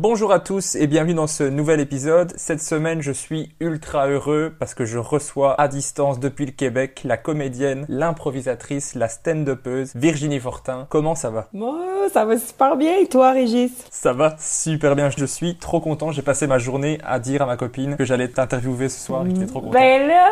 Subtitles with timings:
[0.00, 2.32] Bonjour à tous et bienvenue dans ce nouvel épisode.
[2.36, 7.00] Cette semaine, je suis ultra heureux parce que je reçois à distance depuis le Québec
[7.04, 10.86] la comédienne, l'improvisatrice, la stand-upeuse Virginie Fortin.
[10.88, 11.48] Comment ça va?
[11.52, 11.76] Moi,
[12.12, 12.96] ça va super bien.
[12.98, 13.72] Et toi, Régis?
[13.90, 16.12] Ça va super bien, je suis trop content.
[16.12, 19.32] J'ai passé ma journée à dire à ma copine que j'allais t'interviewer ce soir et
[19.32, 19.72] que trop content.
[19.72, 20.28] Ben là,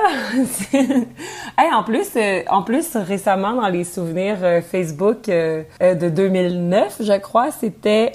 [1.58, 6.98] hey, en plus, euh, en plus récemment dans les souvenirs euh, Facebook euh, de 2009,
[7.00, 8.12] je crois, c'était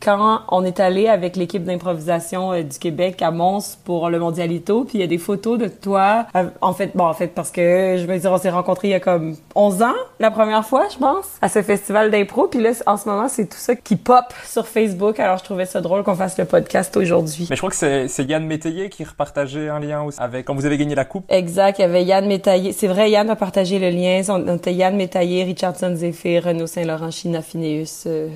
[0.00, 4.84] quand on est allé avec l'équipe d'improvisation euh, du Québec à Mons pour le Mondialito,
[4.84, 6.26] puis il y a des photos de toi.
[6.36, 8.92] euh, en fait, bon, en fait, parce que je veux dire, on s'est rencontrés il
[8.92, 12.48] y a comme 11 ans, la première fois, je pense, à ce festival d'impro.
[12.48, 15.18] Puis là, en ce moment, c'est tout ça qui pop sur Facebook.
[15.20, 17.46] Alors, je trouvais ça drôle qu'on fasse le podcast aujourd'hui.
[17.50, 20.66] Mais je crois que c'est Yann Métayer qui repartageait un lien aussi avec quand vous
[20.66, 21.24] avez gagné la coupe.
[21.28, 22.72] Exact, il y avait Yann Métaillé.
[22.72, 24.22] C'est vrai, Yann a partagé le lien.
[24.28, 28.28] On était Yann Métaillé, Richardson Zephyr, Renaud Saint-Laurent, China Phineus euh,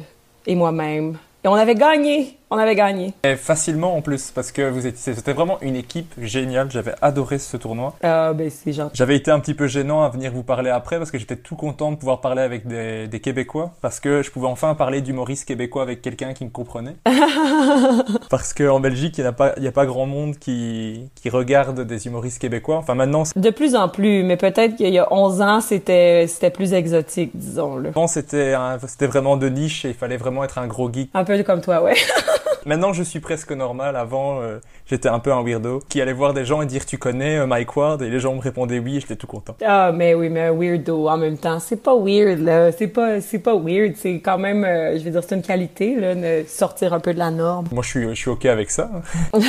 [0.46, 1.16] et moi-même.
[1.44, 2.39] Et on avait gagné!
[2.52, 3.14] On avait gagné.
[3.22, 6.70] Et facilement en plus parce que vous étiez c'était vraiment une équipe géniale.
[6.70, 7.94] J'avais adoré ce tournoi.
[8.02, 8.90] Ah, ben c'est gentil.
[8.96, 11.54] J'avais été un petit peu gênant à venir vous parler après parce que j'étais tout
[11.56, 15.44] content de pouvoir parler avec des, des Québécois parce que je pouvais enfin parler d'humoriste
[15.46, 16.96] québécois avec quelqu'un qui me comprenait.
[18.30, 21.30] parce qu'en Belgique, il n'y a, pas- il y a pas grand monde qui, qui
[21.30, 22.78] regarde des humoristes québécois.
[22.78, 26.50] Enfin maintenant, De plus en plus, mais peut-être qu'il y a 11 ans, c'était c'était
[26.50, 27.90] plus exotique, disons-le.
[27.90, 31.10] avant c'était un- c'était vraiment de niche et il fallait vraiment être un gros geek.
[31.14, 31.94] Un peu comme toi, ouais.
[32.66, 33.96] Maintenant, je suis presque normal.
[33.96, 36.98] Avant, euh, j'étais un peu un weirdo qui allait voir des gens et dire tu
[36.98, 38.02] connais euh, Mike Ward?
[38.02, 39.56] Et les gens me répondaient oui et j'étais tout content.
[39.64, 41.58] Ah, mais oui, mais un weirdo en même temps.
[41.58, 42.72] C'est pas weird, là.
[42.72, 43.94] C'est pas, c'est pas weird.
[43.96, 47.14] C'est quand même, euh, je veux dire, c'est une qualité, là, de sortir un peu
[47.14, 47.66] de la norme.
[47.72, 48.90] Moi, je suis, je suis OK avec ça.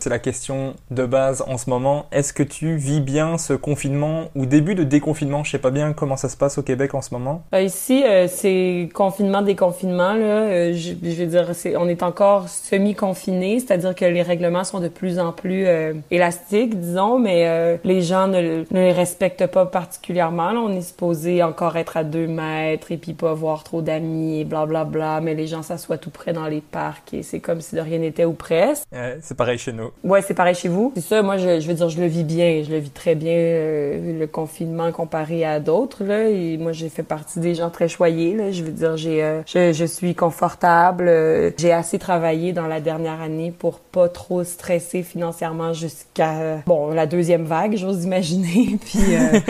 [0.00, 2.06] C'est la question de base en ce moment.
[2.12, 5.42] Est-ce que tu vis bien ce confinement ou début de déconfinement?
[5.42, 7.42] Je sais pas bien comment ça se passe au Québec en ce moment.
[7.54, 10.14] Euh, ici, c'est confinement, déconfinement.
[10.14, 14.80] Là, je, je veux dire, c'est, on est encore semi-confiné, c'est-à-dire que les règlements sont
[14.80, 19.46] de plus en plus euh, élastiques, disons, mais euh, les gens ne, ne les respectent
[19.46, 20.50] pas particulièrement.
[20.52, 24.40] Là, on est supposé encore être à deux mètres et puis pas avoir trop d'amis
[24.40, 27.40] et blablabla, bla, bla, mais les gens s'assoient tout près dans les parcs et c'est
[27.40, 28.84] comme si de rien n'était ou presque.
[28.92, 29.90] Ouais, c'est pareil chez nous.
[30.02, 30.92] Ouais, c'est pareil chez vous.
[30.96, 32.62] C'est ça, moi, je, je veux dire, je le vis bien.
[32.64, 36.28] Je le vis très bien, euh, le confinement comparé à d'autres, là.
[36.28, 38.50] Et moi, j'ai fait partie des gens très choyés, là.
[38.50, 41.06] Je veux dire, j'ai, euh, je, je suis confortable.
[41.08, 46.90] euh, j'ai assez travaillé dans la dernière année pour pas trop stresser financièrement jusqu'à, bon,
[46.90, 48.78] la deuxième vague, j'ose imaginer.
[48.84, 49.40] Puis, euh,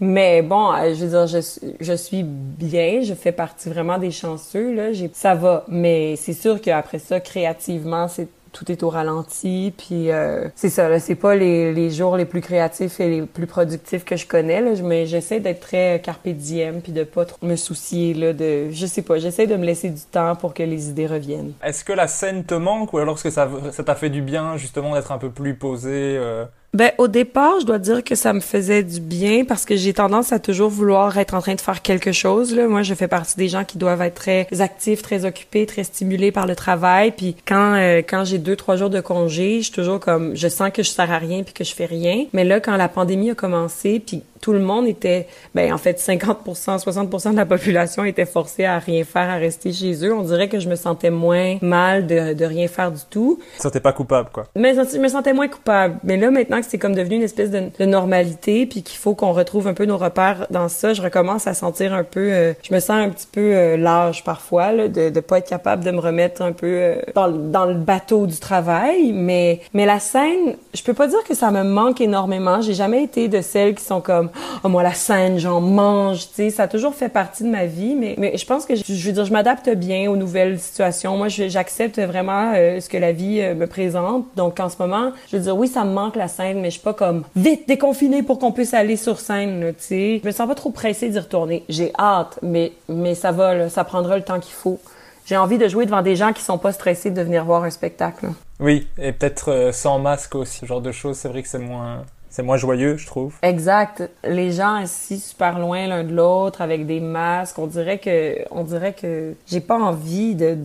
[0.00, 1.40] mais bon, euh, je veux dire, je,
[1.80, 4.90] je suis bien, je fais partie vraiment des chanceux, là.
[5.12, 5.64] Ça va.
[5.68, 10.88] Mais c'est sûr qu'après ça, créativement, c'est tout est au ralenti, puis euh, c'est ça,
[10.88, 14.26] là, c'est pas les, les jours les plus créatifs et les plus productifs que je
[14.26, 18.32] connais, là, mais j'essaie d'être très carpe diem, puis de pas trop me soucier, là,
[18.32, 21.52] de, je sais pas, j'essaie de me laisser du temps pour que les idées reviennent.
[21.62, 24.22] Est-ce que la scène te manque ou alors est-ce que ça ça t'a fait du
[24.22, 28.14] bien justement d'être un peu plus posé euh, Ben au départ, je dois dire que
[28.14, 31.54] ça me faisait du bien parce que j'ai tendance à toujours vouloir être en train
[31.54, 32.54] de faire quelque chose.
[32.54, 32.66] Là.
[32.66, 36.32] Moi, je fais partie des gens qui doivent être très actifs, très occupés, très stimulés
[36.32, 37.10] par le travail.
[37.10, 40.48] Puis quand euh, quand j'ai deux trois jours de congé, je suis toujours comme je
[40.48, 42.24] sens que je sers à rien puis que je fais rien.
[42.32, 45.98] Mais là, quand la pandémie a commencé, puis tout le monde était, ben en fait
[45.98, 50.12] 50%, 60% de la population était forcée à rien faire, à rester chez eux.
[50.12, 53.38] On dirait que je me sentais moins mal de, de rien faire du tout.
[53.58, 54.48] Ça t'es pas coupable quoi.
[54.56, 55.98] Mais je me sentais moins coupable.
[56.02, 59.14] Mais là maintenant que c'est comme devenu une espèce de, de normalité, puis qu'il faut
[59.14, 62.52] qu'on retrouve un peu nos repères dans ça, je recommence à sentir un peu, euh,
[62.62, 65.84] je me sens un petit peu euh, lâche parfois là, de de pas être capable
[65.84, 69.12] de me remettre un peu euh, dans, dans le bateau du travail.
[69.12, 72.60] Mais mais la scène, je peux pas dire que ça me manque énormément.
[72.60, 74.30] J'ai jamais été de celles qui sont comme
[74.64, 77.66] oh, moi la scène j'en mange tu sais ça a toujours fait partie de ma
[77.66, 81.16] vie mais je pense que je, veux dire je m'adapte bien aux nouvelles situations.
[81.16, 84.26] Moi j'accepte vraiment euh, ce que la vie euh, me présente.
[84.36, 86.74] Donc en ce moment je veux dire oui ça me manque la scène mais je
[86.74, 90.20] suis pas comme vite déconfiné pour qu'on puisse aller sur scène tu sais.
[90.22, 91.64] Je me sens pas trop pressée d'y retourner.
[91.68, 92.72] J'ai hâte mais
[93.14, 94.78] ça va ça prendra le temps qu'il faut.
[95.24, 97.70] J'ai envie de jouer devant des gens qui sont pas stressés de venir voir un
[97.70, 98.26] spectacle.
[98.58, 101.58] Oui, et peut-être euh, sans masque aussi, ce genre de choses, c'est vrai que c'est
[101.58, 103.34] moins c'est moins joyeux, je trouve.
[103.42, 104.10] Exact.
[104.24, 108.64] Les gens assis super loin l'un de l'autre avec des masques, on dirait que, on
[108.64, 110.56] dirait que j'ai pas envie de,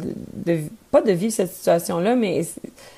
[0.46, 0.60] de,
[0.92, 2.44] pas de vivre cette situation-là, mais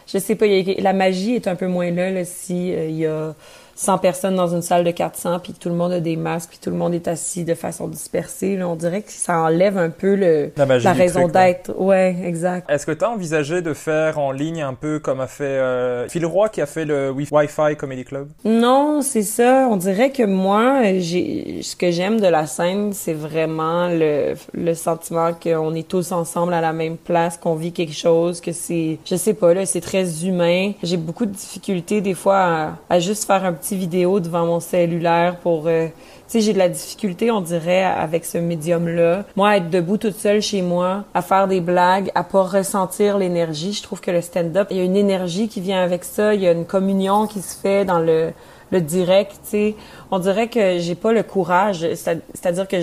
[0.05, 3.07] je sais pas, la magie est un peu moins là, là si euh, il y
[3.07, 3.33] a
[3.79, 6.59] 100 personnes dans une salle de 400 puis tout le monde a des masques puis
[6.61, 9.89] tout le monde est assis de façon dispersée là, on dirait que ça enlève un
[9.89, 11.73] peu le la, magie la raison d'être.
[11.79, 12.69] Ouais exact.
[12.69, 16.09] Est-ce que tu as envisagé de faire en ligne un peu comme a fait euh,
[16.09, 18.27] Phil Roy qui a fait le Wi-Fi Comedy Club?
[18.43, 19.69] Non c'est ça.
[19.71, 24.73] On dirait que moi j'ai ce que j'aime de la scène c'est vraiment le, le
[24.73, 28.99] sentiment qu'on est tous ensemble à la même place qu'on vit quelque chose que c'est
[29.05, 30.73] je sais pas là c'est très humain.
[30.83, 34.59] J'ai beaucoup de difficultés des fois à, à juste faire un petit vidéo devant mon
[34.59, 35.93] cellulaire pour euh, tu
[36.27, 40.15] sais j'ai de la difficulté on dirait avec ce médium là moi être debout toute
[40.15, 44.21] seule chez moi à faire des blagues à pas ressentir l'énergie je trouve que le
[44.21, 47.27] stand-up il y a une énergie qui vient avec ça il y a une communion
[47.27, 48.31] qui se fait dans le
[48.71, 49.75] le direct, tu sais.
[50.11, 52.77] On dirait que j'ai pas le courage, c'est-à-dire que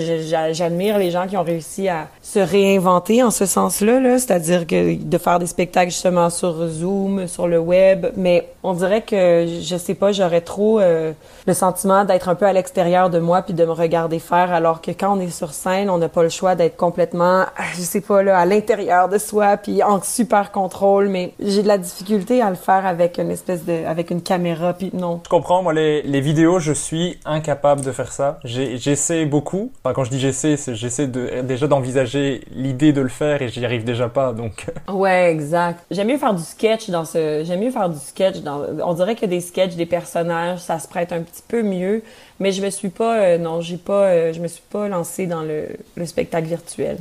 [0.53, 4.39] j'admire les gens qui ont réussi à se réinventer en ce sens-là, là, c'est à
[4.39, 9.01] dire que de faire des spectacles justement sur Zoom, sur le web, mais on dirait
[9.01, 11.11] que je sais pas, j'aurais trop euh,
[11.45, 14.81] le sentiment d'être un peu à l'extérieur de moi puis de me regarder faire, alors
[14.81, 17.43] que quand on est sur scène, on n'a pas le choix d'être complètement,
[17.75, 21.67] je sais pas là, à l'intérieur de soi puis en super contrôle, mais j'ai de
[21.67, 25.19] la difficulté à le faire avec une espèce de, avec une caméra puis non.
[25.25, 28.39] Je comprends, moi les vidéos, je suis incapable de faire ça.
[28.43, 29.71] J'essaie beaucoup.
[29.83, 33.49] Enfin, quand je dis j'essaie, c'est j'essaie de, déjà d'envisager l'idée de le faire et
[33.49, 34.65] j'y arrive déjà pas, donc.
[34.87, 35.83] Ouais, exact.
[35.91, 39.15] J'aime mieux faire du sketch dans ce, j'aime mieux faire du sketch dans, on dirait
[39.15, 42.01] que des sketchs, des personnages, ça se prête un petit peu mieux,
[42.39, 45.27] mais je me suis pas, euh, non, j'ai pas, euh, je me suis pas lancée
[45.27, 46.97] dans le, le spectacle virtuel.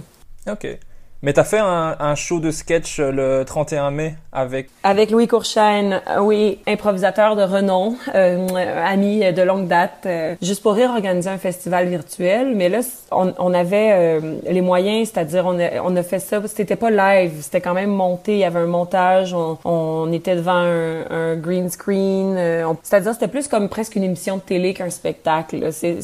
[0.50, 0.78] Ok.
[1.22, 4.68] Mais t'as fait un, un, show de sketch le 31 mai avec...
[4.82, 8.46] Avec Louis Courchaine, oui, improvisateur de renom, euh,
[8.86, 10.04] ami de longue date.
[10.04, 12.54] Euh, juste pour rire, organiser un festival virtuel.
[12.54, 12.80] Mais là,
[13.10, 16.90] on, on avait euh, les moyens, c'est-à-dire on a, on a fait ça, c'était pas
[16.90, 21.10] live, c'était quand même monté, il y avait un montage, on, on était devant un,
[21.10, 22.36] un green screen.
[22.36, 25.72] Euh, c'est-à-dire c'était plus comme presque une émission de télé qu'un spectacle.
[25.72, 25.98] C'est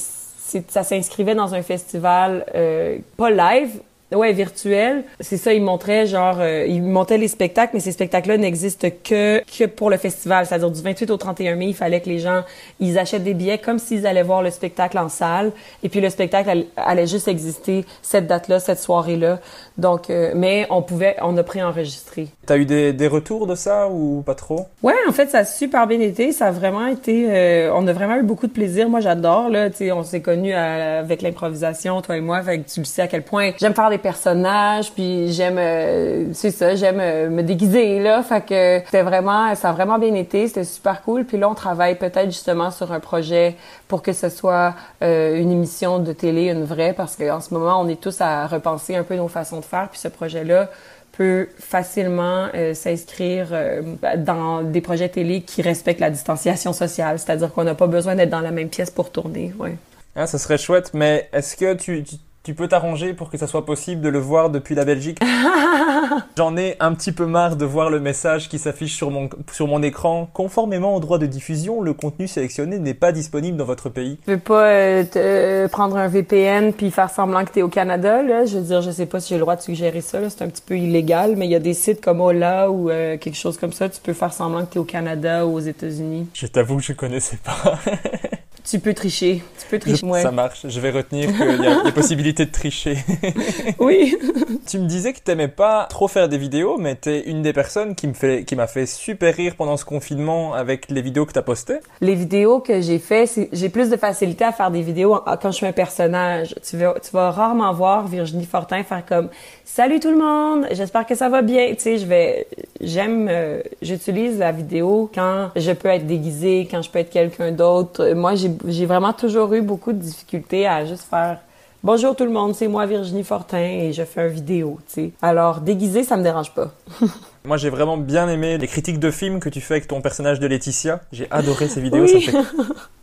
[0.69, 3.81] ça s'inscrivait dans un festival euh, pas live
[4.15, 5.05] Ouais, virtuel.
[5.21, 9.43] C'est ça, ils montraient genre, euh, ils montaient les spectacles, mais ces spectacles-là n'existent que
[9.59, 10.47] que pour le festival.
[10.47, 12.43] C'est-à-dire du 28 au 31 mai, il fallait que les gens,
[12.81, 15.53] ils achètent des billets comme s'ils allaient voir le spectacle en salle.
[15.83, 19.41] Et puis le spectacle allait, juste exister cette date-là, cette soirée-là.
[19.79, 22.29] Donc, euh, mais on pouvait, on a préenregistré.
[22.45, 24.67] T'as eu des, des retours de ça ou pas trop?
[24.83, 26.33] Ouais, en fait, ça a super bien été.
[26.33, 28.89] Ça a vraiment été, euh, on a vraiment eu beaucoup de plaisir.
[28.89, 29.71] Moi, j'adore là.
[29.71, 32.43] Tu on s'est connus avec l'improvisation, toi et moi.
[32.43, 36.33] Fait que tu le sais à quel point j'aime faire des personnages, puis j'aime, euh,
[36.33, 38.23] c'est ça, j'aime euh, me déguiser là.
[38.25, 40.49] Fait que c'était vraiment, ça a vraiment bien été.
[40.49, 41.25] C'était super cool.
[41.25, 43.55] Puis là, on travaille peut-être justement sur un projet
[43.87, 47.81] pour que ce soit euh, une émission de télé, une vraie, parce qu'en ce moment,
[47.81, 49.89] on est tous à repenser un peu nos façons de faire.
[49.91, 50.71] Puis ce projet-là
[51.13, 53.83] peut facilement euh, s'inscrire euh,
[54.17, 58.31] dans des projets télé qui respectent la distanciation sociale, c'est-à-dire qu'on n'a pas besoin d'être
[58.31, 59.53] dans la même pièce pour tourner.
[59.59, 59.77] Ouais.
[60.17, 62.05] Ah, ça serait chouette, mais est-ce que tu
[62.45, 65.19] tu peux t'arranger pour que ça soit possible de le voir depuis la Belgique.
[66.37, 69.67] J'en ai un petit peu marre de voir le message qui s'affiche sur mon, sur
[69.69, 70.29] mon écran.
[70.33, 74.19] Conformément au droit de diffusion, le contenu sélectionné n'est pas disponible dans votre pays.
[74.25, 77.69] Tu veux pas euh, te- euh, prendre un VPN puis faire semblant que t'es au
[77.69, 78.45] Canada, là?
[78.45, 80.19] Je veux dire, je sais pas si j'ai le droit de suggérer ça.
[80.29, 83.17] C'est un petit peu illégal, mais il y a des sites comme Ola ou euh,
[83.19, 83.89] quelque chose comme ça.
[83.89, 86.27] Tu peux faire semblant que t'es au Canada ou aux États-Unis.
[86.35, 87.79] Je t'avoue que je connaissais pas.
[88.65, 89.43] Tu peux tricher.
[89.59, 90.07] Tu peux tricher.
[90.07, 90.23] Ouais.
[90.23, 90.67] Ça marche.
[90.69, 92.99] Je vais retenir qu'il y a, il y a possibilité de tricher.
[93.79, 94.17] Oui.
[94.67, 97.95] tu me disais que t'aimais pas trop faire des vidéos, mais t'es une des personnes
[97.95, 101.33] qui me fait, qui m'a fait super rire pendant ce confinement avec les vidéos que
[101.33, 101.79] t'as postées.
[102.01, 105.57] Les vidéos que j'ai fait, j'ai plus de facilité à faire des vidéos quand je
[105.57, 106.55] suis un personnage.
[106.69, 109.29] Tu vas, tu vas rarement voir Virginie Fortin faire comme
[109.75, 111.71] Salut tout le monde, j'espère que ça va bien.
[111.71, 112.47] Tu sais, je vais,
[112.83, 117.53] j'aime, euh, j'utilise la vidéo quand je peux être déguisée, quand je peux être quelqu'un
[117.53, 118.13] d'autre.
[118.13, 121.39] Moi, j'ai, j'ai vraiment toujours eu beaucoup de difficultés à juste faire
[121.85, 124.79] Bonjour tout le monde, c'est moi Virginie Fortin et je fais une vidéo.
[124.87, 126.71] Tu sais, alors déguisée, ça me dérange pas.
[127.45, 130.39] Moi, j'ai vraiment bien aimé les critiques de films que tu fais avec ton personnage
[130.39, 131.01] de Laetitia.
[131.11, 132.23] J'ai adoré ces vidéos, Oui.
[132.23, 132.53] ça me fait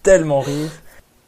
[0.01, 0.70] tellement rire.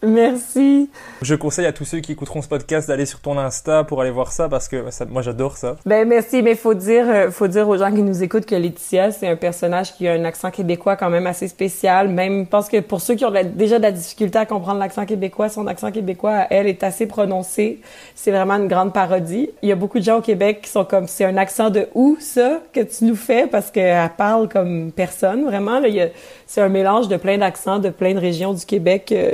[0.03, 0.89] Merci.
[1.22, 4.10] Je conseille à tous ceux qui écouteront ce podcast d'aller sur ton Insta pour aller
[4.10, 5.75] voir ça parce que ça- moi j'adore ça.
[5.86, 9.12] Ben merci, mais faut dire, euh, faut dire aux gens qui nous écoutent que Laetitia,
[9.12, 12.08] c'est un personnage qui a un accent québécois quand même assez spécial.
[12.08, 15.05] Même, je pense que pour ceux qui ont déjà de la difficulté à comprendre l'accent
[15.05, 17.79] québécois, son accent québécois, elle, est assez prononcé.
[18.15, 19.50] C'est vraiment une grande parodie.
[19.62, 21.88] Il y a beaucoup de gens au Québec qui sont comme, c'est un accent de
[21.93, 25.46] où ça que tu nous fais parce qu'elle parle comme personne.
[25.46, 26.08] Vraiment, là, il y a,
[26.53, 29.31] c'est un mélange de plein d'accents de plein de régions du Québec euh,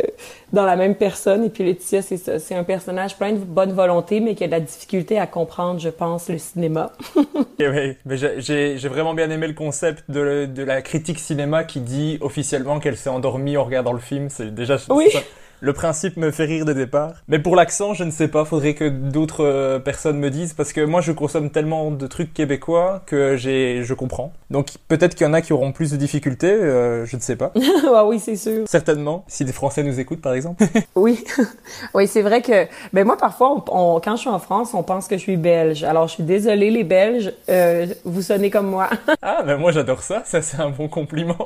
[0.54, 1.46] dans la même personne.
[1.46, 2.38] Et puis Laetitia, c'est ça.
[2.38, 5.80] C'est un personnage plein de bonne volonté, mais qui a de la difficulté à comprendre,
[5.80, 6.92] je pense, le cinéma.
[7.60, 12.20] Ouais, mais j'ai- vraiment bien aimé le concept de, de la critique cinéma qui dit
[12.22, 14.30] officiellement qu'elle s'est endormie en regardant le film.
[14.30, 15.10] C'est déjà Oui.
[15.12, 15.20] ça-
[15.60, 17.14] le principe me fait rire de départ.
[17.28, 18.46] Mais pour l'accent, je ne sais pas.
[18.46, 22.34] Faudrait que d'autres euh, personnes me disent parce que moi, je consomme tellement de trucs
[22.34, 24.34] québécois que j'ai je comprends.
[24.50, 26.52] Donc peut-être qu'il y en a qui auront plus de difficultés.
[26.52, 27.52] euh, je ne sais pas.
[27.94, 28.64] ah oui, c'est sûr.
[28.68, 29.24] Certainement.
[29.28, 30.64] Si des Français nous écoutent, par exemple.
[30.96, 31.24] Oui,
[31.94, 33.64] oui, c'est vrai que ben moi parfois on,
[33.96, 35.84] on- quand je suis en France, on pense que je suis belge.
[35.84, 38.90] Alors je suis désolée les Belges, euh, vous sonnez comme moi.
[39.22, 41.38] Ah, ben moi j'adore ça, ça c'est un bon compliment.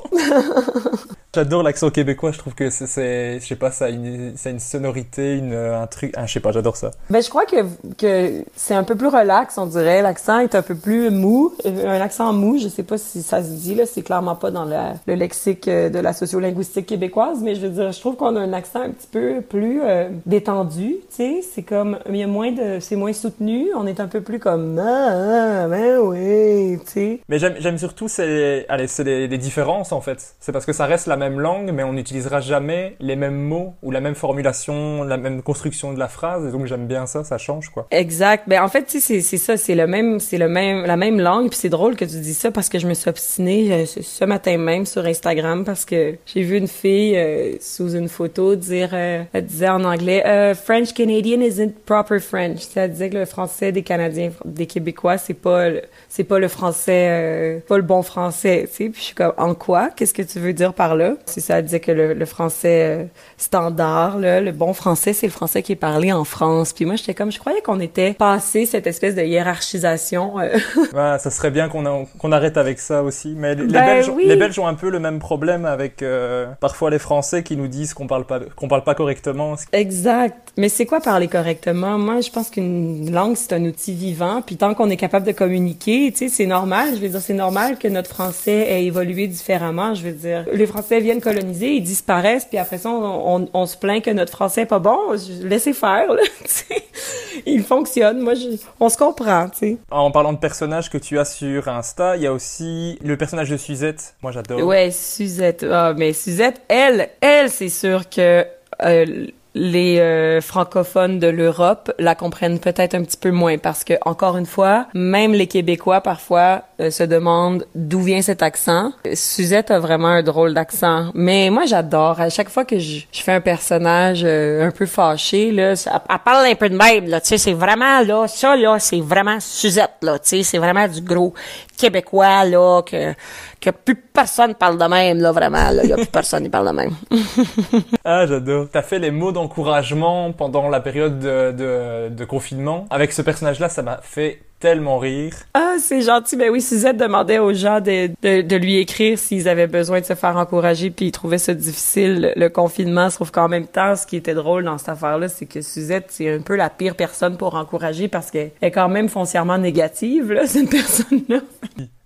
[1.34, 4.52] J'adore l'accent québécois, je trouve que c'est- je sais pas, ça a une, ça a
[4.52, 6.92] une sonorité, une, un truc, ah, je sais pas, j'adore ça.
[7.10, 7.56] ben je crois que
[7.98, 10.02] que c'est un peu plus relax, on dirait.
[10.02, 12.58] L'accent est un peu plus mou, Euh, un accent mou.
[12.58, 15.68] Je sais pas si ça se dit là, c'est clairement pas dans la- le lexique
[15.68, 18.82] euh, de la sociolinguistique québécoise, mais je veux dire, je trouve qu'on a un accent
[18.82, 20.96] un petit peu plus euh, détendu.
[21.10, 23.68] Tu sais, c'est comme il y a moins de, c'est moins soutenu.
[23.76, 27.20] On est un peu plus comme ah, ah ben oui, tu sais.
[27.30, 30.36] Mais j'aime, j'aime surtout, c'est, allez, c'est les, les différences en fait.
[30.40, 33.76] C'est parce que ça reste la même langue, mais on n'utilisera jamais les mêmes mots
[33.84, 37.38] ou la même formulation, la même construction de la phrase, donc j'aime bien ça, ça
[37.38, 37.88] change quoi.
[37.92, 38.44] Exact.
[38.48, 41.50] Ben en fait, c'est ça, c'est le même, c'est le même, la même langue.
[41.50, 44.26] Puis c'est drôle que tu dis ça parce que je me suis obstinée euh, ce,
[44.26, 48.90] matin même sur Instagram parce que j'ai vu une fille euh, sous une photo dire,
[48.94, 50.24] euh, elle disait en anglais,
[50.56, 52.62] French Canadian isn't proper French.
[52.76, 55.68] Elle disait que le français des Canadiens, des Québécois, c'est pas,
[56.10, 58.68] c'est pas le français, pas le bon français.
[58.70, 59.90] Tu sais, puis je suis comme, en quoi?
[59.96, 61.11] Qu'est-ce que tu veux dire par là?
[61.26, 61.60] C'est ça.
[61.60, 63.04] Elle disait que le, le français euh,
[63.38, 66.74] standard, là, le bon français, c'est le français qui est parlé en France.
[66.74, 70.40] Puis moi, j'étais comme, je croyais qu'on était passé cette espèce de hiérarchisation.
[70.40, 70.58] euh.
[70.94, 73.34] Ouais, ça serait bien qu'on, a- qu'on arrête avec ça aussi.
[73.38, 74.24] Mais les, les Ben Belges, oui.
[74.26, 77.68] les Belges ont un peu le même problème avec euh, parfois les Français qui nous
[77.68, 79.56] disent qu'on parle pas, qu'on parle pas correctement.
[79.72, 80.50] Exact.
[80.58, 81.98] Mais c'est quoi parler correctement?
[81.98, 84.42] Moi, je pense qu'une langue, c'est un outil vivant.
[84.46, 86.90] Puis tant qu'on est capable de communiquer, tu sais, c'est normal.
[86.96, 89.94] Je veux dire, c'est normal que notre français ait évolué différemment.
[89.96, 93.66] Je veux dire, les Français viennent coloniser, ils disparaissent, puis après ça, on, on, on
[93.66, 94.98] se plaint que notre français est pas bon.
[95.42, 96.22] Laissez faire, là.
[97.46, 98.20] Il fonctionne.
[98.20, 99.78] Moi, je, on se comprend, tu sais.
[99.90, 103.50] En parlant de personnages que tu as sur Insta, il y a aussi le personnage
[103.50, 104.16] de Suzette.
[104.22, 104.62] Moi, j'adore.
[104.64, 105.66] Ouais, Suzette.
[105.70, 108.46] Ah, mais Suzette, elle, elle, c'est sûr que
[108.84, 113.94] euh, les euh, francophones de l'Europe la comprennent peut-être un petit peu moins parce que
[114.06, 118.94] encore une fois, même les Québécois parfois euh, se demandent d'où vient cet accent.
[119.14, 122.22] Suzette a vraiment un drôle d'accent, mais moi j'adore.
[122.22, 126.02] À chaque fois que je, je fais un personnage euh, un peu fâché là, ça-
[126.10, 127.20] elle parle un peu de même là.
[127.20, 130.18] Tu sais, c'est vraiment là, ça là, c'est vraiment Suzette là.
[130.20, 131.34] Tu sais, c'est vraiment du gros
[131.82, 133.14] québécois là que
[133.60, 135.84] que plus personne parle de même là vraiment là.
[135.84, 136.96] Y a plus personne qui parle de même.
[138.06, 138.68] Ah, j'adore.
[138.72, 142.86] T'as fait les mots d'encouragement pendant la période de, de, de confinement.
[142.90, 145.34] Avec ce personnage-là, ça m'a fait tellement rire.
[145.54, 146.38] Ah, c'est gentil.
[146.38, 150.06] Ben oui, Suzette demandait aux gens de, de, de lui écrire s'ils avaient besoin de
[150.06, 153.10] se faire encourager, puis ils trouvaient ça difficile, le confinement.
[153.10, 156.34] Sauf qu'en même temps, ce qui était drôle dans cette affaire-là, c'est que Suzette, c'est
[156.34, 160.46] un peu la pire personne pour encourager parce qu'elle est quand même foncièrement négative, là,
[160.46, 161.40] cette personne-là.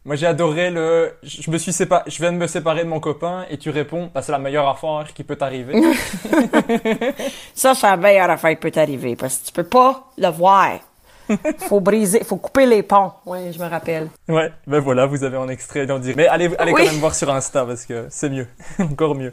[0.05, 1.13] Moi, j'ai adoré le.
[1.23, 2.03] Je me suis sépa...
[2.05, 4.69] Je viens de me séparer de mon copain et tu réponds, bah, c'est la meilleure
[4.69, 5.73] affaire qui peut t'arriver.
[7.55, 10.79] ça, c'est la meilleure affaire qui peut t'arriver parce que tu peux pas le voir.
[11.69, 13.11] faut briser, faut couper les ponts.
[13.25, 14.09] Oui, je me rappelle.
[14.27, 16.15] Ouais, ben voilà, vous avez un extrait d'en dire.
[16.17, 18.47] Mais allez, allez quand même voir sur Insta parce que c'est mieux,
[18.79, 19.31] encore mieux.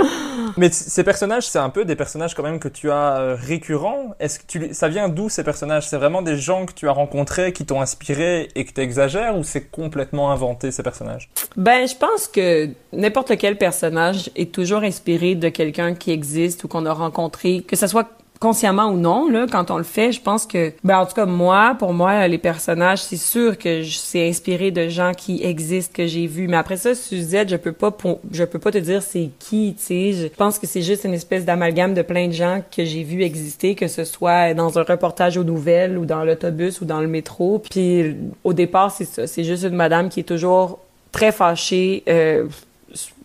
[0.56, 4.14] Mais ces personnages, c'est un peu des personnages quand même que tu as euh, récurrents.
[4.20, 5.88] Est-ce que tu, ça vient d'où ces personnages?
[5.88, 9.36] C'est vraiment des gens que tu as rencontrés, qui t'ont inspiré et que tu exagères,
[9.36, 11.28] ou c'est complètement inventé ces personnages?
[11.56, 16.68] Ben, je pense que n'importe quel personnage est toujours inspiré de quelqu'un qui existe ou
[16.68, 18.08] qu'on a rencontré, que ce soit
[18.42, 21.76] consciemment ou non, quand on le fait, je pense que, ben, en tout cas, moi,
[21.78, 26.26] pour moi, les personnages, c'est sûr que c'est inspiré de gens qui existent, que j'ai
[26.26, 26.48] vus.
[26.48, 27.96] Mais après ça, Suzette, je peux pas,
[28.32, 30.12] je peux pas te dire c'est qui, tu sais.
[30.12, 33.22] Je pense que c'est juste une espèce d'amalgame de plein de gens que j'ai vu
[33.22, 37.06] exister, que ce soit dans un reportage aux nouvelles ou dans l'autobus ou dans le
[37.06, 37.62] métro.
[37.70, 39.28] Puis, au départ, c'est ça.
[39.28, 40.80] C'est juste une madame qui est toujours
[41.12, 42.48] très fâchée, euh,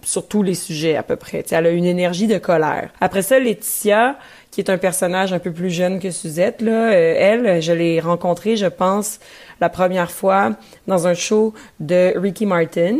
[0.08, 1.44] sur tous les sujets à peu près.
[1.52, 2.90] Elle a une énergie de colère.
[3.02, 4.18] Après ça, Laetitia,
[4.58, 6.64] qui est un personnage un peu plus jeune que Suzette.
[6.64, 6.92] Là.
[6.92, 9.20] Euh, elle, je l'ai rencontrée, je pense,
[9.60, 10.52] la première fois
[10.88, 12.98] dans un show de Ricky Martin.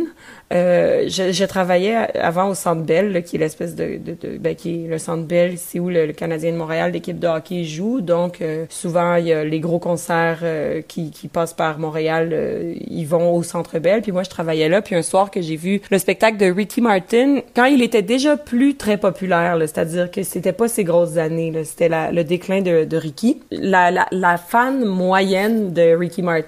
[0.52, 4.54] Euh, je, je, travaillais avant au Centre Bell, qui est l'espèce de, de, de, ben,
[4.54, 8.00] qui est le Centre Bell, c'est où le, Canadien de Montréal, l'équipe de hockey joue.
[8.00, 12.30] Donc euh, souvent il y a les gros concerts euh, qui, qui passent par Montréal,
[12.32, 14.00] euh, ils vont au Centre Bell.
[14.00, 14.80] Puis moi je travaillais là.
[14.80, 18.38] Puis un soir que j'ai vu le spectacle de Ricky Martin, quand il était déjà
[18.38, 22.96] plus très populaire, c'est-à-dire que c'était pas ses grosses années, c'était le déclin de, de
[22.96, 23.40] Ricky.
[23.50, 26.47] La, la, la fan moyenne de Ricky Martin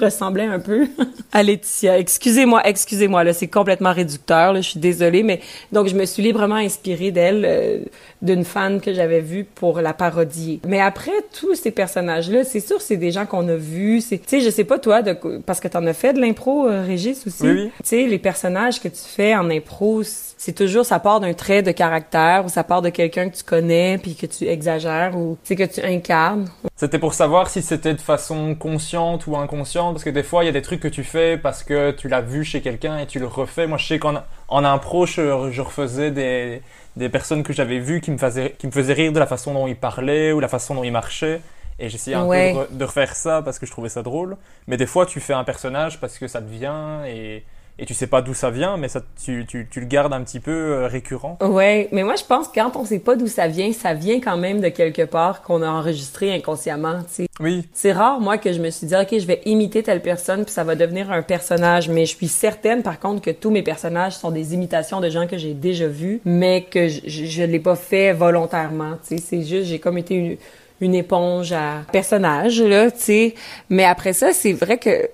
[0.00, 0.86] ressemblait un peu
[1.32, 1.98] à Laetitia.
[1.98, 5.40] Excusez-moi, excusez-moi c'est complètement réducteur, là, je suis désolée, mais
[5.72, 7.78] donc je me suis librement inspirée d'elle, euh,
[8.22, 10.60] d'une fan que j'avais vue pour la parodier.
[10.66, 14.02] Mais après, tous ces personnages-là, c'est sûr, c'est des gens qu'on a vus.
[14.08, 16.82] Tu sais, je sais pas toi, de, parce que t'en as fait de l'impro, euh,
[16.82, 17.42] Régis, aussi.
[17.42, 20.02] Oui, Tu sais, les personnages que tu fais en impro,
[20.38, 23.42] c'est toujours, ça part d'un trait de caractère ou ça part de quelqu'un que tu
[23.42, 26.48] connais puis que tu exagères ou c'est que tu incarnes.
[26.76, 30.46] C'était pour savoir si c'était de façon consciente ou inconsciente parce que des fois il
[30.46, 33.06] y a des trucs que tu fais parce que tu l'as vu chez quelqu'un et
[33.06, 33.66] tu le refais.
[33.66, 34.14] Moi je sais qu'en
[34.46, 36.62] en impro je, je refaisais des,
[36.96, 39.52] des personnes que j'avais vues qui me faisaient qui me faisaient rire de la façon
[39.54, 41.40] dont ils parlaient ou la façon dont ils marchaient.
[41.80, 44.36] Et j'essayais un peu de, de, refaire ça parce que je trouvais ça drôle.
[44.66, 47.44] Mais des fois, tu fais un personnage parce que ça te vient et,
[47.80, 50.22] et tu sais pas d'où ça vient, mais ça, tu, tu, tu, le gardes un
[50.22, 51.38] petit peu euh, récurrent.
[51.40, 54.20] Ouais, mais moi je pense que quand on sait pas d'où ça vient, ça vient
[54.20, 57.28] quand même de quelque part qu'on a enregistré inconsciemment, tu sais.
[57.38, 57.68] Oui.
[57.72, 60.52] C'est rare moi que je me suis dit ok je vais imiter telle personne puis
[60.52, 64.16] ça va devenir un personnage, mais je suis certaine par contre que tous mes personnages
[64.16, 67.76] sont des imitations de gens que j'ai déjà vus, mais que je, je, l'ai pas
[67.76, 69.22] fait volontairement, tu sais.
[69.24, 70.36] C'est juste j'ai comme été une,
[70.80, 73.34] une éponge à personnages là, tu sais.
[73.70, 75.08] Mais après ça c'est vrai que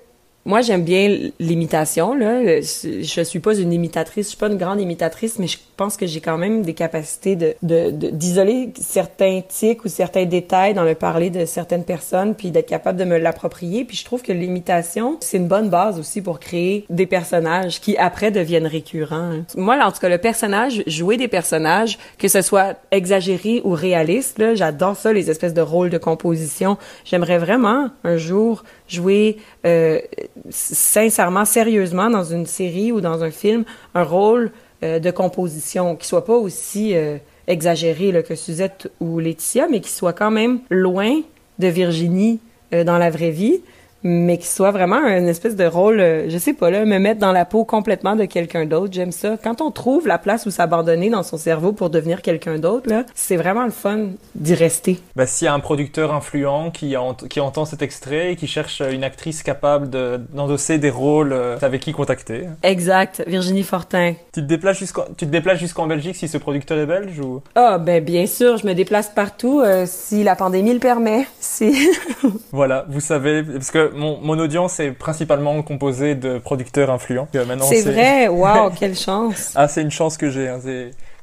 [0.45, 2.13] moi, j'aime bien l'imitation.
[2.13, 5.97] Là, je suis pas une imitatrice, je suis pas une grande imitatrice, mais je pense
[5.97, 10.93] que j'ai quand même des capacités de d'isoler certains tics ou certains détails dans le
[10.93, 13.85] parler de certaines personnes, puis d'être capable de me l'approprier.
[13.85, 17.97] Puis je trouve que l'imitation, c'est une bonne base aussi pour créer des personnages qui
[17.97, 19.15] après deviennent récurrents.
[19.15, 19.45] Hein.
[19.57, 24.37] Moi, en tout cas, le personnage, jouer des personnages, que ce soit exagéré ou réaliste,
[24.37, 26.77] là, j'adore ça, les espèces de rôles de composition.
[27.03, 29.99] J'aimerais vraiment un jour jouer euh,
[30.49, 34.51] sincèrement, sérieusement dans une série ou dans un film un rôle
[34.83, 37.17] euh, de composition qui soit pas aussi euh,
[37.47, 41.21] exagéré que Suzette ou Laetitia, mais qui soit quand même loin
[41.59, 42.39] de Virginie
[42.71, 43.61] dans la vraie vie,
[44.07, 47.19] mais qui soit vraiment une espèce de rôle, euh, je sais pas là, me mettre
[47.19, 48.93] dans la peau complètement de quelqu'un d'autre.
[48.93, 49.35] J'aime ça.
[49.43, 53.03] Quand on trouve la place où s'abandonner dans son cerveau pour devenir quelqu'un d'autre, là,
[53.15, 54.99] c'est vraiment le fun d'y rester.
[55.15, 56.95] Ben, s'il y a un producteur influent qui,
[57.31, 61.81] qui entend cet extrait et qui cherche une actrice capable d'endosser des rôles, euh, avec
[61.81, 64.13] qui contacter Exact, Virginie Fortin.
[64.33, 67.41] Tu te déplaces jusqu'en, tu te déplaces jusqu'en Belgique si ce producteur est belge ou?
[67.55, 71.25] Ah ben bien sûr, je me déplace partout euh, si la pandémie le permet.
[71.39, 71.89] Si.
[72.51, 77.27] voilà, vous savez, parce que mon, mon, audience est principalement composée de producteurs influents.
[77.61, 79.51] C'est vrai, waouh, quelle chance.
[79.55, 80.47] ah, c'est une chance que j'ai.
[80.47, 80.59] Hein.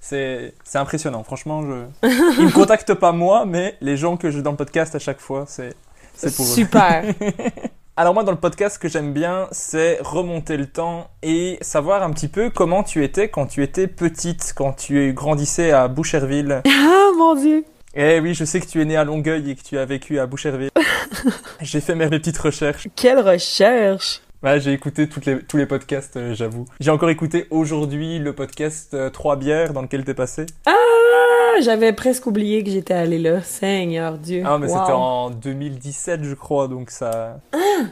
[0.01, 1.23] C'est impressionnant.
[1.23, 2.09] Franchement, je
[2.39, 5.21] ils me contactent pas moi, mais les gens que j'ai dans le podcast à chaque
[5.21, 5.75] fois, c'est
[6.15, 7.05] c'est pour Super.
[7.95, 12.03] Alors moi dans le podcast ce que j'aime bien c'est remonter le temps et savoir
[12.03, 16.63] un petit peu comment tu étais quand tu étais petite, quand tu grandissais à Boucherville.
[16.67, 19.63] Ah mon dieu eh oui, je sais que tu es né à Longueuil et que
[19.63, 20.71] tu as vécu à Boucherville.
[21.61, 22.89] J'ai fait mes, mes petites recherches.
[22.97, 26.65] Quelle recherche Ouais, j'ai écouté toutes les, tous les podcasts, euh, j'avoue.
[26.81, 30.47] J'ai encore écouté aujourd'hui le podcast euh, 3 bières dans lequel t'es passé.
[30.67, 30.73] Ah,
[31.63, 33.41] j'avais presque oublié que j'étais allée là.
[33.43, 34.43] Seigneur Dieu.
[34.45, 34.79] Ah, mais Wow.
[34.81, 37.39] c'était en 2017, je crois, donc ça...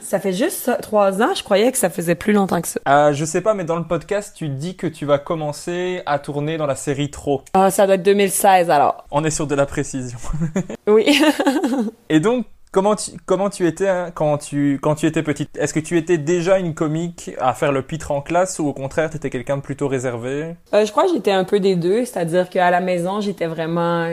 [0.01, 1.35] Ça fait juste ça, trois ans.
[1.37, 2.81] Je croyais que ça faisait plus longtemps que ça.
[2.85, 6.19] Ah, je sais pas, mais dans le podcast, tu dis que tu vas commencer à
[6.19, 7.43] tourner dans la série Trop.
[7.55, 9.05] Ah, ça doit être 2016 alors.
[9.13, 10.19] On est sur de la précision.
[10.89, 11.07] Oui.
[12.09, 15.57] Et donc, comment tu, comment tu étais hein, quand, tu, quand tu étais petite?
[15.57, 18.73] Est-ce que tu étais déjà une comique à faire le pitre en classe ou au
[18.73, 20.55] contraire, t'étais quelqu'un de plutôt réservé?
[20.75, 24.07] Euh, je crois que j'étais un peu des deux, c'est-à-dire qu'à la maison, j'étais vraiment...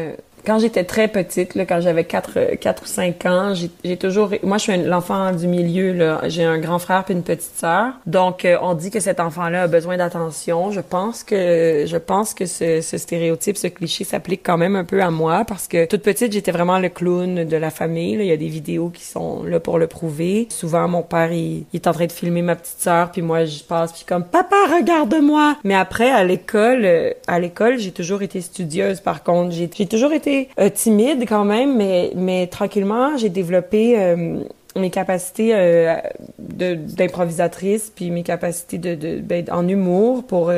[0.48, 4.32] Quand j'étais très petite, là, quand j'avais 4, 4 ou 5 ans, j'ai toujours...
[4.44, 6.18] Moi, je suis l'enfant du milieu.
[6.28, 7.96] J'ai un grand frère puis une petite sœur.
[8.06, 10.72] Donc, euh, on dit que cet enfant-là a besoin d'attention.
[10.72, 14.86] Je pense que je pense que ce, ce stéréotype, ce cliché s'applique quand même un
[14.86, 18.16] peu à moi parce que toute petite, j'étais vraiment le clown de la famille.
[18.16, 18.24] là.
[18.24, 20.48] Il y a des vidéos qui sont là pour le prouver.
[20.50, 23.44] Souvent, mon père, il, il est en train de filmer ma petite sœur, puis moi,
[23.44, 25.58] je passe, puis comme papa, regarde-moi.
[25.66, 29.02] Mais après, à l'école, euh, à l'école, j'ai toujours été studieuse.
[29.02, 34.40] Par contre, j'ai toujours été euh, timide quand même, mais mais tranquillement, j'ai développé euh,
[34.76, 35.96] mes capacités euh,
[36.40, 40.52] d'improvisatrice, puis mes capacités de, ben, en humour pour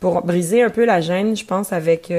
[0.00, 2.12] pour briser un peu la gêne, je pense, avec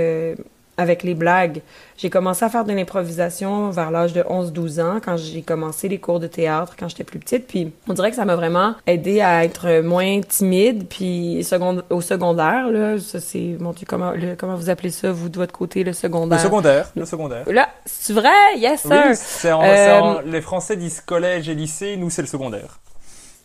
[0.80, 1.62] avec les blagues.
[1.98, 5.98] J'ai commencé à faire de l'improvisation vers l'âge de 11-12 ans, quand j'ai commencé les
[6.00, 7.46] cours de théâtre, quand j'étais plus petite.
[7.48, 10.88] Puis on dirait que ça m'a vraiment aidé à être moins timide.
[10.90, 15.12] Puis second- au secondaire, là, ça c'est, mon Dieu, comment, le- comment vous appelez ça,
[15.12, 16.40] vous, de votre côté, le Le secondaire?
[16.40, 17.44] secondaire, le secondaire.
[17.48, 18.30] Là, c'est vrai?
[18.58, 18.92] Yes, sir!
[19.10, 22.80] Oui, c'est en- Euh, en- les Français disent collège et lycée, nous c'est le secondaire.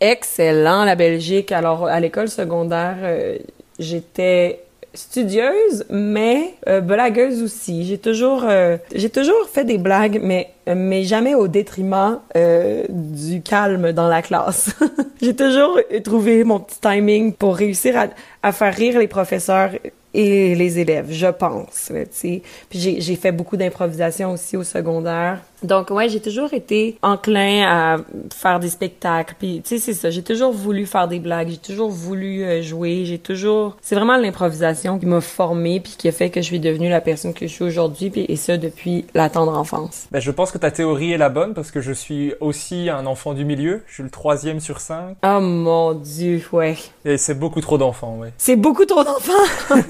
[0.00, 1.52] Excellent, la Belgique.
[1.52, 3.38] Alors, à l'école secondaire, euh,
[3.78, 4.60] j'étais
[4.94, 7.84] studieuse, mais euh, blagueuse aussi.
[7.84, 13.42] J'ai toujours, euh, j'ai toujours fait des blagues, mais mais jamais au détriment euh, du
[13.42, 14.70] calme dans la classe.
[15.22, 18.06] j'ai toujours trouvé mon petit timing pour réussir à,
[18.42, 19.70] à faire rire les professeurs
[20.14, 21.90] et les élèves, je pense.
[21.90, 22.42] là, tu sais.
[22.70, 25.40] Puis j'ai fait beaucoup d'improvisation aussi au secondaire.
[25.64, 27.96] Donc ouais, j'ai toujours été enclin à
[28.32, 29.34] faire des spectacles.
[29.38, 30.10] Puis tu sais, c'est ça.
[30.10, 31.48] J'ai toujours voulu faire des blagues.
[31.48, 33.04] J'ai toujours voulu euh, jouer.
[33.04, 33.76] J'ai toujours.
[33.80, 37.00] C'est vraiment l'improvisation qui m'a formée puis qui a fait que je suis devenue la
[37.00, 38.10] personne que je suis aujourd'hui.
[38.10, 40.06] Puis et ça depuis la tendre enfance.
[40.10, 43.06] Ben, je pense que ta théorie est la bonne parce que je suis aussi un
[43.06, 43.82] enfant du milieu.
[43.86, 45.16] Je suis le troisième sur cinq.
[45.24, 46.76] Oh mon dieu, ouais.
[47.04, 48.32] Et c'est beaucoup trop d'enfants, ouais.
[48.38, 49.32] C'est beaucoup trop d'enfants.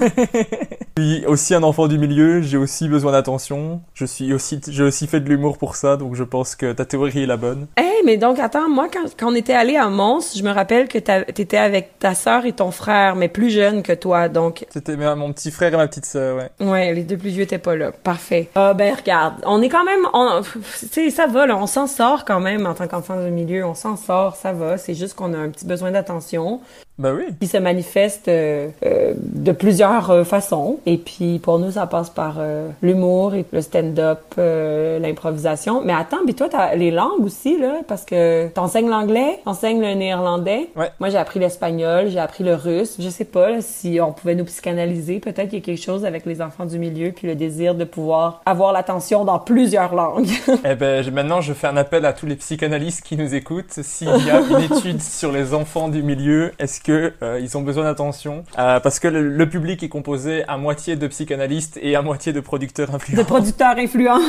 [0.97, 3.81] Je suis aussi un enfant du milieu, j'ai aussi besoin d'attention.
[3.93, 6.85] Je suis aussi, j'ai aussi fait de l'humour pour ça, donc je pense que ta
[6.85, 7.65] théorie est la bonne.
[7.79, 10.87] Eh, mais donc, attends, moi, quand, quand on était allé à Mons, je me rappelle
[10.87, 14.65] que t'as- t'étais avec ta sœur et ton frère, mais plus jeune que toi, donc,
[14.69, 16.67] C'était mon petit frère et ma petite sœur, ouais.
[16.67, 17.91] ouais, les deux plus vieux étaient pas là.
[17.91, 18.49] Parfait.
[18.53, 21.87] Ah, ben, regarde, on est quand même, on, tu sais, ça va, là, on s'en
[21.87, 25.15] sort quand même en tant qu'enfant du milieu, on s'en sort, ça va, c'est juste
[25.15, 26.59] qu'on a un petit besoin d'attention.
[26.97, 27.25] Bah oui.
[27.41, 30.79] qui se manifeste euh, euh, de plusieurs euh, façons.
[30.85, 35.81] Et puis pour nous, ça passe par euh, l'humour et le stand-up, euh, l'improvisation.
[35.83, 39.93] Mais attends, mais toi, t'as les langues aussi, là, parce que t'enseignes l'anglais, t'enseignes le
[39.93, 40.69] néerlandais.
[40.77, 40.89] Ouais.
[41.01, 42.95] Moi, j'ai appris l'espagnol, j'ai appris le russe.
[42.99, 45.19] Je sais pas là, si on pouvait nous psychanalyser.
[45.19, 47.83] Peut-être qu'il y a quelque chose avec les enfants du milieu, puis le désir de
[47.83, 50.29] pouvoir avoir l'attention dans plusieurs langues.
[50.67, 53.71] Eh ben, maintenant, je fais un appel à tous les psychanalystes qui nous écoutent.
[53.71, 57.61] S'il y a une étude sur les enfants du milieu, est-ce que euh, ils ont
[57.61, 61.95] besoin d'attention Euh, Parce que le, le public est composé à moitié de psychanalystes et
[61.95, 63.23] à moitié de producteurs de influents.
[63.25, 64.19] producteurs influents.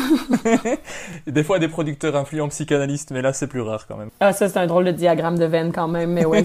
[1.26, 4.10] Des fois, des producteurs influents psychanalystes, mais là, c'est plus rare quand même.
[4.20, 6.44] ah, ça, c'est un drôle de diagramme de veine quand même, mais ouais.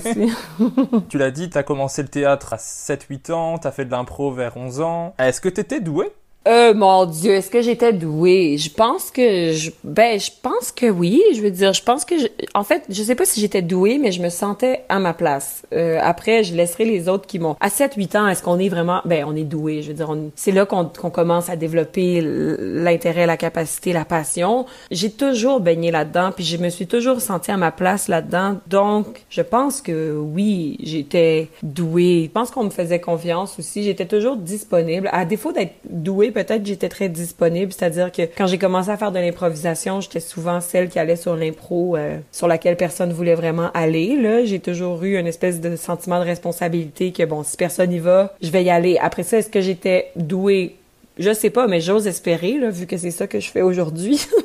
[1.09, 4.57] Tu l'as dit, t'as commencé le théâtre à 7-8 ans, t'as fait de l'impro vers
[4.57, 5.13] 11 ans.
[5.17, 6.11] Est-ce que t'étais doué?
[6.47, 8.57] Euh, mon Dieu, est-ce que j'étais douée?
[8.57, 11.21] Je pense que je, ben, je pense que oui.
[11.35, 12.25] Je veux dire, je pense que, je-
[12.55, 15.61] en fait, je sais pas si j'étais douée, mais je me sentais à ma place.
[15.71, 17.55] Euh, après, je laisserai les autres qui m'ont.
[17.59, 19.83] À 7, 8 ans, est-ce qu'on est vraiment, ben, on est doué.
[19.83, 24.03] Je veux dire, on- c'est là qu'on qu'on commence à développer l'intérêt, la capacité, la
[24.03, 24.65] passion.
[24.89, 28.57] J'ai toujours baigné là-dedans, puis je me suis toujours sentie à ma place là-dedans.
[28.67, 32.23] Donc, je pense que oui, j'étais douée.
[32.25, 33.83] Je pense qu'on me faisait confiance aussi.
[33.83, 35.07] J'étais toujours disponible.
[35.13, 37.71] À défaut d'être douée, peut-être j'étais très disponible.
[37.71, 41.35] C'est-à-dire que quand j'ai commencé à faire de l'improvisation, j'étais souvent celle qui allait sur
[41.35, 44.15] l'impro, euh, sur laquelle personne voulait vraiment aller.
[44.19, 47.99] Là, j'ai toujours eu une espèce de sentiment de responsabilité que bon, si personne y
[47.99, 48.97] va, je vais y aller.
[48.99, 50.75] Après ça, est-ce que j'étais douée?
[51.17, 54.25] Je sais pas, mais j'ose espérer, là, vu que c'est ça que je fais aujourd'hui.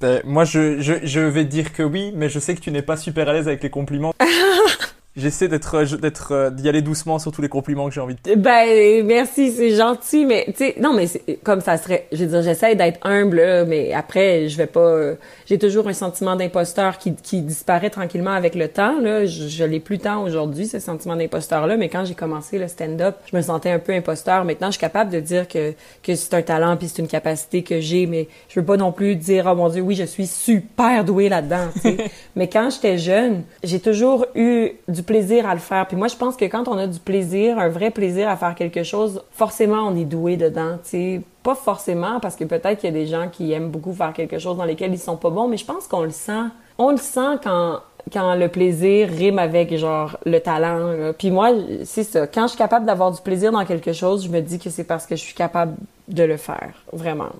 [0.00, 2.82] Ben, Moi, je, je, je vais dire que oui, mais je sais que tu n'es
[2.82, 4.12] pas super à l'aise avec les compliments.
[5.16, 8.34] J'essaie d'être, d'être, euh, d'y aller doucement sur tous les compliments que j'ai envie de.
[8.34, 12.30] Ben merci, c'est gentil, mais tu sais, non, mais c'est- comme ça serait, je veux
[12.30, 14.80] dire, j'essaie d'être humble, là, mais après, je vais pas.
[14.80, 15.14] euh,
[15.46, 18.98] j'ai toujours un sentiment d'imposteur qui, qui disparaît tranquillement avec le temps.
[19.00, 22.66] Là, je, je l'ai plus tant aujourd'hui, ce sentiment d'imposteur-là, mais quand j'ai commencé le
[22.66, 24.44] stand-up, je me sentais un peu imposteur.
[24.44, 27.62] Maintenant, je suis capable de dire que que c'est un talent puis c'est une capacité
[27.62, 30.26] que j'ai, mais je veux pas non plus dire oh mon dieu, oui, je suis
[30.26, 31.68] super douée là-dedans.
[32.34, 35.86] mais quand j'étais jeune, j'ai toujours eu du plaisir à le faire.
[35.86, 38.54] Puis moi, je pense que quand on a du plaisir, un vrai plaisir à faire
[38.54, 40.78] quelque chose, forcément, on est doué dedans.
[40.82, 44.12] Sais, pas forcément parce que peut-être qu'il y a des gens qui aiment beaucoup faire
[44.12, 46.44] quelque chose dans lesquels ils sont pas bons, mais je pense qu'on le sent.
[46.78, 47.80] On le sent quand
[48.12, 51.12] quand le plaisir rime avec genre le talent.
[51.16, 51.50] Puis moi,
[51.84, 52.26] c'est ça.
[52.26, 54.84] Quand je suis capable d'avoir du plaisir dans quelque chose, je me dis que c'est
[54.84, 55.74] parce que je suis capable
[56.08, 57.30] de le faire, vraiment.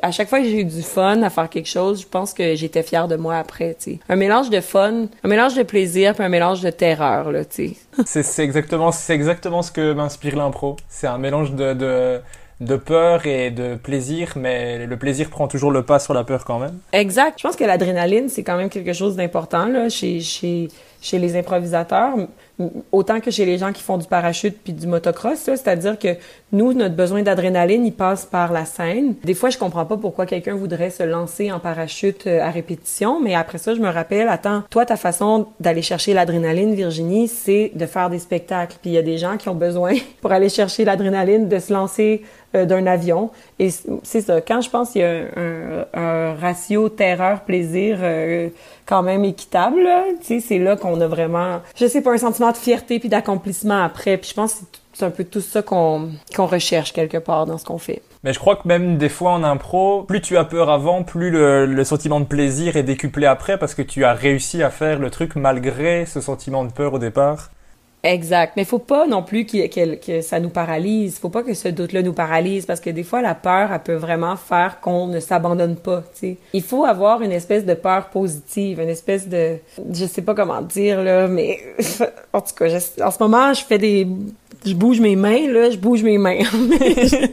[0.00, 2.54] À chaque fois que j'ai eu du fun à faire quelque chose, je pense que
[2.54, 3.98] j'étais fière de moi après, tu sais.
[4.08, 7.68] Un mélange de fun, un mélange de plaisir, puis un mélange de terreur, là, tu
[7.68, 7.76] sais.
[8.06, 10.76] C'est, c'est exactement, c'est exactement ce que m'inspire l'impro.
[10.88, 12.20] C'est un mélange de, de,
[12.60, 16.44] de peur et de plaisir, mais le plaisir prend toujours le pas sur la peur
[16.44, 16.78] quand même.
[16.92, 17.34] Exact.
[17.38, 20.68] Je pense que l'adrénaline, c'est quand même quelque chose d'important là, chez, chez,
[21.00, 22.14] chez les improvisateurs,
[22.92, 25.38] autant que chez les gens qui font du parachute puis du motocross.
[25.38, 26.16] C'est-à-dire que
[26.52, 29.14] nous, notre besoin d'adrénaline, il passe par la scène.
[29.24, 33.20] Des fois, je comprends pas pourquoi quelqu'un voudrait se lancer en parachute euh, à répétition,
[33.20, 37.70] mais après ça, je me rappelle, attends, toi, ta façon d'aller chercher l'adrénaline, Virginie, c'est
[37.74, 38.76] de faire des spectacles.
[38.80, 41.72] Puis il y a des gens qui ont besoin, pour aller chercher l'adrénaline, de se
[41.72, 42.22] lancer
[42.56, 43.30] euh, d'un avion.
[43.60, 43.68] Et
[44.02, 44.40] c'est ça.
[44.40, 48.48] Quand je pense qu'il y a un, un- un ratio terreur-plaisir euh,
[48.90, 49.88] quand même équitable,
[50.20, 53.08] tu sais, c'est là qu'on a vraiment, je sais pas, un sentiment de fierté puis
[53.08, 54.16] d'accomplissement après.
[54.16, 57.56] Puis je pense que c'est un peu tout ça qu'on qu'on recherche quelque part dans
[57.56, 58.02] ce qu'on fait.
[58.24, 61.30] Mais je crois que même des fois en impro, plus tu as peur avant, plus
[61.30, 64.98] le, le sentiment de plaisir est décuplé après parce que tu as réussi à faire
[64.98, 67.50] le truc malgré ce sentiment de peur au départ.
[68.02, 68.54] Exact.
[68.56, 71.18] Mais faut pas non plus que, que ça nous paralyse.
[71.18, 73.94] Faut pas que ce doute-là nous paralyse parce que des fois, la peur, elle peut
[73.94, 76.36] vraiment faire qu'on ne s'abandonne pas, tu sais.
[76.54, 79.56] Il faut avoir une espèce de peur positive, une espèce de,
[79.92, 81.58] je sais pas comment dire, là, mais
[82.32, 84.06] en tout cas, je- en ce moment, je fais des,
[84.64, 86.40] je bouge mes mains, là, je bouge mes mains.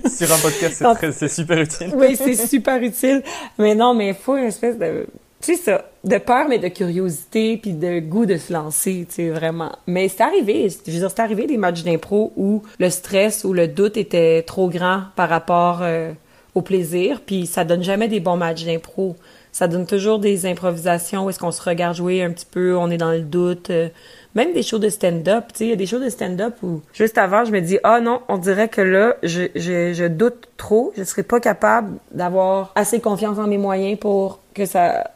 [0.09, 1.91] Sur un podcast, c'est super utile.
[1.95, 3.23] oui, c'est super utile.
[3.57, 5.07] Mais non, mais il faut une espèce de,
[5.41, 9.15] tu sais ça, de peur, mais de curiosité, puis de goût de se lancer, tu
[9.15, 9.71] sais, vraiment.
[9.87, 13.53] Mais c'est arrivé, je veux dire, c'est arrivé des matchs d'impro où le stress ou
[13.53, 16.11] le doute était trop grand par rapport euh,
[16.55, 19.15] au plaisir, puis ça donne jamais des bons matchs d'impro.
[19.51, 22.91] Ça donne toujours des improvisations où est-ce qu'on se regarde jouer un petit peu, on
[22.91, 23.71] est dans le doute.
[23.71, 23.89] euh,
[24.35, 26.81] même des shows de stand-up, tu sais, il y a des shows de stand-up où
[26.93, 30.47] juste avant, je me dis ah non, on dirait que là, je, je, je doute
[30.57, 35.09] trop, je serais pas capable d'avoir assez confiance en mes moyens pour que ça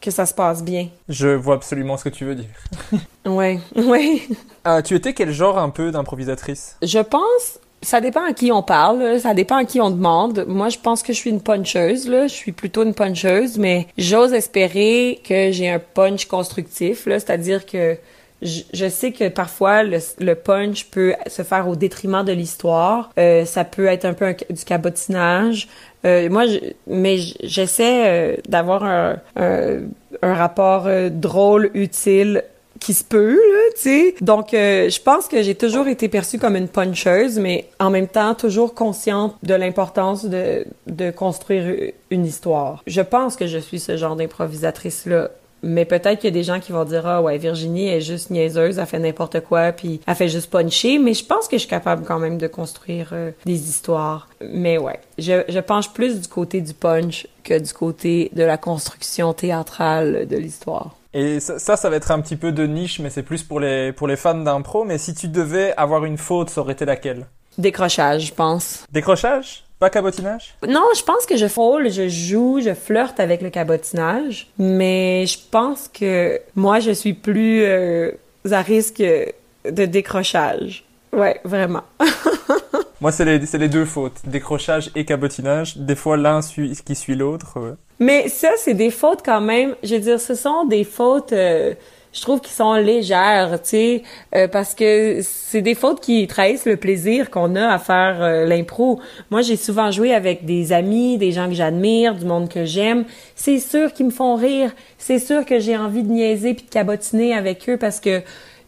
[0.00, 0.88] que ça se passe bien.
[1.08, 2.50] Je vois absolument ce que tu veux dire.
[3.26, 4.22] Ouais, ouais.
[4.64, 6.76] Ah, tu étais quel genre un peu d'improvisatrice?
[6.82, 10.46] Je pense, ça dépend à qui on parle, ça dépend à qui on demande.
[10.48, 12.26] Moi, je pense que je suis une puncheuse, là.
[12.26, 17.20] Je suis plutôt une puncheuse, mais j'ose espérer que j'ai un punch constructif, là.
[17.20, 17.98] C'est-à-dire que
[18.40, 23.10] je, je sais que parfois le, le punch peut se faire au détriment de l'histoire.
[23.18, 25.68] Euh, ça peut être un peu un- du cabotinage.
[26.04, 26.44] Euh, moi,
[26.86, 32.44] mais j'essaie euh, d'avoir un, un, rapport euh, drôle, utile
[32.78, 33.40] qui se peut,
[33.74, 34.14] tu sais.
[34.20, 38.36] Donc, je pense que j'ai toujours été perçue comme une puncheuse, mais en même temps,
[38.36, 42.84] toujours consciente de l'importance de, de construire une histoire.
[42.86, 45.30] Je pense que je suis ce genre d'improvisatrice-là.
[45.62, 48.30] Mais peut-être qu'il y a des gens qui vont dire ah ouais Virginie est juste
[48.30, 51.60] niaiseuse, elle fait n'importe quoi puis elle fait juste puncher, mais je pense que je
[51.60, 54.28] suis capable quand même de construire euh, des histoires.
[54.40, 58.56] Mais ouais, je, je penche plus du côté du punch que du côté de la
[58.56, 60.94] construction théâtrale de l'histoire.
[61.14, 63.60] Et ça, ça, ça va être un petit peu de niche, mais c'est plus pour
[63.60, 64.84] les, pour les fans d'impro.
[64.84, 67.26] Mais si tu devais avoir une faute, ça aurait été laquelle?
[67.56, 68.84] Décrochage, je pense.
[68.92, 69.64] Décrochage?
[69.78, 70.54] Pas cabotinage?
[70.66, 75.38] Non, je pense que je frôle, je joue, je flirte avec le cabotinage, mais je
[75.50, 78.10] pense que moi, je suis plus euh,
[78.50, 80.84] à risque de décrochage.
[81.12, 81.82] Ouais, vraiment.
[83.00, 84.16] Moi, c'est les, les deux fautes.
[84.24, 85.76] Décrochage et cabotinage.
[85.76, 87.60] Des fois, l'un suit, qui suit l'autre.
[87.60, 87.74] ouais.
[88.00, 89.76] Mais ça, c'est des fautes quand même.
[89.84, 91.74] Je veux dire, ce sont des fautes, euh,
[92.18, 94.02] je trouve, qui sont légères, tu sais,
[94.34, 98.44] euh, parce que c'est des fautes qui trahissent le plaisir qu'on a à faire euh,
[98.44, 99.00] l'impro.
[99.30, 103.04] Moi, j'ai souvent joué avec des amis, des gens que j'admire, du monde que j'aime.
[103.36, 104.72] C'est sûr qu'ils me font rire.
[104.98, 108.22] C'est sûr que j'ai envie de niaiser puis de cabotiner avec eux parce que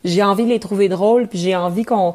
[0.05, 2.15] j'ai envie de les trouver drôles puis j'ai envie qu'on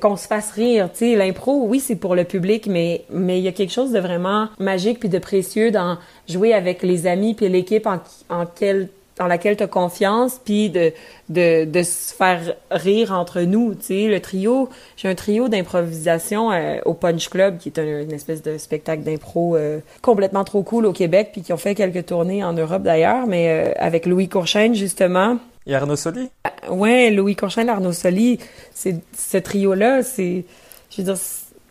[0.00, 3.44] qu'on se fasse rire, tu sais, l'impro, oui, c'est pour le public, mais mais il
[3.44, 7.34] y a quelque chose de vraiment magique puis de précieux dans jouer avec les amis
[7.34, 7.98] puis l'équipe en,
[8.30, 10.92] en quelle dans laquelle tu as confiance, puis de,
[11.28, 14.08] de, de se faire rire entre nous, tu sais.
[14.08, 18.42] Le trio, j'ai un trio d'improvisation euh, au Punch Club, qui est un- une espèce
[18.42, 22.42] de spectacle d'impro euh, complètement trop cool au Québec, puis qui ont fait quelques tournées
[22.42, 25.38] en Europe d'ailleurs, mais euh, avec Louis Courchaine, justement.
[25.66, 26.28] Et Arnaud Soli?
[26.68, 28.38] Ouais, Louis Courchaine, Arnaud Soli,
[28.74, 30.44] c'est ce trio-là, c'est,
[30.90, 31.16] je veux dire,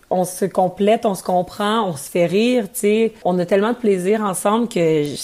[0.10, 3.14] on se complète, on se comprend, on se fait rire, tu sais.
[3.26, 5.16] On a tellement de plaisir ensemble que, je,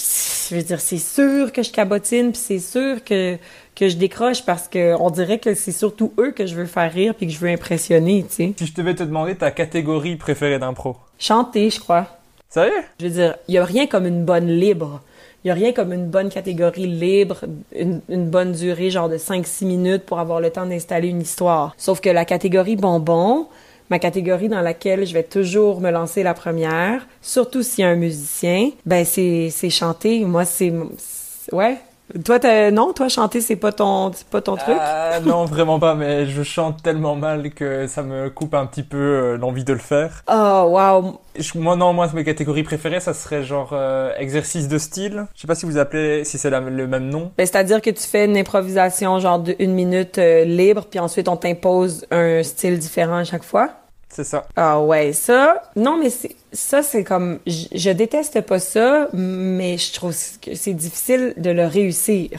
[0.50, 3.38] je veux dire, c'est sûr que je cabotine, puis c'est sûr que
[3.76, 6.92] que je décroche parce que on dirait que c'est surtout eux que je veux faire
[6.92, 8.54] rire puis que je veux impressionner, tu sais.
[8.58, 10.96] Si je devais te demander ta catégorie préférée d'impro.
[11.18, 12.06] Chanter, je crois.
[12.50, 12.72] Sérieux?
[12.98, 15.00] Je veux dire, il y a rien comme une bonne libre.
[15.44, 19.16] Il y a rien comme une bonne catégorie libre, une, une bonne durée, genre de
[19.16, 21.74] 5-6 minutes pour avoir le temps d'installer une histoire.
[21.78, 23.46] Sauf que la catégorie bonbon,
[23.90, 27.90] ma catégorie dans laquelle je vais toujours me lancer la première, surtout s'il y a
[27.90, 30.24] un musicien, ben c'est c'est chanter.
[30.24, 30.72] Moi, c'est...
[30.98, 31.78] c'est- Ouais.
[32.24, 32.38] Toi,
[32.72, 34.76] non, toi, chanter, c'est pas ton, c'est pas ton truc?
[34.80, 38.82] Ah non, vraiment pas, mais je chante tellement mal que ça me coupe un petit
[38.82, 40.22] peu euh, l'envie de le faire.
[40.28, 41.20] Oh, wow.
[41.38, 45.26] Je- moi non, moi mes catégories préférées, ça serait genre euh, exercice de style.
[45.36, 47.30] Je sais pas si vous appelez, si c'est le même nom.
[47.38, 51.28] Ben, c'est-à-dire que tu fais une improvisation genre de une minute euh, libre, puis ensuite
[51.28, 53.70] on t'impose un style différent à chaque fois?
[54.12, 54.44] C'est ça.
[54.56, 55.62] Ah ouais, ça.
[55.76, 56.08] Non, mais
[56.52, 61.64] ça, c'est comme je, déteste pas ça, mais je trouve que c'est difficile de le
[61.64, 62.30] réussir.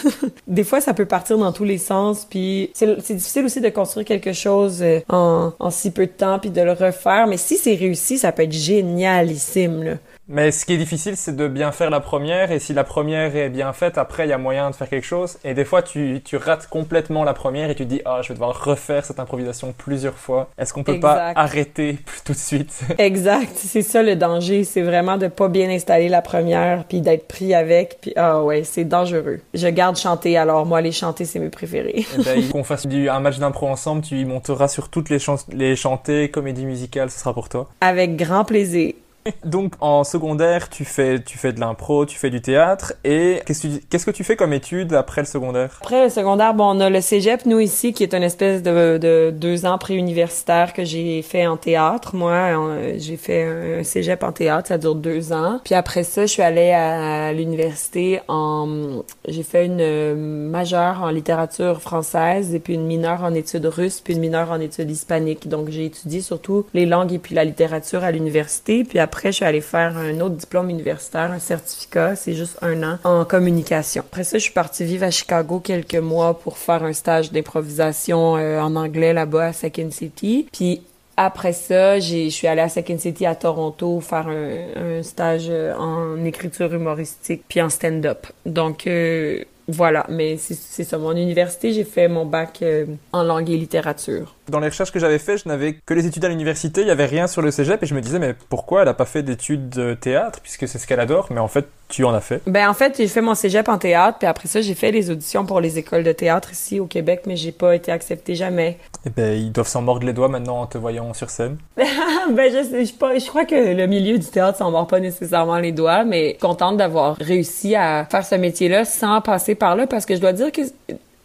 [0.46, 4.06] Des fois, ça peut partir dans tous les sens, puis c'est difficile aussi de construire
[4.06, 7.26] quelque chose euh, en, en si peu de temps, puis de le refaire.
[7.26, 9.82] Mais si c'est réussi, ça peut être génialissime.
[9.82, 9.94] Là.
[10.28, 13.34] Mais ce qui est difficile, c'est de bien faire la première, et si la première
[13.34, 15.38] est bien faite, après il y a moyen de faire quelque chose.
[15.42, 18.28] Et des fois, tu, tu rates complètement la première et tu te dis, ah, je
[18.28, 20.50] vais devoir refaire cette improvisation plusieurs fois.
[20.58, 22.80] Est-ce qu'on peut pas arrêter tout de suite?
[22.98, 27.26] Exact, c'est ça le danger, c'est vraiment de pas bien installer la première puis d'être
[27.26, 29.40] pris avec puis ah ouais, c'est dangereux.
[29.54, 32.04] Je garde chanter alors moi les chanter c'est mes préférés.
[32.18, 35.18] Eh ben, qu'on fasse du, un match d'impro ensemble, tu y monteras sur toutes les,
[35.52, 37.68] les chantées, comédie musicale, ce sera pour toi.
[37.80, 38.92] Avec grand plaisir.
[39.44, 44.06] Donc en secondaire, tu fais, tu fais de l'impro, tu fais du théâtre, et qu'est-ce
[44.06, 45.78] que tu, fais comme études après le secondaire?
[45.80, 48.98] Après le secondaire, bon, on a le cégep, nous ici, qui est une espèce de,
[48.98, 52.14] de deux ans préuniversitaire que j'ai fait en théâtre.
[52.14, 55.60] Moi, j'ai fait un cégep en théâtre, ça dure deux ans.
[55.64, 59.02] Puis après ça, je suis allée à l'université en...
[59.26, 64.00] J'ai fait une euh, majeure en littérature française et puis une mineure en études russes
[64.00, 65.48] puis une mineure en études hispaniques.
[65.48, 68.84] Donc, j'ai étudié surtout les langues et puis la littérature à l'université.
[68.84, 72.82] Puis après, je suis allée faire un autre diplôme universitaire, un certificat, c'est juste un
[72.82, 74.02] an, en communication.
[74.06, 78.36] Après ça, je suis partie vivre à Chicago quelques mois pour faire un stage d'improvisation
[78.36, 80.46] euh, en anglais là-bas à Second City.
[80.52, 80.82] Puis
[81.16, 86.24] après ça, je suis allée à Second City à Toronto faire un, stage euh, en
[86.24, 88.26] écriture humoristique puis en stand-up.
[88.46, 90.96] Donc euh, voilà, mais c'est, ça.
[90.96, 92.64] Mon université, j'ai fait mon bac
[93.12, 94.34] en langue et littérature.
[94.48, 96.90] Dans les recherches que j'avais fait, je n'avais que les études à l'université, il y
[96.90, 99.22] avait rien sur le cégep, et je me disais, mais pourquoi elle a pas fait
[99.22, 102.40] d'études de théâtre, puisque c'est ce qu'elle adore, mais en fait, tu en as fait.
[102.46, 105.10] Ben en fait, j'ai fait mon cégep en théâtre, puis après ça, j'ai fait les
[105.10, 108.78] auditions pour les écoles de théâtre ici au Québec, mais j'ai pas été acceptée jamais.
[109.06, 111.56] Et ben, ils doivent s'en mordre les doigts maintenant en te voyant sur scène.
[111.76, 115.00] ben je sais, je, pas- je crois que le milieu du théâtre s'en mord pas
[115.00, 119.86] nécessairement les doigts, mais contente d'avoir réussi à faire ce métier-là sans passer par là,
[119.86, 120.62] parce que je dois dire que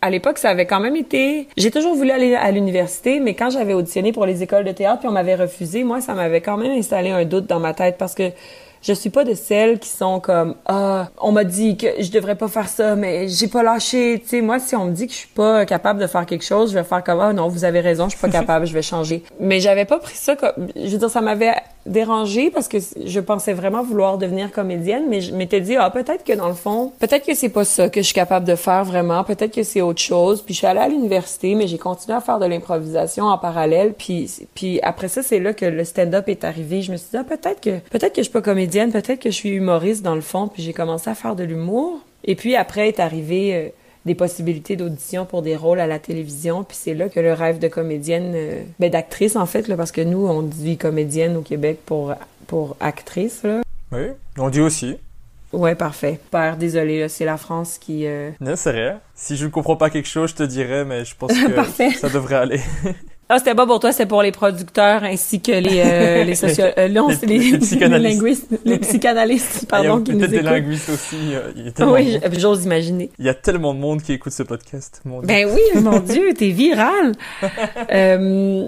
[0.04, 1.48] à l'époque, ça avait quand même été.
[1.56, 5.00] J'ai toujours voulu aller à l'université, mais quand j'avais auditionné pour les écoles de théâtre
[5.00, 7.96] puis on m'avait refusé, moi, ça m'avait quand même installé un doute dans ma tête
[7.98, 8.32] parce que
[8.84, 12.36] je suis pas de celles qui sont comme ah on m'a dit que je devrais
[12.36, 14.20] pas faire ça mais j'ai pas lâché.
[14.22, 16.44] Tu sais moi si on me dit que je suis pas capable de faire quelque
[16.44, 18.74] chose je vais faire comme ah non vous avez raison je suis pas capable je
[18.74, 19.24] vais changer.
[19.40, 21.54] Mais j'avais pas pris ça comme je veux dire ça m'avait
[21.86, 26.24] dérangé parce que je pensais vraiment vouloir devenir comédienne mais je m'étais dit ah peut-être
[26.26, 28.84] que dans le fond peut-être que c'est pas ça que je suis capable de faire
[28.84, 30.42] vraiment peut-être que c'est autre chose.
[30.42, 33.94] Puis je suis allée à l'université mais j'ai continué à faire de l'improvisation en parallèle.
[33.94, 36.82] Puis puis après ça c'est là que le stand-up est arrivé.
[36.82, 39.30] Je me suis dit ah peut-être que peut-être que je suis pas comédienne peut-être que
[39.30, 42.56] je suis humoriste dans le fond puis j'ai commencé à faire de l'humour et puis
[42.56, 43.70] après est arrivé euh,
[44.06, 47.60] des possibilités d'audition pour des rôles à la télévision puis c'est là que le rêve
[47.60, 51.42] de comédienne euh, ben d'actrice en fait là parce que nous on dit comédienne au
[51.42, 52.14] Québec pour
[52.48, 54.08] pour actrice là Oui,
[54.38, 54.98] on dit aussi.
[55.54, 59.00] ouais parfait père désolé c'est la France qui euh, Non, c'est rien.
[59.16, 61.32] Si je ne comprends pas quelque chose, je te dirais, mais je pense
[61.78, 62.60] que ça devrait aller.
[63.30, 66.66] Ah, c'était pas pour toi, c'était pour les producteurs ainsi que les euh, les socio
[66.78, 68.22] euh, non, Les- c'est les, les psychanalystes.
[68.22, 70.50] linguistes, les psychanalystes, Ah, pardon, qui nous peut-être des écoutent.
[70.52, 71.16] linguistes aussi.
[71.34, 73.10] euh, Il y, a tellement Oui, j'ose imaginer.
[73.18, 75.02] il y a tellement de monde qui écoute ce podcast.
[75.06, 75.28] Mon Dieu.
[75.28, 77.14] Ben oui, mon Dieu, t'es viral.
[77.92, 78.68] Euh,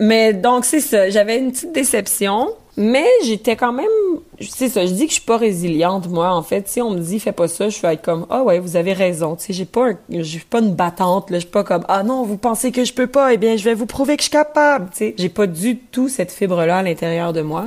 [0.00, 3.86] mais donc c'est ça, j'avais une petite déception Mais j'étais quand même,
[4.40, 6.34] c'est ça, je dis que je suis pas résiliente, moi.
[6.34, 8.58] En fait, si on me dit fais pas ça, je suis être comme, ah ouais,
[8.58, 9.36] vous avez raison.
[9.36, 11.38] Tu sais, j'ai pas, j'ai pas une battante, là.
[11.38, 13.64] Je suis pas comme, ah non, vous pensez que je peux pas, eh bien, je
[13.64, 14.88] vais vous prouver que je suis capable.
[14.90, 17.66] Tu sais, j'ai pas du tout cette fibre-là à l'intérieur de moi.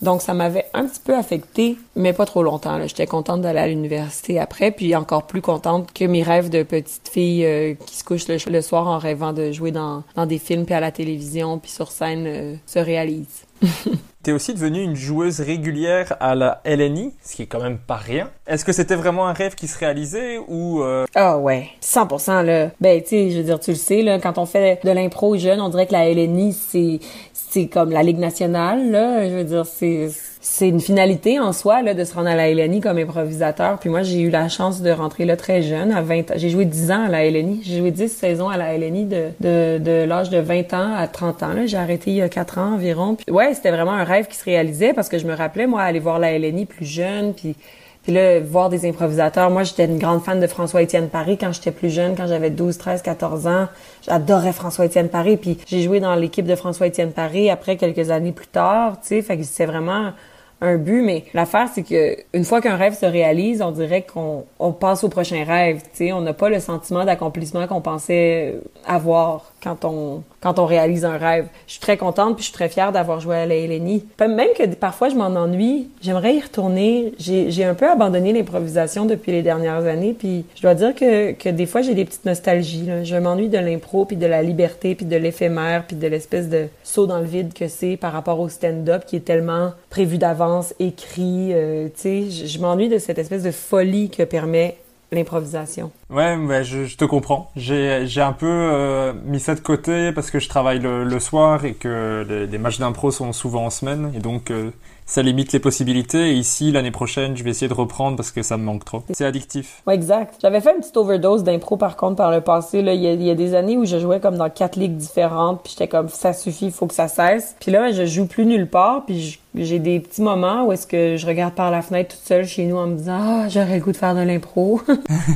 [0.00, 2.78] Donc, ça m'avait un petit peu affectée, mais pas trop longtemps.
[2.86, 7.08] J'étais contente d'aller à l'université après, puis encore plus contente que mes rêves de petite
[7.08, 10.66] fille euh, qui se couche le, soir en rêvant de jouer dans, dans des films,
[10.66, 13.44] puis à la télévision, puis sur scène, euh, se réalisent.
[14.22, 17.96] T'es aussi devenue une joueuse régulière à la LNI, ce qui est quand même pas
[17.96, 18.30] rien.
[18.46, 20.82] Est-ce que c'était vraiment un rêve qui se réalisait ou...
[20.82, 21.06] Euh...
[21.14, 22.70] Ah ouais, 100% là.
[22.80, 25.36] Ben tu sais, je veux dire, tu le sais, là, quand on fait de l'impro
[25.36, 29.28] jeune, on dirait que la LNI, c'est comme la Ligue nationale, là.
[29.28, 30.10] Je veux dire, c'est
[30.50, 33.78] c'est une finalité en soi là de se rendre à la LNI comme improvisateur.
[33.78, 36.64] Puis moi, j'ai eu la chance de rentrer là très jeune, à 20 J'ai joué
[36.64, 37.60] 10 ans à la LNI.
[37.62, 41.06] J'ai joué 10 saisons à la LNI de, de, de l'âge de 20 ans à
[41.06, 41.54] 30 ans.
[41.66, 43.14] J'ai arrêté il y a 4 ans environ.
[43.14, 45.82] Puis ouais, c'était vraiment un rêve qui se réalisait parce que je me rappelais, moi,
[45.82, 47.54] aller voir la LNI plus jeune, puis
[48.02, 49.50] puis là, voir des improvisateurs.
[49.50, 52.78] Moi, j'étais une grande fan de François-Étienne Paris quand j'étais plus jeune, quand j'avais 12,
[52.78, 53.68] 13, 14 ans.
[54.06, 55.36] J'adorais François-Étienne Paris.
[55.36, 59.20] Puis j'ai joué dans l'équipe de François-Étienne Paris après quelques années plus tard, tu sais.
[59.20, 60.12] Fait que c'est vraiment
[60.60, 64.44] un but, mais l'affaire, c'est que une fois qu'un rêve se réalise, on dirait qu'on
[64.58, 65.82] on passe au prochain rêve.
[65.92, 68.56] Sais, on n'a pas le sentiment d'accomplissement qu'on pensait
[68.86, 71.46] avoir quand on quand on réalise un rêve.
[71.66, 74.04] Je suis très contente puis je suis très fière d'avoir joué à la LNI.
[74.20, 77.12] Même que parfois je m'en ennuie, j'aimerais y retourner.
[77.18, 81.48] J'ai un peu abandonné l'improvisation depuis les dernières années puis je dois dire que, que
[81.48, 82.86] des fois j'ai des petites nostalgies.
[82.86, 83.04] Là.
[83.04, 86.66] Je m'ennuie de l'impro puis de la liberté puis de l'éphémère puis de l'espèce de
[86.84, 90.74] saut dans le vide que c'est par rapport au stand-up qui est tellement prévu d'avance,
[90.78, 91.52] écrit.
[91.52, 94.76] Euh, tu sais, je m'ennuie de cette espèce de folie que permet
[95.10, 95.90] l'improvisation.
[96.10, 97.50] Ouais, je, je te comprends.
[97.56, 101.64] J'ai, un peu euh, mis ça de côté parce que je travaille le, le soir
[101.64, 104.12] et que les, les matchs d'impro sont souvent en semaine.
[104.14, 104.70] Et donc, euh,
[105.06, 106.30] ça limite les possibilités.
[106.30, 109.02] Et ici, l'année prochaine, je vais essayer de reprendre parce que ça me manque trop.
[109.10, 109.82] C'est addictif.
[109.86, 110.34] Ouais, exact.
[110.42, 112.82] J'avais fait une petite overdose d'impro par contre par le passé.
[112.82, 114.76] Là, il y, a, il y a des années où je jouais comme dans quatre
[114.76, 117.56] ligues différentes, puis j'étais comme ça suffit, il faut que ça cesse.
[117.58, 121.16] Puis là, je joue plus nulle part, puis j'ai des petits moments où est-ce que
[121.16, 123.84] je regarde par la fenêtre toute seule chez nous en me disant ah j'aurais le
[123.84, 124.80] goût de faire de l'impro.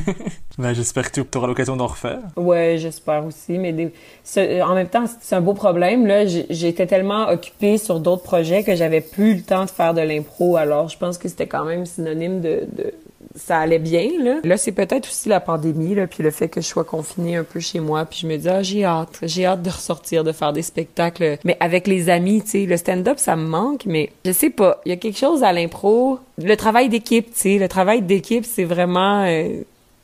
[0.57, 2.19] ben, j'espère que tu auras l'occasion d'en refaire.
[2.35, 3.57] Ouais, j'espère aussi.
[3.57, 3.91] Mais des...
[4.61, 6.05] en même temps, c'est un beau problème.
[6.05, 10.01] Là, j'étais tellement occupée sur d'autres projets que j'avais plus le temps de faire de
[10.01, 10.57] l'impro.
[10.57, 12.93] Alors, je pense que c'était quand même synonyme de, de
[13.35, 14.39] ça allait bien là.
[14.43, 17.43] Là, c'est peut-être aussi la pandémie là, puis le fait que je sois confinée un
[17.43, 20.31] peu chez moi, puis je me dis ah, j'ai hâte, j'ai hâte de ressortir, de
[20.31, 24.11] faire des spectacles mais avec les amis, tu sais, le stand-up ça me manque mais
[24.25, 27.57] je sais pas, il y a quelque chose à l'impro, le travail d'équipe, tu sais,
[27.57, 29.63] le travail d'équipe, c'est vraiment euh,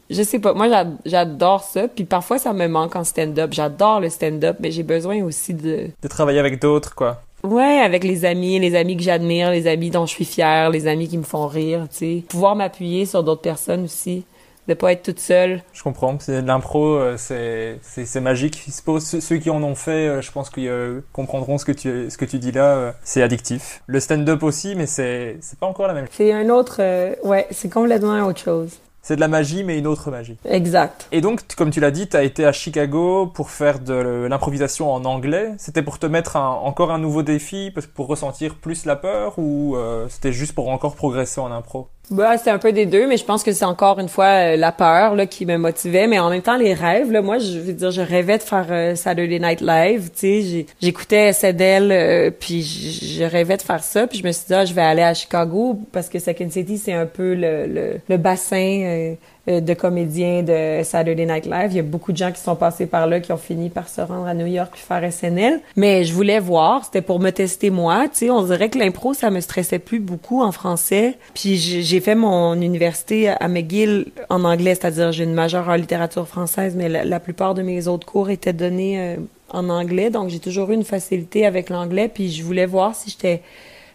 [0.10, 0.68] je sais pas, moi
[1.06, 3.52] j'adore ça, puis parfois ça me manque en stand-up.
[3.54, 7.22] J'adore le stand-up, mais j'ai besoin aussi de de travailler avec d'autres quoi.
[7.44, 10.88] Ouais, avec les amis, les amis que j'admire, les amis dont je suis fière, les
[10.88, 12.24] amis qui me font rire, tu sais.
[12.28, 14.26] Pouvoir m'appuyer sur d'autres personnes aussi,
[14.68, 15.62] de pas être toute seule.
[15.72, 16.18] Je comprends.
[16.20, 18.66] C'est l'impro, euh, c'est c'est magique.
[18.68, 22.10] Ceux, ceux qui en ont fait, euh, je pense qu'ils euh, comprendront ce que tu
[22.10, 22.94] ce que tu dis là.
[23.04, 23.82] C'est addictif.
[23.88, 26.16] Le stand-up aussi, mais c'est c'est pas encore la même chose.
[26.16, 26.82] C'est un autre,
[27.24, 28.80] ouais, c'est complètement autre chose.
[29.02, 30.38] C'est de la magie, mais une autre magie.
[30.46, 31.08] Exact.
[31.12, 34.92] Et donc, comme tu l'as dit, tu as été à Chicago pour faire de l'improvisation
[34.92, 35.54] en anglais.
[35.58, 40.08] C'était pour te mettre encore un nouveau défi, pour ressentir plus la peur, ou euh,
[40.10, 41.88] c'était juste pour encore progresser en impro?
[42.12, 44.56] Bah, c'est un peu des deux, mais je pense que c'est encore une fois euh,
[44.56, 47.12] la peur là qui me motivait, mais en même temps les rêves.
[47.12, 50.10] Là, moi, je veux dire, je rêvais de faire euh, Saturday Night Live.
[50.18, 54.08] Tu j'écoutais SNL, euh, puis je rêvais de faire ça.
[54.08, 56.80] Puis je me suis dit, ah, je vais aller à Chicago parce que Second City,
[56.80, 59.14] c'est un peu le, le, le bassin euh,
[59.50, 61.72] de comédiens de Saturday Night Live.
[61.72, 63.90] Il y a beaucoup de gens qui sont passés par là, qui ont fini par
[63.90, 65.60] se rendre à New York puis faire SNL.
[65.76, 68.04] Mais je voulais voir, c'était pour me tester moi.
[68.10, 71.18] Tu sais, on dirait que l'impro, ça me stressait plus beaucoup en français.
[71.34, 76.28] Puis j'ai fait mon université à McGill en anglais, c'est-à-dire j'ai une majeure en littérature
[76.28, 79.16] française, mais la, plupart de mes autres cours étaient donnés euh,
[79.50, 80.10] en anglais.
[80.10, 82.10] Donc j'ai toujours eu une facilité avec l'anglais.
[82.14, 83.42] Puis je voulais voir si j'étais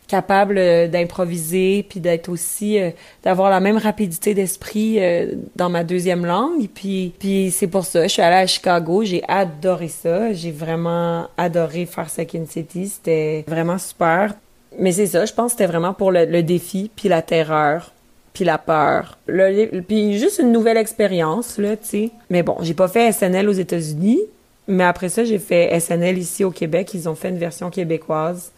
[0.07, 2.91] capable euh, d'improviser puis d'être aussi euh,
[3.23, 6.69] d'avoir la même rapidité d'esprit euh, dans ma deuxième langue.
[6.75, 9.03] Puis puis c'est pour ça je suis allée à Chicago.
[9.05, 10.33] J'ai adoré ça.
[10.33, 14.35] J'ai vraiment adoré faire Second City c'était vraiment super.
[14.79, 17.93] Mais c'est ça je pense que c'était vraiment pour le, défi puis la terreur
[18.33, 19.19] puis la peur.
[19.89, 22.11] Puis juste une nouvelle expérience là tu sais.
[22.29, 24.21] Mais bon j'ai pas fait SNL aux États-Unis
[24.69, 26.93] mais après ça j'ai fait SNL ici au Québec.
[26.93, 28.51] Ils ont fait une version québécoise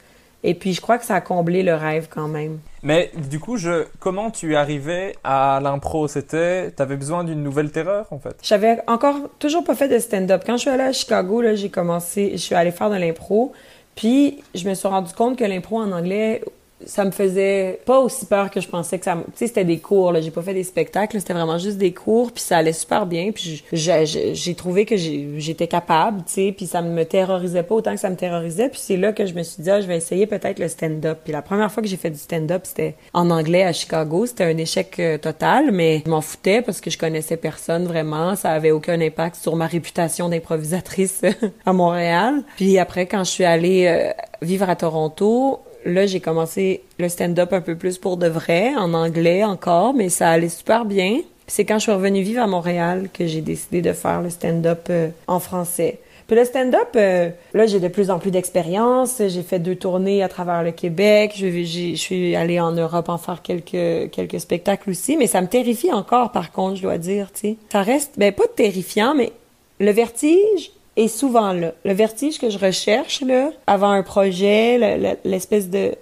[0.43, 2.59] et puis, je crois que ça a comblé le rêve quand même.
[2.83, 6.07] Mais du coup, je, comment tu es arrivé à l'impro?
[6.07, 8.37] C'était, t'avais besoin d'une nouvelle terreur, en fait?
[8.43, 10.45] J'avais encore toujours pas fait de stand-up.
[10.47, 13.53] Quand je suis allée à Chicago, là, j'ai commencé, je suis allée faire de l'impro.
[13.97, 16.43] Puis, je me suis rendu compte que l'impro en anglais,
[16.87, 19.15] ça me faisait pas aussi peur que je pensais que ça...
[19.15, 20.21] Tu sais, c'était des cours, là.
[20.21, 23.33] J'ai pas fait des spectacles, c'était vraiment juste des cours, puis ça allait super bien.
[23.33, 28.01] Puis j'ai- trouvé que j'étais capable, tu sais, puis ça me terrorisait pas autant que
[28.01, 28.69] ça me terrorisait.
[28.69, 31.19] Puis c'est là que je me suis dit, ah, je vais essayer peut-être le stand-up.
[31.25, 34.25] Puis la première fois que j'ai fait du stand-up, c'était en anglais à Chicago.
[34.27, 38.37] C'était un échec euh, total, mais je m'en foutais parce que je connaissais personne vraiment.
[38.37, 41.23] Ça avait aucun impact sur ma réputation d'improvisatrice
[41.67, 42.43] à Montréal.
[42.57, 44.11] Puis après, quand je suis allée euh,
[44.43, 48.93] vivre à Toronto, là, j'ai commencé le stand-up un peu plus pour de vrai, en
[48.93, 51.21] anglais encore, mais ça allait super bien.
[51.47, 54.89] C'est quand je suis revenue vivre à Montréal que j'ai décidé de faire le stand-up
[54.91, 56.01] euh, en français.
[56.27, 59.23] Puis le stand-up, euh, là, j'ai de plus en plus d'expérience.
[59.29, 61.35] J'ai fait deux tournées à travers le Québec.
[61.37, 65.17] Je, suis allée en Europe en faire quelques, quelques spectacles aussi.
[65.17, 67.57] Mais ça me terrifie encore, par contre, je dois dire, tu.
[67.71, 69.31] Ça reste, ben, pas terrifiant, mais
[69.79, 71.73] le vertige est souvent là.
[71.85, 75.95] Le vertige que je recherche, là, avant un projet, le- le- l'espèce de,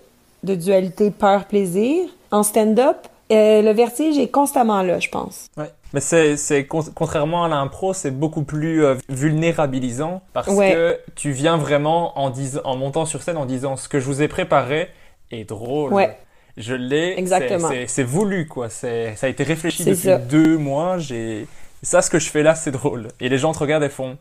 [0.43, 2.97] de dualité peur-plaisir, en stand-up,
[3.33, 5.47] euh, le vertige est constamment là, je pense.
[5.57, 5.71] Ouais.
[5.93, 10.73] Mais c'est, c'est con- contrairement à l'impro, c'est beaucoup plus euh, vulnérabilisant parce Ouais.
[10.73, 14.07] que tu viens vraiment en, dis- en montant sur scène en disant ce que je
[14.07, 14.89] vous ai préparé
[15.31, 15.93] est drôle.
[15.93, 16.17] Ouais.
[16.57, 17.19] Je l'ai.
[17.19, 17.69] Exactement.
[17.87, 18.69] C'est, voulu, quoi.
[18.69, 20.19] C'est, ça a été réfléchi depuis ça.
[20.19, 20.99] deux mois.
[20.99, 21.47] J'ai,
[21.83, 23.09] ça, ce que je fais là, c'est drôle.
[23.21, 24.17] Et les gens te regardent et font,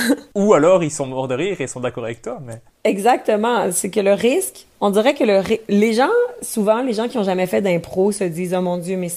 [0.34, 2.60] Ou alors, ils sont morts de rire et sont d'accord avec toi, mais.
[2.84, 3.70] Exactement.
[3.72, 6.10] C'est que le risque, on dirait que le les gens,
[6.40, 9.10] souvent, les gens qui ont jamais fait d'impro se disent, oh mon Dieu, mais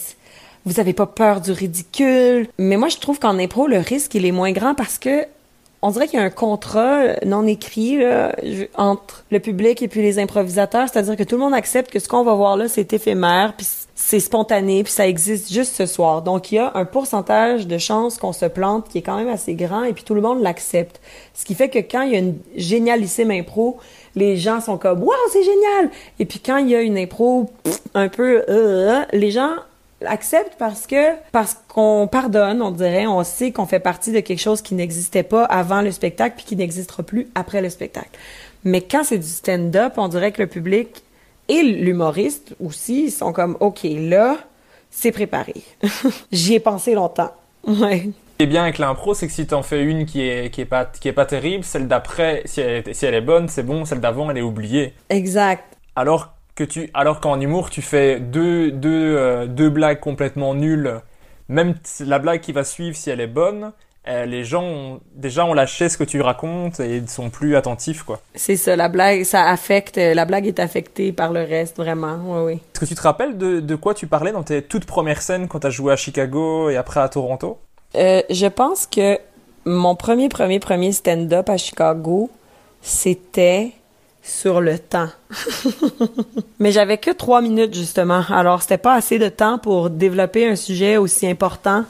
[0.65, 2.47] vous avez pas peur du ridicule?
[2.57, 5.25] Mais moi, je trouve qu'en impro, le risque, il est moins grand parce que
[5.81, 7.99] on dirait qu'il y a un contrat non écrit
[8.75, 12.07] entre le public et puis les improvisateurs, c'est-à-dire que tout le monde accepte que ce
[12.07, 13.53] qu'on va voir là, c'est éphémère,
[13.97, 16.21] c'est spontané, puis ça existe juste ce soir.
[16.21, 19.29] Donc il y a un pourcentage de chances qu'on se plante qui est quand même
[19.29, 20.99] assez grand et puis tout le monde l'accepte.
[21.33, 23.77] Ce qui fait que quand il y a une génialissime impro,
[24.15, 25.89] les gens sont comme "Waouh, c'est génial."
[26.19, 27.49] Et puis quand il y a une impro
[27.93, 29.53] un peu euh, les gens
[30.05, 34.41] accepte parce que parce qu'on pardonne, on dirait, on sait qu'on fait partie de quelque
[34.41, 38.09] chose qui n'existait pas avant le spectacle puis qui n'existera plus après le spectacle.
[38.65, 41.04] Mais quand c'est du stand-up, on dirait que le public
[41.47, 44.37] et l'humoriste aussi sont comme OK, là,
[44.89, 45.53] c'est préparé.
[46.31, 47.31] J'y ai pensé longtemps.
[47.67, 48.01] Ouais.
[48.03, 50.61] Ce qui est bien avec l'impro, c'est que si t'en fais une qui est, qui
[50.61, 53.47] est pas, qui est pas terrible, celle d'après, si elle, est- si elle est bonne,
[53.47, 54.93] c'est bon, celle d'avant, elle est oubliée.
[55.09, 55.63] Exact.
[55.95, 60.99] Alors que tu, alors qu'en humour, tu fais deux, deux, euh, deux blagues complètement nulles,
[61.47, 63.71] même la blague qui va suivre, si elle est bonne,
[64.07, 67.55] euh, les gens ont, déjà ont lâché ce que tu racontes et ils sont plus
[67.55, 68.21] attentifs, quoi.
[68.35, 72.19] C'est ça, la blague, ça affecte, la blague est affectée par le reste, vraiment.
[72.25, 72.53] Oui, oui.
[72.53, 75.47] Est-ce que tu te rappelles de, de quoi tu parlais dans tes toutes premières scènes
[75.47, 77.57] quand t'as joué à Chicago et après à Toronto?
[77.95, 79.17] Euh, je pense que
[79.65, 82.29] mon premier, premier, premier stand-up à Chicago,
[82.81, 83.71] c'était
[84.21, 85.09] sur le temps.
[86.59, 88.23] Mais j'avais que trois minutes, justement.
[88.29, 91.85] Alors, c'était pas assez de temps pour développer un sujet aussi important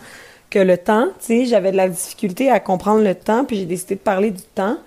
[0.49, 1.07] que le temps.
[1.19, 4.31] Tu sais, j'avais de la difficulté à comprendre le temps, puis j'ai décidé de parler
[4.31, 4.77] du temps.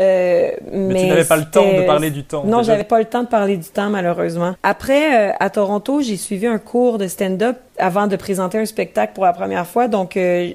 [0.00, 3.04] Euh, mais tu n'avais pas le temps de parler du temps, Non, j'avais pas le
[3.04, 4.56] temps de parler du temps, malheureusement.
[4.62, 9.12] Après, euh, à Toronto, j'ai suivi un cours de stand-up avant de présenter un spectacle
[9.14, 9.86] pour la première fois.
[9.86, 10.50] Donc, euh,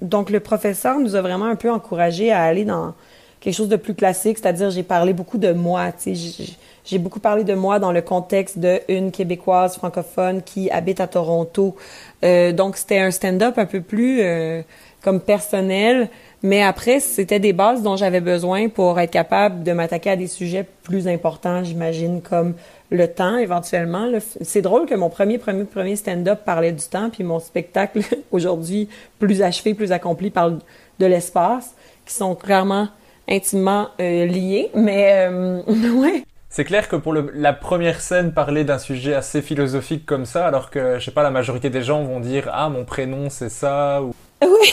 [0.00, 2.94] donc le professeur nous a vraiment un peu encouragé à aller dans
[3.40, 5.90] quelque chose de plus classique, c'est-à-dire j'ai parlé beaucoup de moi.
[5.90, 6.44] tu sais,
[6.84, 11.76] J'ai beaucoup parlé de moi dans le contexte d'une Québécoise francophone qui habite à Toronto.
[12.24, 14.62] Euh, donc, c'était un stand-up un peu plus euh,
[15.02, 16.10] comme personnel.
[16.42, 20.26] Mais après, c'était des bases dont j'avais besoin pour être capable de m'attaquer à des
[20.26, 22.54] sujets plus importants, j'imagine, comme
[22.90, 24.10] le temps, éventuellement.
[24.42, 28.90] C'est drôle que mon premier, premier, premier stand-up parlait du temps, puis mon spectacle, aujourd'hui,
[29.18, 30.58] plus achevé, plus accompli, parle
[30.98, 31.74] de l'espace,
[32.04, 32.88] qui sont clairement
[33.26, 34.70] intimement euh, liés.
[34.74, 35.62] Mais, euh,
[35.94, 36.24] ouais.
[36.56, 40.46] C'est clair que pour le- la première scène, parler d'un sujet assez philosophique comme ça,
[40.46, 43.48] alors que, je sais pas, la majorité des gens vont dire Ah, mon prénom c'est
[43.48, 44.14] ça, ou.
[44.40, 44.72] Oui.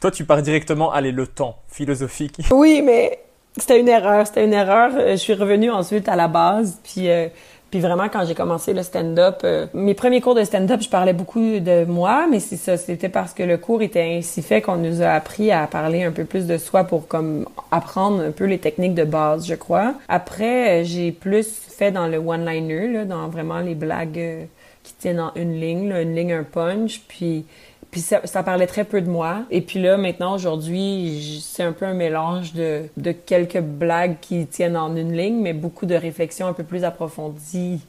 [0.00, 2.36] Toi, tu pars directement, allez, le temps, philosophique.
[2.52, 3.18] Oui, mais
[3.56, 4.24] c'était une erreur.
[4.24, 4.92] C'était une erreur.
[4.94, 6.78] Euh, Je suis revenue ensuite à la base.
[6.84, 7.26] Puis, euh,
[7.70, 11.12] puis vraiment, quand j'ai commencé le stand-up, euh, mes premiers cours de stand-up, je parlais
[11.12, 12.76] beaucoup de moi, mais c'est ça.
[12.76, 16.12] C'était parce que le cours était ainsi fait qu'on nous a appris à parler un
[16.12, 19.94] peu plus de soi pour comme apprendre un peu les techniques de base, je crois.
[20.08, 24.44] Après, euh, j'ai plus fait dans le one-liner, dans vraiment les blagues euh,
[24.84, 27.02] qui tiennent en une ligne, là, une ligne, un punch.
[27.08, 27.46] Puis
[27.96, 29.44] puis ça, parlait très peu de moi.
[29.50, 32.90] Et puis là, maintenant, aujourd'hui, c'est un peu un mélange de,
[33.24, 37.80] quelques blagues qui tiennent en une ligne, mais beaucoup de réflexions un peu plus approfondies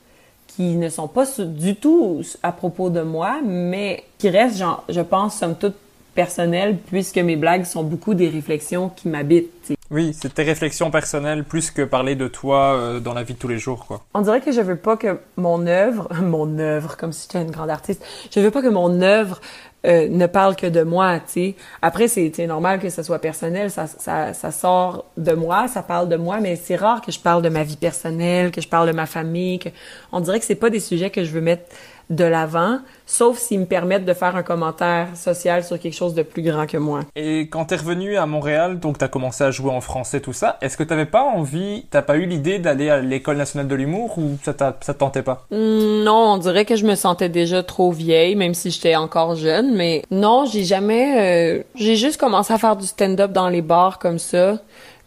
[0.48, 5.02] qui ne sont pas du tout à propos de moi, mais qui restent, genre, je
[5.02, 5.76] pense, somme toute,
[6.18, 9.72] personnel puisque mes blagues sont beaucoup des réflexions qui m'habitent.
[9.92, 13.40] Oui, c'est tes réflexions personnelles plus que parler de toi euh, dans la vie de
[13.40, 14.04] tous les jours, quoi.
[14.16, 17.52] On dirait que je veux pas que mon œuvre, mon œuvre, comme si j'étais une
[17.52, 19.40] grande artiste, je veux pas que mon œuvre
[19.86, 21.56] euh, ne parle que de moi, tu sais.
[21.84, 25.84] Après, c'est c'est normal que ça soit personnel, ça, ça, ça sort de moi, ça
[25.84, 28.68] parle de moi, mais c'est rare que je parle de ma vie personnelle, que je
[28.68, 29.70] parle de ma famille, que
[30.12, 31.66] on dirait que c'est pas des sujets que je veux mettre
[32.10, 36.24] de l'avant, sauf s'ils me permettent de faire un commentaire social sur quelque chose de
[36.24, 37.02] plus grand que moi.
[37.16, 40.58] Et quand t'es revenu à Montréal, donc t'as commencé à jouer en français, tout ça,
[40.62, 44.18] est-ce que t'avais pas envie, t'as pas eu l'idée d'aller à l'école nationale de l'humour
[44.18, 45.46] ou ça, ça te tentait pas?
[45.52, 49.36] Hmm, Non, on dirait que je me sentais déjà trop vieille, même si j'étais encore
[49.36, 49.76] jeune.
[49.76, 51.58] Mais non, j'ai jamais.
[51.60, 54.60] euh, j'ai juste commencé à faire du stand-up dans les bars comme ça.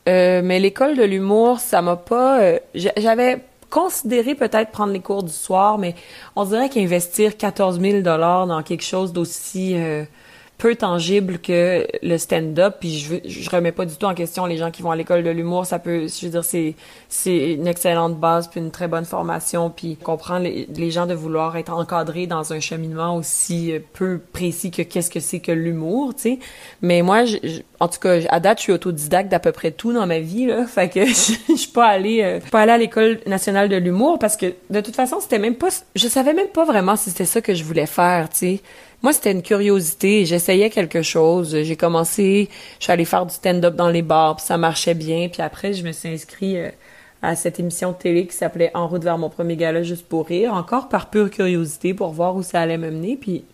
[0.08, 2.40] Euh, mais l'école de l'humour, ça m'a pas.
[2.40, 3.38] euh, j'a- J'avais
[3.70, 5.94] considéré peut-être prendre les cours du soir, mais
[6.36, 10.04] on dirait qu'investir 14 000 dollars dans quelque chose d'aussi euh,
[10.60, 14.70] peu tangible que le stand-up, puis je, remets pas du tout en question les gens
[14.70, 16.74] qui vont à l'école de l'humour, ça peut, je veux dire, c'est
[17.08, 21.14] c'est une excellente base, puis une très bonne formation, puis comprend les, les gens de
[21.14, 25.50] vouloir être encadrés dans un cheminement aussi euh, peu précis que qu'est-ce que c'est que
[25.50, 26.38] l'humour, tu sais.
[26.82, 27.24] Mais moi,
[27.80, 30.44] en tout cas, à date, je suis autodidacte d'à peu près tout dans ma vie,
[30.44, 33.76] là, fait que je, je suis pas allée, euh, pas allée à l'école nationale de
[33.76, 37.08] l'humour parce que de toute façon, c'était même pas, je savais même pas vraiment si
[37.08, 38.60] c'était ça que je voulais faire, tu sais.
[39.02, 40.26] Moi, c'était une curiosité.
[40.26, 41.56] J'essayais quelque chose.
[41.62, 45.28] J'ai commencé, je suis allée faire du stand-up dans les bars, puis ça marchait bien.
[45.28, 46.70] Puis après, je me suis inscrite euh,
[47.22, 50.26] à cette émission de télé qui s'appelait En route vers mon premier gala juste pour
[50.26, 53.16] rire, encore par pure curiosité pour voir où ça allait me mener.
[53.16, 53.44] Puis,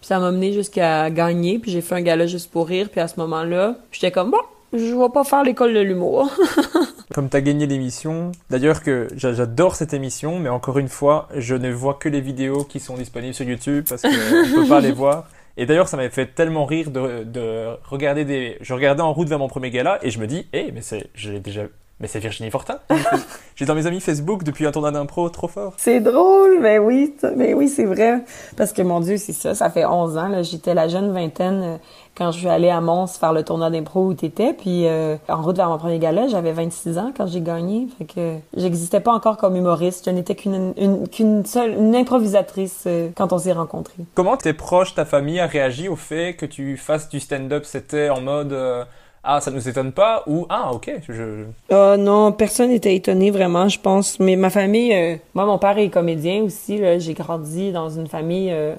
[0.00, 1.58] puis ça m'a mené jusqu'à gagner.
[1.58, 2.88] Puis j'ai fait un gala juste pour rire.
[2.88, 4.38] Puis à ce moment-là, j'étais comme bon,
[4.74, 6.30] je vais pas faire l'école de l'humour.
[7.14, 11.54] Comme t'as gagné l'émission, d'ailleurs que j'a- j'adore cette émission, mais encore une fois, je
[11.54, 14.80] ne vois que les vidéos qui sont disponibles sur YouTube parce que je peux pas
[14.80, 15.28] les voir.
[15.56, 18.58] Et d'ailleurs, ça m'avait fait tellement rire de, de regarder des.
[18.60, 21.06] Je regardais en route vers mon premier gala et je me dis, hé, mais c'est,
[21.14, 21.62] j'ai déjà,
[22.00, 22.80] mais c'est Virginie Fortin.
[23.54, 25.74] J'ai dans mes amis Facebook depuis un tournoi d'impro trop fort.
[25.76, 28.24] C'est drôle, mais oui, mais oui, c'est vrai.
[28.56, 30.42] Parce que mon Dieu, c'est ça, ça fait 11 ans, là.
[30.42, 31.76] J'étais la jeune vingtaine euh,
[32.16, 34.52] quand je suis allée à Mons faire le tournoi d'impro où t'étais.
[34.52, 37.86] Puis, euh, en route vers mon premier gala, j'avais 26 ans quand j'ai gagné.
[37.98, 40.04] Fait que j'existais pas encore comme humoriste.
[40.06, 44.04] Je n'étais qu'une, une, qu'une seule, une improvisatrice euh, quand on s'est rencontrés.
[44.14, 48.10] Comment tes proches, ta famille a réagi au fait que tu fasses du stand-up C'était
[48.10, 48.84] en mode, euh,
[49.26, 51.44] ah, ça nous étonne pas ou ah, ok, je.
[51.70, 54.20] Ah non, personne n'était étonné vraiment, je pense.
[54.20, 56.76] Mais ma famille, euh, moi, mon père est comédien aussi.
[56.78, 56.98] là.
[56.98, 58.74] J'ai grandi dans une famille euh,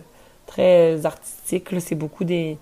[0.45, 1.71] très artistique.
[1.71, 1.79] là.
[1.79, 2.59] C'est beaucoup des,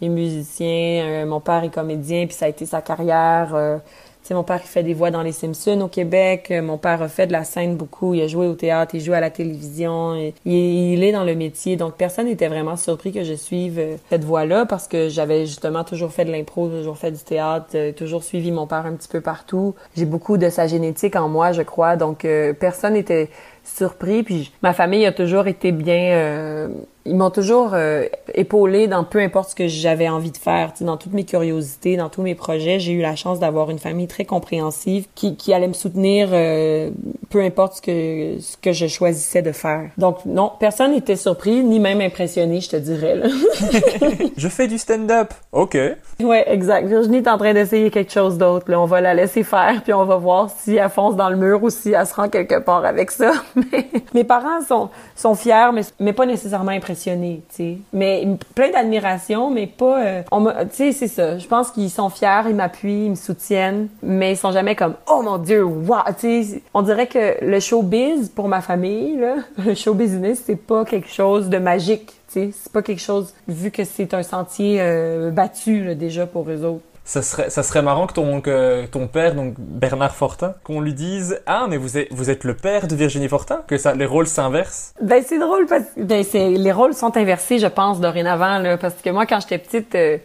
[0.00, 1.04] des musiciens.
[1.04, 3.52] Euh, mon père est comédien, puis ça a été sa carrière.
[3.54, 3.78] Euh,
[4.22, 6.48] tu sais, mon père, il fait des voix dans Les Simpsons au Québec.
[6.50, 8.12] Euh, Mon père a fait de la scène beaucoup.
[8.12, 10.16] Il a joué au théâtre, il joue à la télévision.
[10.16, 11.76] Et- il, est- est dans le métier.
[11.76, 13.80] Donc, personne n'était vraiment surpris que je suive
[14.10, 18.24] cette voie-là parce que j'avais justement toujours fait de l'impro, toujours fait du théâtre, toujours
[18.24, 19.76] suivi mon père un petit peu partout.
[19.96, 21.94] J'ai beaucoup de sa génétique en moi, je crois.
[21.94, 23.30] Donc, euh, personne n'était
[23.62, 24.24] surpris.
[24.24, 26.10] Puis ma famille a toujours été bien...
[26.16, 26.68] euh,
[27.06, 28.04] ils m'ont toujours euh,
[28.34, 31.24] épaulé dans peu importe ce que j'avais envie de faire, tu sais, dans toutes mes
[31.24, 32.78] curiosités, dans tous mes projets.
[32.78, 36.90] J'ai eu la chance d'avoir une famille très compréhensive qui, qui allait me soutenir euh,
[37.30, 39.90] peu importe ce que, ce que je choisissais de faire.
[39.98, 43.16] Donc non, personne n'était surpris, ni même impressionné, je te dirais.
[43.16, 43.26] Là.
[44.36, 45.32] Je fais du stand-up.
[45.52, 45.78] Ok.
[46.20, 46.86] ouais, exact.
[46.86, 48.70] Virginie est en train d'essayer quelque chose d'autre.
[48.70, 48.80] Là.
[48.80, 51.62] On va la laisser faire, puis on va voir si elle fonce dans le mur
[51.62, 53.32] ou si elle se rend quelque part avec ça.
[53.56, 56.95] Mais mes parents sont, sont fiers, mais, mais pas nécessairement impressionnés,
[57.92, 60.00] Mais plein d'admiration, mais pas...
[60.00, 60.22] euh,
[60.70, 61.38] tu sais, c'est ça.
[61.38, 64.94] Je pense qu'ils sont fiers, ils m'appuient, ils me soutiennent, mais ils sont jamais comme
[65.10, 69.18] «Oh mon Dieu, wow!» Tu on dirait que le showbiz, pour ma famille,
[69.64, 72.50] le show business, c'est pas quelque chose de magique, tu sais.
[72.52, 76.84] C'est pas quelque chose, vu que c'est un sentier euh, battu, déjà, pour eux autres.
[77.06, 80.92] Ça serait, ça serait marrant que ton, que ton père, donc Bernard Fortin, qu'on lui
[80.92, 84.06] dise Ah, mais vous êtes, vous êtes le père de Virginie Fortin Que ça, les
[84.06, 84.92] rôles s'inversent.
[85.00, 88.96] Ben c'est drôle parce que ben, les rôles sont inversés je pense dorénavant là parce
[88.96, 90.18] que moi quand j'étais petite euh,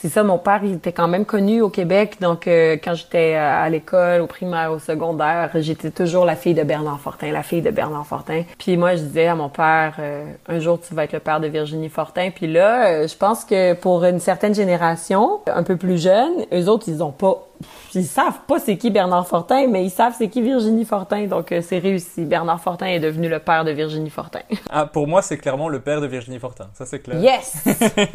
[0.00, 2.18] c'est ça mon père il était quand même connu au Québec.
[2.20, 6.62] Donc euh, quand j'étais à l'école au primaire au secondaire j'étais toujours la fille de
[6.62, 8.44] Bernard Fortin la fille de Bernard Fortin.
[8.58, 11.40] Puis moi je disais à mon père euh, un jour tu vas être le père
[11.40, 12.30] de Virginie Fortin.
[12.30, 16.68] Puis là euh, je pense que pour une certaine génération un peu plus jeune eux
[16.68, 17.47] autres ils ont pas
[17.94, 21.52] ils savent pas c'est qui Bernard Fortin, mais ils savent c'est qui Virginie Fortin, donc
[21.52, 22.24] euh, c'est réussi.
[22.24, 24.40] Bernard Fortin est devenu le père de Virginie Fortin.
[24.70, 26.68] Ah, pour moi, c'est clairement le père de Virginie Fortin.
[26.74, 27.18] Ça, c'est clair.
[27.20, 27.64] Yes!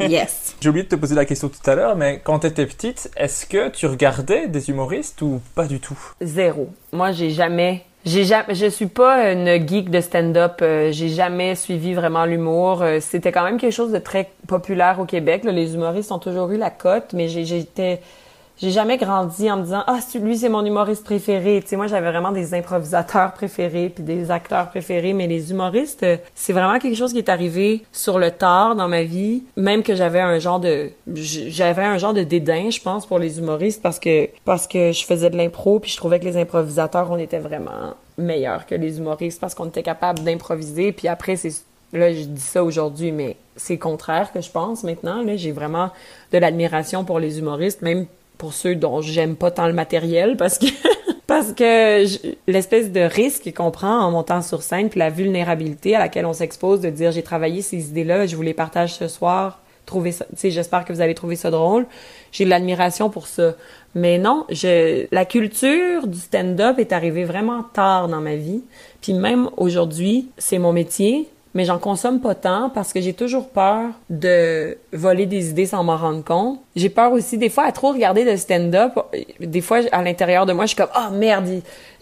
[0.00, 0.54] yes!
[0.60, 3.44] J'ai oublié de te poser la question tout à l'heure, mais quand t'étais petite, est-ce
[3.44, 5.98] que tu regardais des humoristes ou pas du tout?
[6.20, 6.68] Zéro.
[6.92, 10.58] Moi, j'ai jamais j'ai jamais, je suis pas une geek de stand-up.
[10.60, 12.82] Euh, j'ai jamais suivi vraiment l'humour.
[12.82, 15.42] Euh, c'était quand même quelque chose de très populaire au Québec.
[15.44, 15.52] là.
[15.52, 18.02] Les humoristes ont toujours eu la cote, mais j'étais,
[18.58, 21.60] j'ai jamais grandi en me disant ah lui c'est mon humoriste préféré.
[21.62, 26.06] Tu sais, moi j'avais vraiment des improvisateurs préférés puis des acteurs préférés, mais les humoristes,
[26.34, 29.42] c'est vraiment quelque chose qui est arrivé sur le tard dans ma vie.
[29.56, 33.38] Même que j'avais un genre de, j'avais un genre de dédain, je pense, pour les
[33.38, 37.10] humoristes parce que parce que je faisais de l'impro puis je trouvais que les improvisateurs
[37.10, 41.50] on était vraiment meilleurs que les humoristes parce qu'on était capable d'improviser puis après c'est
[41.94, 45.22] Là, je dis ça aujourd'hui, mais c'est contraire que je pense maintenant.
[45.22, 45.90] Là, j'ai vraiment
[46.32, 48.06] de l'admiration pour les humoristes, même
[48.44, 50.66] pour ceux dont j'aime pas tant le matériel, parce que
[51.26, 52.04] parce que
[52.46, 56.34] l'espèce de risque qu'on prend en montant sur scène, puis la vulnérabilité à laquelle on
[56.34, 59.60] s'expose, de dire j'ai travaillé ces idées-là, je vous les partage ce soir.
[59.86, 61.86] Trouvez ça, j'espère que vous allez trouver ça drôle.
[62.32, 63.54] J'ai de l'admiration pour ça.
[63.94, 68.62] Mais non, je, la culture du stand-up est arrivée vraiment tard dans ma vie.
[69.00, 73.48] Puis même aujourd'hui, c'est mon métier, mais j'en consomme pas tant parce que j'ai toujours
[73.48, 76.58] peur de voler des idées sans m'en rendre compte.
[76.74, 78.98] J'ai peur aussi des fois à trop regarder de stand-up.
[79.38, 81.48] Des fois à l'intérieur de moi, je suis comme ah merde,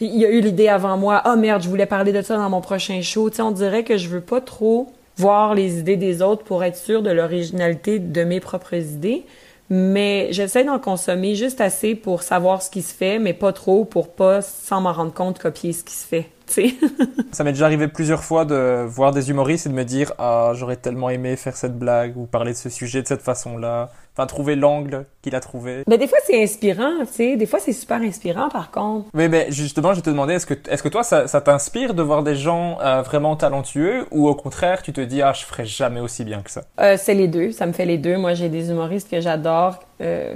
[0.01, 1.21] il, y a eu l'idée avant moi.
[1.25, 3.29] Ah merde, je voulais parler de ça dans mon prochain show.
[3.29, 6.65] Tu sais, on dirait que je veux pas trop voir les idées des autres pour
[6.65, 9.25] être sûr de l'originalité de mes propres idées.
[9.69, 13.85] Mais j'essaie d'en consommer juste assez pour savoir ce qui se fait, mais pas trop
[13.85, 16.29] pour pas, sans m'en rendre compte, copier ce qui se fait.
[16.53, 16.75] Sais.
[17.33, 20.53] Ça m'est déjà arrivé plusieurs fois de voir des humoristes et de me dire ah
[20.55, 23.91] j'aurais tellement aimé faire cette blague ou parler de ce sujet de cette façon-là.
[24.15, 25.85] Enfin trouver l'angle qu'il a trouvé.
[25.89, 27.37] Mais des fois, c'est inspirant, tu sais.
[27.37, 29.09] Des fois, c'est super inspirant, par contre.
[29.15, 32.03] Oui, mais justement, je te demandais, est-ce que, est-ce que toi, ça, ça t'inspire de
[32.03, 35.65] voir des gens euh, vraiment talentueux ou au contraire, tu te dis, ah, je ferai
[35.65, 36.61] jamais aussi bien que ça?
[36.79, 37.53] Euh, c'est les deux.
[37.53, 38.19] Ça me fait les deux.
[38.19, 39.79] Moi, j'ai des humoristes que j'adore.
[40.03, 40.35] Euh,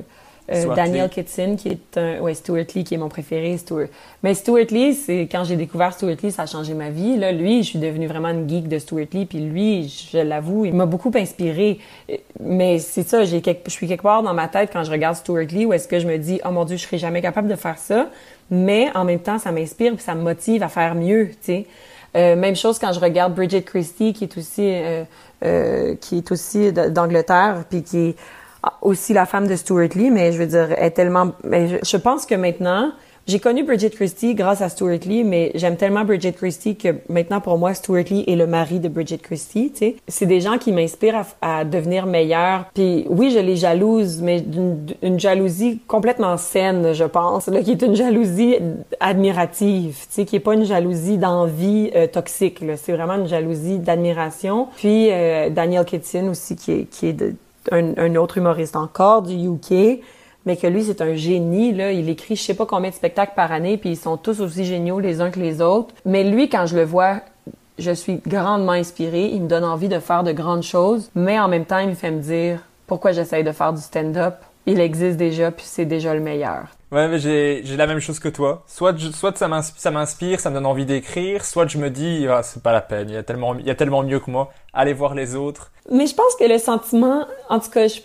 [0.53, 1.09] euh, Daniel.
[1.09, 2.20] Kitson, qui est un...
[2.20, 3.57] Ouais, Stuart Lee, qui est mon préféré.
[3.59, 3.86] Stuart.
[4.22, 5.28] Mais Stuart Lee, c'est...
[5.30, 7.16] Quand j'ai découvert Stuart Lee, ça a changé ma vie.
[7.16, 9.26] Là, lui, je suis devenue vraiment une geek de Stuart Lee.
[9.26, 11.78] Puis lui, je l'avoue, il m'a beaucoup inspiré.
[12.40, 13.62] Mais c'est ça, j'ai quelque...
[13.66, 15.99] je suis quelque part dans ma tête quand je regarde Stuart Lee où est-ce que
[15.99, 18.09] je me dis, oh mon Dieu, je serais jamais capable de faire ça.
[18.51, 21.66] Mais en même temps, ça m'inspire puis ça me motive à faire mieux, tu sais.
[22.16, 25.05] Euh, même chose quand je regarde Bridget Christie, qui est aussi, euh,
[25.44, 28.16] euh, qui est aussi d'Angleterre, puis qui est
[28.82, 31.32] aussi la femme de Stuart Lee, mais je veux dire, elle est tellement...
[31.44, 32.92] je, je pense que maintenant,
[33.26, 37.40] j'ai connu Bridget Christie grâce à Stuart Lee, mais j'aime tellement Bridget Christie que maintenant,
[37.40, 39.96] pour moi, Stuart Lee est le mari de Bridget Christie, tu sais.
[40.07, 42.66] C'est des gens qui m'inspirent à, devenir meilleure.
[42.72, 44.44] Puis oui, je les jalouse, mais
[45.02, 48.59] une jalousie complètement saine, je pense, là, qui est une jalousie
[49.00, 52.62] admirative, tu sais, qui est pas une jalousie d'envie euh, toxique.
[52.76, 54.68] C'est vraiment une jalousie d'admiration.
[54.76, 57.34] Puis euh, Daniel Kitson aussi, qui est, qui est de-
[57.72, 60.00] un, autre humoriste encore du UK,
[60.44, 61.92] mais que lui, c'est un génie, là.
[61.92, 64.64] Il écrit je sais pas combien de spectacles par année, puis ils sont tous aussi
[64.64, 65.94] géniaux les uns que les autres.
[66.04, 67.20] Mais lui, quand je le vois,
[67.78, 69.30] je suis grandement inspirée.
[69.32, 71.94] Il me donne envie de faire de grandes choses, mais en même temps, il me
[71.94, 74.34] fait me dire pourquoi j'essaye de faire du stand-up?
[74.66, 76.75] Il existe déjà, puis c'est déjà le meilleur.
[76.93, 78.62] Ouais, mais j'ai, la même chose que toi.
[78.66, 81.91] Soit, je- soit ça m'inspire, ça m'inspire, ça me donne envie d'écrire, soit je me
[81.91, 84.20] dis, ah, c'est pas la peine, il y a tellement, il y a tellement mieux
[84.20, 84.53] que moi.
[84.72, 85.72] Allez voir les autres.
[85.91, 88.01] Mais je pense que le sentiment, en tout cas, je,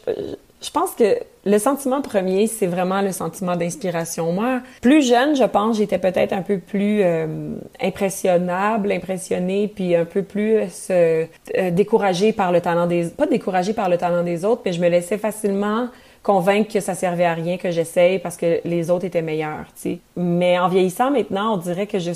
[0.64, 1.16] je pense que
[1.46, 4.32] le sentiment premier, c'est vraiment le sentiment d'inspiration.
[4.32, 10.06] Moi, plus jeune, je pense, j'étais peut-être un peu plus euh, impressionnable, impressionnée, puis un
[10.06, 10.58] peu plus
[10.90, 11.26] euh,
[11.58, 13.06] euh, découragée par le talent des...
[13.10, 15.88] Pas découragée par le talent des autres, mais je me laissais facilement
[16.24, 19.82] convaincre que ça servait à rien que j'essaye parce que les autres étaient meilleurs, tu
[19.82, 20.00] sais.
[20.16, 22.12] Mais en vieillissant maintenant, on dirait que je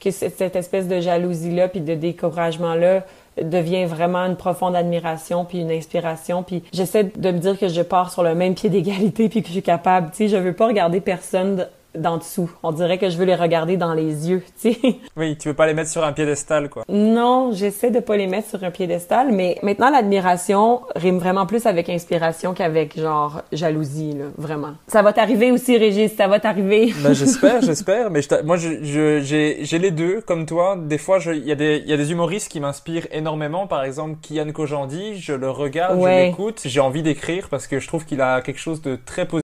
[0.00, 3.04] que cette espèce de jalousie-là puis de découragement-là
[3.40, 7.80] devient vraiment une profonde admiration puis une inspiration puis j'essaie de me dire que je
[7.80, 10.52] pars sur le même pied d'égalité puis que je suis capable tu sais je veux
[10.52, 14.42] pas regarder personne d'en dessous on dirait que je veux les regarder dans les yeux
[14.60, 14.78] tu sais
[15.16, 16.84] Oui, tu veux pas les mettre sur un piédestal, quoi.
[16.88, 21.66] non j'essaie de pas les mettre sur un piédestal mais maintenant l'admiration rime vraiment plus
[21.66, 26.92] avec inspiration qu'avec genre jalousie là vraiment ça va t'arriver aussi Régis ça va t'arriver
[27.02, 28.10] Ben, j'espère, j'espère.
[28.10, 30.76] Mais je moi, je, j'ai, les deux, comme toi.
[30.76, 33.66] Des fois, il y a des, il y a des humoristes qui m'inspirent énormément.
[33.66, 37.86] Par exemple, Kian Kojandi, je le regarde, je l'écoute, j'ai envie d'écrire parce que je
[37.86, 39.43] trouve qu'il a quelque chose de très positif.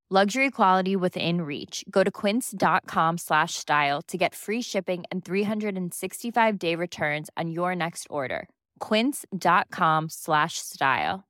[0.13, 1.85] Luxury quality within reach.
[1.89, 7.73] Go to quince.com slash style to get free shipping and 365 day returns on your
[7.77, 8.49] next order.
[8.81, 11.23] Quince.com slash style.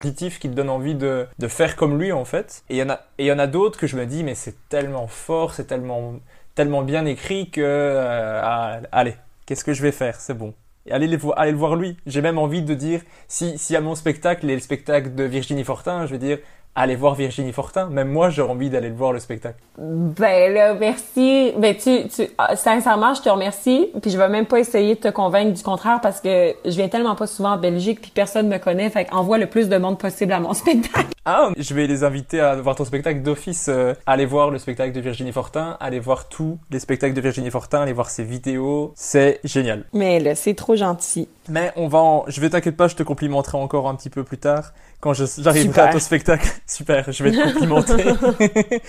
[0.00, 2.62] Qui te donne envie de, faire comme lui en fait.
[2.68, 5.54] Et il y en a, a d'autres que je me dis mais c'est tellement fort,
[5.54, 6.20] c'est tellement,
[6.54, 10.20] tellement bien écrit que euh, ah, allez, qu'est-ce que je vais faire?
[10.20, 10.54] C'est bon.
[10.90, 11.96] Allez, les vo- allez le voir lui.
[12.06, 15.64] J'ai même envie de dire, si, si à mon spectacle et le spectacle de Virginie
[15.64, 16.38] Fortin, je vais dire,
[16.74, 17.86] allez voir Virginie Fortin.
[17.86, 19.58] Même moi, j'ai envie d'aller le voir le spectacle.
[19.78, 21.52] Ben là, merci.
[21.56, 23.88] Ben tu, tu, ah, sincèrement, je te remercie.
[24.00, 26.88] Puis je vais même pas essayer de te convaincre du contraire parce que je viens
[26.88, 28.90] tellement pas souvent en Belgique puis personne me connaît.
[28.90, 31.08] Fait qu'envoie le plus de monde possible à mon spectacle.
[31.24, 33.68] Ah, je vais les inviter à voir ton spectacle d'office.
[33.68, 37.50] Euh, allez voir le spectacle de Virginie Fortin, allez voir tous les spectacles de Virginie
[37.50, 38.92] Fortin, allez voir ses vidéos.
[38.96, 39.84] C'est génial.
[39.92, 41.28] Mais là, c'est trop gentil.
[41.48, 42.24] Mais on va en...
[42.26, 44.72] Je vais t'inquiète pas, je te complimenterai encore un petit peu plus tard
[45.02, 46.48] quand j'arriverai à ton spectacle.
[46.66, 48.04] Super, je vais te complimenter.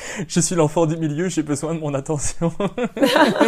[0.28, 2.54] je suis l'enfant du milieu, j'ai besoin de mon attention.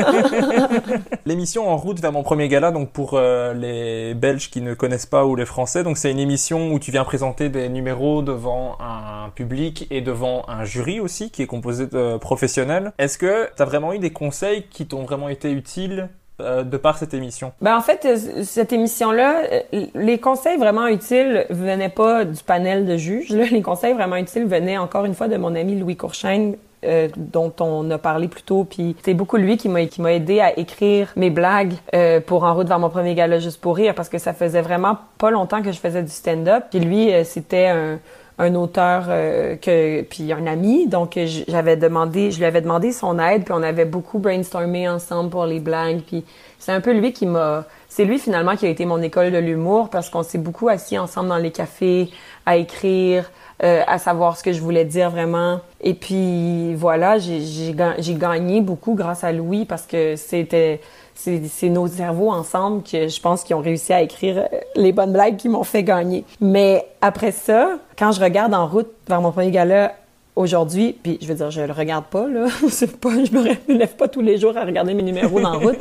[1.28, 5.06] L'émission En route vers mon premier gala, donc pour euh, les Belges qui ne connaissent
[5.06, 8.80] pas ou les Français, donc c'est une émission où tu viens présenter des numéros devant
[8.80, 12.94] un public et devant un jury aussi qui est composé de professionnels.
[12.98, 16.10] Est-ce que tu as vraiment eu des conseils qui t'ont vraiment été utiles
[16.40, 17.54] de par cette émission?
[17.62, 22.86] Ben en fait, euh, cette émission-là, euh, les conseils vraiment utiles venaient pas du panel
[22.86, 23.30] de juges.
[23.30, 23.46] Là.
[23.52, 26.56] Les conseils vraiment utiles venaient encore une fois de mon ami Louis Courchaine,
[26.86, 28.64] euh, dont on a parlé plus tôt.
[28.64, 32.44] Puis c'est beaucoup lui qui m'a qui m'a aidé à écrire mes blagues euh, pour
[32.44, 35.32] En route vers mon premier gala juste pour rire parce que ça faisait vraiment pas
[35.32, 36.66] longtemps que je faisais du stand-up.
[36.70, 38.00] Puis lui, euh, c'était un
[38.38, 40.88] un auteur euh, que puis un ami.
[40.88, 41.18] Donc
[41.48, 45.46] j'avais demandé je lui avais demandé son aide puis on avait beaucoup brainstormé ensemble pour
[45.46, 46.02] les blagues.
[46.06, 46.24] Puis
[46.60, 49.38] c'est un peu lui qui m'a c'est lui finalement qui a été mon école de
[49.38, 52.10] l'humour parce qu'on s'est beaucoup assis ensemble dans les cafés
[52.46, 53.32] à écrire
[53.64, 55.62] euh, à savoir ce que je voulais dire vraiment.
[55.80, 57.74] Et puis voilà j'ai
[58.16, 60.82] gagné beaucoup grâce à Louis parce que c'était
[61.16, 65.14] c'est nos cerveaux ensemble que je pense qu'ils ont réussi à écrire euh, les bonnes
[65.14, 66.26] blagues qui m'ont fait gagner.
[66.42, 69.96] Mais après ça, quand je regarde en route vers mon premier gala
[70.36, 72.46] aujourd'hui, puis je veux dire, je le regarde pas, là.
[73.02, 75.78] Pas, je me lève pas tous les jours à regarder mes numéros dans route.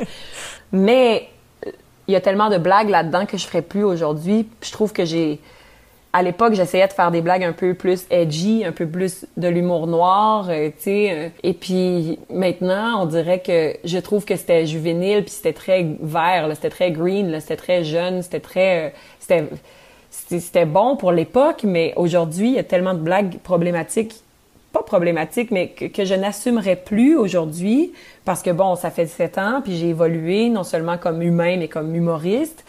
[0.71, 1.27] Mais
[1.65, 1.71] euh,
[2.07, 4.47] il y a tellement de blagues là-dedans que je ferais plus aujourd'hui.
[4.61, 5.39] Je trouve que j'ai,
[6.15, 9.49] à l'époque, j'essayais de faire des blagues un peu plus edgy, un peu plus de
[9.49, 11.11] l'humour noir, euh, tu sais.
[11.11, 15.85] euh, et puis maintenant, on dirait que je trouve que c'était juvénile, puis c'était très
[15.99, 18.93] vert, c'était très green, c'était très jeune, c'était très,
[19.29, 19.41] euh,
[20.09, 24.15] c'était, bon pour l'époque, mais aujourd'hui, il y a tellement de blagues problématiques
[24.71, 27.91] pas problématiques, mais que, que je n'assumerais plus aujourd'hui
[28.23, 31.67] parce que bon, ça fait 17 ans, puis j'ai évolué non seulement comme humain, mais
[31.67, 32.63] comme humoriste.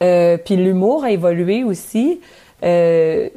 [0.00, 2.20] Puis l'humour a évolué aussi.
[2.62, 3.28] Euh,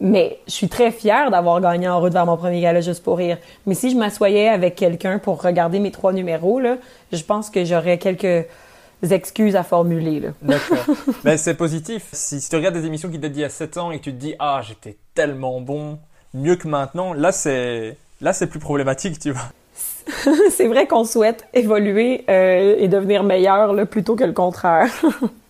[0.00, 3.18] mais je suis très fière d'avoir gagné en route vers mon premier gala juste pour
[3.18, 3.38] rire.
[3.66, 6.76] Mais si je m'assoyais avec quelqu'un pour regarder mes trois numéros, là,
[7.12, 8.46] je pense que j'aurais quelques
[9.10, 10.22] excuses à formuler.
[10.42, 10.84] D'accord.
[11.24, 12.06] Mais c'est positif.
[12.12, 14.04] Si, si tu regardes des émissions qui datent d'il y a 7 ans et que
[14.04, 15.98] tu te dis ah j'étais tellement bon,
[16.32, 19.42] mieux que maintenant, là c'est là c'est plus problématique, tu vois.
[20.50, 24.92] C'est vrai qu'on souhaite évoluer euh, et devenir meilleur là, plutôt que le contraire.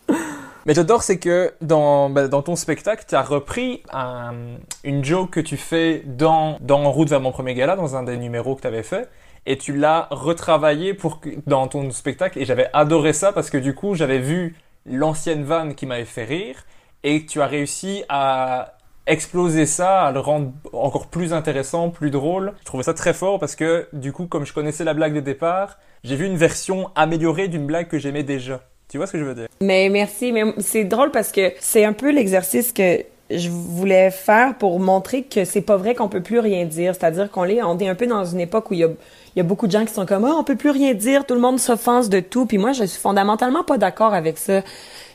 [0.67, 5.31] Mais j'adore, c'est que dans, bah, dans ton spectacle, tu as repris un- une joke
[5.31, 8.55] que tu fais dans, dans En route vers mon premier gala, dans un des numéros
[8.57, 9.09] que tu avais fait,
[9.47, 13.75] et tu l'as retravaillé pour dans ton spectacle, et j'avais adoré ça parce que du
[13.75, 14.57] coup, j'avais vu
[14.87, 16.65] l'ancienne vanne qui m'avait fait rire,
[17.03, 22.55] et tu as réussi à exploser ça, à le rendre encore plus intéressant, plus drôle.
[22.61, 25.21] Je trouvais ça très fort parce que du coup, comme je connaissais la blague de
[25.21, 28.62] départ, j'ai vu une version améliorée d'une blague que j'aimais déjà.
[28.89, 29.49] Tu vois ce que je veux dire?
[29.61, 34.57] Mais merci, mais c'est drôle parce que c'est un peu l'exercice que je voulais faire
[34.57, 36.95] pour montrer que c'est pas vrai qu'on peut plus rien dire.
[36.95, 39.85] C'est-à-dire qu'on est, un peu dans une époque où il y a, beaucoup de gens
[39.85, 42.47] qui sont comme, ah, on peut plus rien dire, tout le monde s'offense de tout.
[42.47, 44.62] Puis moi, je suis fondamentalement pas d'accord avec ça.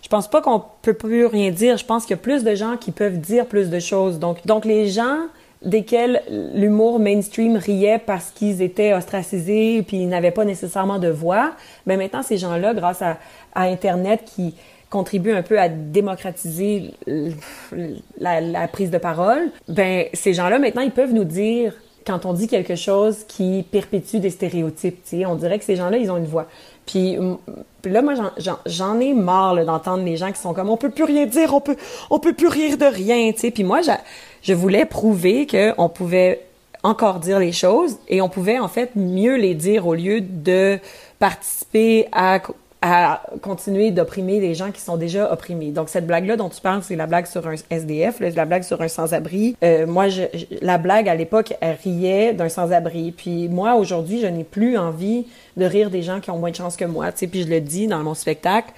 [0.01, 1.77] Je pense pas qu'on peut plus rien dire.
[1.77, 4.17] Je pense qu'il y a plus de gens qui peuvent dire plus de choses.
[4.17, 5.19] Donc, donc les gens
[5.63, 6.21] desquels
[6.53, 11.51] l'humour mainstream riait parce qu'ils étaient ostracisés puis ils n'avaient pas nécessairement de voix,
[11.85, 13.17] mais maintenant ces gens-là, grâce à,
[13.53, 14.55] à Internet qui
[14.89, 16.93] contribue un peu à démocratiser
[18.19, 21.73] la, prise de parole, ben ces gens-là maintenant ils peuvent nous dire
[22.07, 24.97] quand on dit quelque chose qui perpétue des stéréotypes,
[25.27, 26.47] on dirait que ces gens-là, ils ont une voix.
[26.91, 28.13] Puis là, moi,
[28.65, 31.61] j'en ai marre d'entendre les gens qui sont comme, on peut plus rien dire, on
[31.61, 31.75] peut,
[32.09, 33.51] on peut plus rire de rien, tu sais.
[33.51, 33.81] Puis moi,
[34.41, 36.45] je voulais prouver qu'on pouvait
[36.83, 40.79] encore dire les choses et on pouvait en fait mieux les dire au lieu de
[41.19, 42.39] participer à
[42.81, 45.71] à continuer d'opprimer les gens qui sont déjà opprimés.
[45.71, 48.81] Donc cette blague-là dont tu parles, c'est la blague sur un SDF, la blague sur
[48.81, 49.57] un sans-abri.
[49.63, 50.23] Euh, moi, je,
[50.61, 53.11] la blague à l'époque, elle riait d'un sans-abri.
[53.11, 55.25] Puis moi, aujourd'hui, je n'ai plus envie
[55.57, 57.11] de rire des gens qui ont moins de chance que moi.
[57.11, 58.71] Tu sais, puis je le dis dans mon spectacle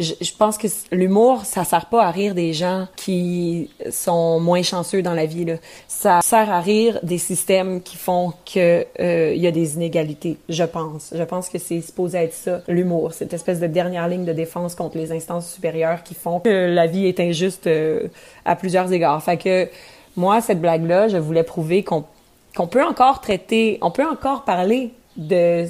[0.00, 5.02] je, pense que l'humour, ça sert pas à rire des gens qui sont moins chanceux
[5.02, 5.46] dans la vie.
[5.86, 10.36] Ça sert à rire des systèmes qui font que euh, il y a des inégalités.
[10.48, 11.12] Je pense.
[11.14, 14.74] Je pense que c'est supposé être ça, l'humour, cette espèce de dernière ligne de défense
[14.74, 18.08] contre les instances supérieures qui font que la vie est injuste euh,
[18.44, 19.22] à plusieurs égards.
[19.22, 19.68] Fait que
[20.16, 25.66] moi, cette blague-là, je voulais prouver qu'on peut encore traiter, on peut encore parler de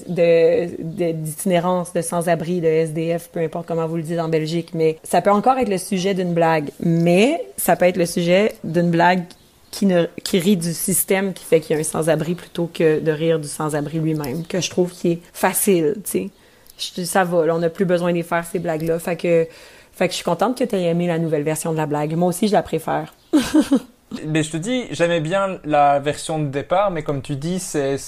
[1.13, 5.21] d'itinérance, de, sans-abri, de SDF, peu importe comment vous le dites en Belgique, mais ça
[5.21, 9.25] peut encore être le sujet d'une blague, mais ça peut être le sujet d'une blague
[9.71, 13.01] qui, ne, qui rit du système qui fait qu'il y a un sans-abri plutôt que
[13.01, 16.31] de rire du sans-abri lui-même, que je trouve qui est facile, tu
[16.77, 17.05] sais.
[17.05, 18.99] Ça va, là, on n'a plus besoin de faire ces blagues-là.
[18.99, 19.47] Fait que,
[19.93, 22.15] fait que je suis contente que tu aies aimé la nouvelle version de la blague.
[22.17, 23.15] Moi aussi, je la préfère.
[24.27, 27.99] Mais je te dis, j'aimais bien la version de départ, mais comme tu dis, c'est,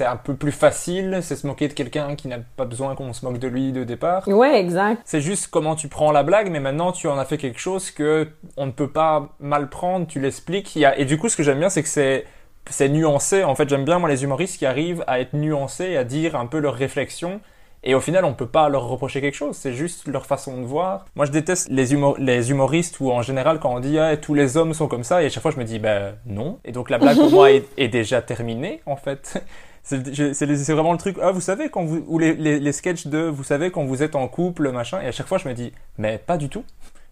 [0.00, 3.24] un peu plus facile, c'est se moquer de quelqu'un qui n'a pas besoin qu'on se
[3.24, 4.26] moque de lui de départ.
[4.28, 5.02] Ouais, exact.
[5.04, 7.90] C'est juste comment tu prends la blague, mais maintenant tu en as fait quelque chose
[7.90, 10.78] que on ne peut pas mal prendre, tu l'expliques.
[10.96, 12.24] Et du coup, ce que j'aime bien, c'est que c'est,
[12.68, 13.44] c'est nuancé.
[13.44, 16.46] En fait, j'aime bien, moi, les humoristes qui arrivent à être nuancés, à dire un
[16.46, 17.40] peu leurs réflexions
[17.82, 20.66] et au final, on peut pas leur reprocher quelque chose, c'est juste leur façon de
[20.66, 21.06] voir.
[21.14, 24.56] Moi, je déteste les, les humoristes ou en général quand on dit ah, tous les
[24.56, 26.58] hommes sont comme ça, et à chaque fois je me dis ben non.
[26.64, 29.42] Et donc la blague pour moi est, déjà terminée en fait.
[29.82, 33.18] C'est vraiment le truc, ah, vous savez, quand vous, ou les, les, les sketchs de,
[33.18, 35.72] vous savez, quand vous êtes en couple, machin, et à chaque fois je me dis,
[35.96, 36.64] mais pas du tout.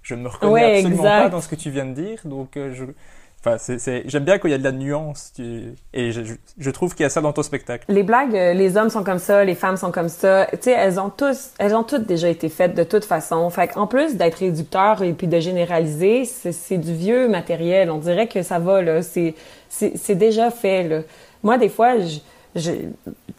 [0.02, 2.72] Je ne me reconnais absolument pas dans ce que tu viens de dire, donc euh,
[2.74, 2.84] je,
[3.44, 5.32] J'aime bien quand il y a de la nuance.
[5.94, 7.84] Et je, trouve qu'il y a ça dans ton spectacle.
[7.88, 10.46] Les blagues, euh, les hommes sont comme ça, les femmes sont comme ça.
[10.52, 13.48] Tu sais, elles ont tous, elles ont toutes déjà été faites de toute façon.
[13.50, 17.90] Fait en plus d'être réducteur et puis de généraliser, c'est, du vieux matériel.
[17.90, 19.02] On dirait que ça va là.
[19.02, 19.34] C'est,
[19.68, 21.00] c'est, déjà fait là.
[21.44, 22.18] Moi, des fois, je,
[22.56, 22.72] je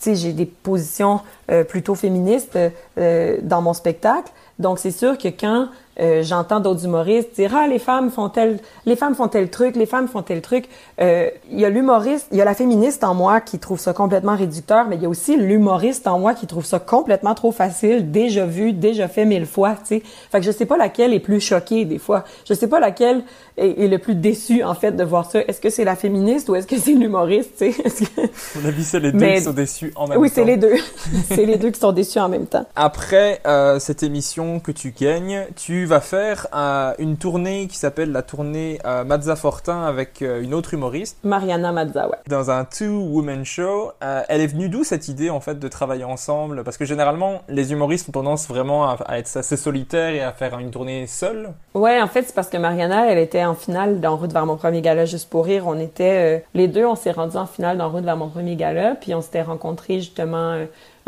[0.05, 1.19] j'ai des positions
[1.51, 2.57] euh, plutôt féministes
[2.97, 4.31] euh, dans mon spectacle.
[4.59, 5.69] Donc, c'est sûr que quand
[5.99, 9.75] euh, j'entends d'autres humoristes dire ah les femmes font tel les femmes font tel truc
[9.75, 10.65] les femmes font tel truc.
[11.01, 13.93] Euh, il y a l'humoriste il y a la féministe en moi qui trouve ça
[13.93, 17.51] complètement réducteur mais il y a aussi l'humoriste en moi qui trouve ça complètement trop
[17.51, 20.03] facile déjà vu déjà fait mille fois tu sais.
[20.31, 22.23] Fait que je sais pas laquelle est plus choquée des fois.
[22.47, 23.23] Je sais pas laquelle
[23.59, 26.55] est, le plus déçu en fait de voir ça est-ce que c'est la féministe ou
[26.55, 27.83] est-ce que c'est l'humoriste tu sais?
[27.99, 28.59] Que...
[28.59, 30.57] mon avis c'est les deux qui sont déçus en même oui, temps oui c'est les
[30.57, 30.75] deux
[31.27, 34.91] c'est les deux qui sont déçus en même temps après euh, cette émission que tu
[34.91, 40.21] gagnes tu va faire euh, une tournée qui s'appelle la tournée euh, Mazza Fortin avec
[40.21, 41.17] euh, une autre humoriste.
[41.23, 42.17] Mariana Mazza, ouais.
[42.27, 43.91] Dans un two-woman show.
[44.01, 46.63] elle est venue d'où cette idée en fait de travailler ensemble?
[46.63, 50.57] Parce que généralement, les humoristes ont tendance vraiment à, être assez solitaires et à faire
[50.59, 51.53] une tournée seule.
[51.73, 54.55] Ouais, en fait, c'est parce que Mariana, elle était en finale dans Route vers mon
[54.55, 55.63] premier gala juste pour rire.
[55.67, 58.95] On était les deux, on s'est rendus en finale dans Route vers mon premier gala,
[58.95, 60.55] puis on s'était rencontrés justement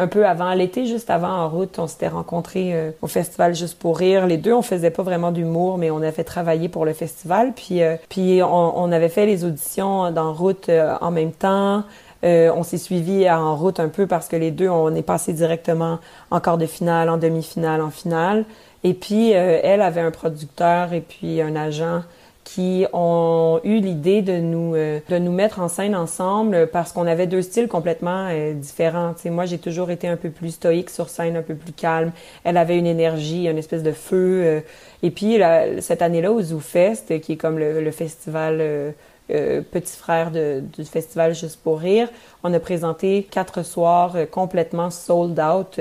[0.02, 3.78] un peu avant l'été, juste avant en route, on s'était rencontrés euh, au festival juste
[3.78, 4.26] pour rire.
[4.26, 7.54] Les deux, on faisait pas vraiment d'humour, mais on avait travaillé pour le festival.
[7.56, 11.84] Puis, euh, puis on, avait fait les auditions dans route euh, en même temps.
[12.24, 16.00] on s'est suivi en route un peu parce que les deux, on est passé directement
[16.32, 18.46] en quart de finale, en demi-finale, en finale.
[18.84, 22.02] Et puis, elle avait un producteur et puis un agent
[22.44, 27.06] qui ont eu l'idée de nous euh, de nous mettre en scène ensemble parce qu'on
[27.06, 29.14] avait deux styles complètement euh, différents.
[29.16, 32.12] sais, moi, j'ai toujours été un peu plus stoïque sur scène, un peu plus calme.
[32.44, 34.42] Elle avait une énergie, une espèce de feu.
[34.44, 34.62] Euh.
[35.04, 35.40] et puis
[35.80, 38.94] cette année-là au ZooFest, qui est comme le, festival
[39.28, 42.10] petit frère de, du festival Juste pour rire,
[42.44, 45.80] on a présenté quatre soirs complètement sold out.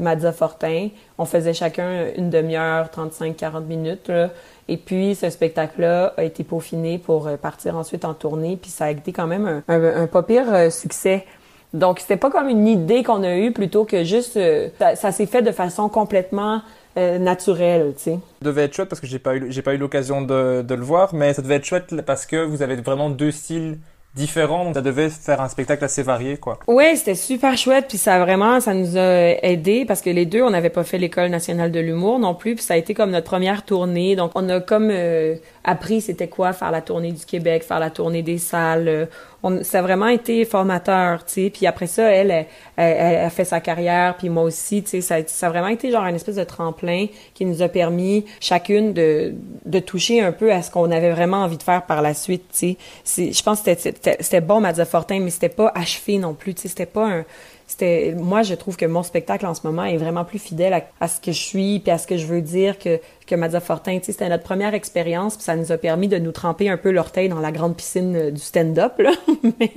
[0.00, 0.88] Madza Fortin.
[1.18, 4.08] On faisait chacun une demi-heure, 35-40 minutes.
[4.08, 4.30] Là.
[4.68, 8.84] Et puis, ce spectacle-là a été peaufiné pour euh, partir ensuite en tournée, puis ça
[8.86, 11.24] a été quand même un, un, pas pire euh, succès.
[11.72, 14.36] Donc, c'était pas comme une idée qu'on a eue, plutôt que juste...
[14.36, 16.62] Euh, ça, s'est fait de façon complètement
[16.96, 18.18] naturelle, tu sais.
[18.40, 21.14] Ça devait être chouette parce que j'ai pas eu, pas eu l'occasion de le voir,
[21.14, 23.78] mais ça devait être chouette parce que vous avez vraiment deux styles
[24.18, 26.58] différent, donc ça devait faire un spectacle assez varié, quoi.
[26.66, 30.42] Oui, c'était super chouette, puis ça vraiment, ça nous a aidé parce que les deux,
[30.42, 33.10] on n'avait pas fait l'école nationale de l'humour non plus, puis ça a été comme
[33.10, 37.24] notre première tournée, donc on a comme euh, appris c'était quoi faire la tournée du
[37.24, 39.08] Québec, faire la tournée des salles.
[39.42, 41.50] On, ça a vraiment été formateur, tu sais.
[41.50, 45.00] Puis après ça, elle, elle, elle, a fait sa carrière, puis moi aussi, tu sais.
[45.00, 48.92] Ça, ça a vraiment été genre une espèce de tremplin qui nous a permis chacune
[48.92, 49.34] de,
[49.64, 52.44] de toucher un peu à ce qu'on avait vraiment envie de faire par la suite,
[52.52, 53.32] tu sais.
[53.32, 56.68] Je pense que c'était bon, Mazza Fortin, mais c'était pas achevé non plus, tu sais.
[56.68, 57.24] C'était pas un
[57.68, 61.06] c'était moi je trouve que mon spectacle en ce moment est vraiment plus fidèle à,
[61.06, 62.98] ce que je suis puis à ce que je veux dire que
[63.28, 66.18] que Mazza Fortin, tu sais, c'était notre première expérience, puis ça nous a permis de
[66.18, 69.12] nous tremper un peu l'orteil dans la grande piscine euh, du stand-up, là.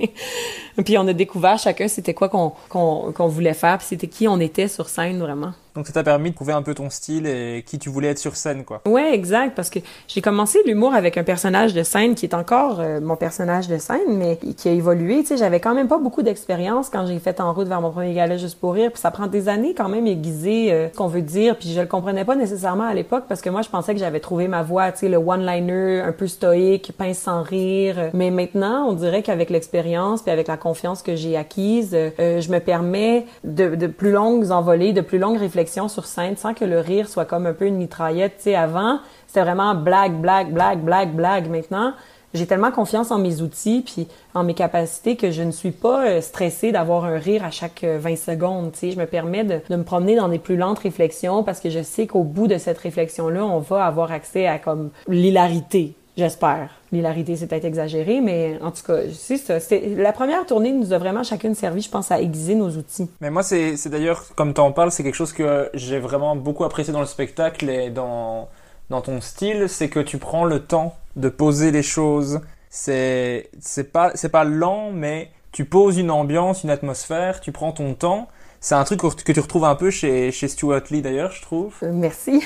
[0.84, 4.40] puis on a découvert chacun c'était quoi qu'on qu'on voulait faire, puis c'était qui on
[4.40, 5.52] était sur scène, vraiment.
[5.74, 8.18] Donc ça t'a permis de trouver un peu ton style et qui tu voulais être
[8.18, 8.82] sur scène, quoi.
[8.86, 12.80] Ouais, exact, parce que j'ai commencé l'humour avec un personnage de scène qui est encore
[12.80, 15.20] euh, mon personnage de scène, mais qui a évolué.
[15.20, 17.90] Tu sais, j'avais quand même pas beaucoup d'expérience quand j'ai fait en route vers mon
[17.90, 20.96] premier gala juste pour rire, puis ça prend des années quand même aiguiser euh, ce
[20.96, 23.68] qu'on veut dire, puis je le comprenais pas nécessairement à l'époque parce que moi je
[23.68, 27.42] pensais que j'avais trouvé ma voix, tu sais, le one-liner un peu stoïque, pince sans
[27.42, 28.10] rire.
[28.14, 32.50] Mais maintenant, on dirait qu'avec l'expérience puis avec la confiance que j'ai acquise, euh, je
[32.50, 36.64] me permets de, de plus longues envolées, de plus longues réflexions sur scène sans que
[36.64, 38.36] le rire soit comme un peu une mitraillette.
[38.36, 41.50] Tu sais, avant, c'était vraiment blague, blague, blague, blague, blague.
[41.50, 41.94] Maintenant,
[42.34, 46.06] j'ai tellement confiance en mes outils puis en mes capacités que je ne suis pas
[46.06, 48.72] euh, stressée d'avoir un rire à chaque 20 euh, secondes.
[48.72, 51.60] Tu sais, je me permets de, de, me promener dans des plus lentes réflexions parce
[51.60, 55.94] que je sais qu'au bout de cette réflexion-là, on va avoir accès à comme l'hilarité.
[56.16, 56.68] J'espère.
[56.92, 59.56] L'hilarité, c'est peut-être exagéré, mais en tout cas, c'est ça.
[59.96, 63.08] La première tournée nous a vraiment chacune servi, je pense, à aiguiser nos outils.
[63.22, 66.64] Mais moi, c'est d'ailleurs, comme tu en parles, c'est quelque chose que j'ai vraiment beaucoup
[66.64, 68.48] apprécié dans le spectacle et dans,
[68.90, 72.40] dans ton style, c'est que tu prends le temps de poser les choses.
[72.70, 73.50] C'est
[73.92, 78.28] pas, pas lent, mais tu poses une ambiance, une atmosphère, tu prends ton temps.
[78.60, 81.74] C'est un truc que tu retrouves un peu chez, chez Stuart Lee d'ailleurs, je trouve.
[81.82, 82.42] Euh, merci.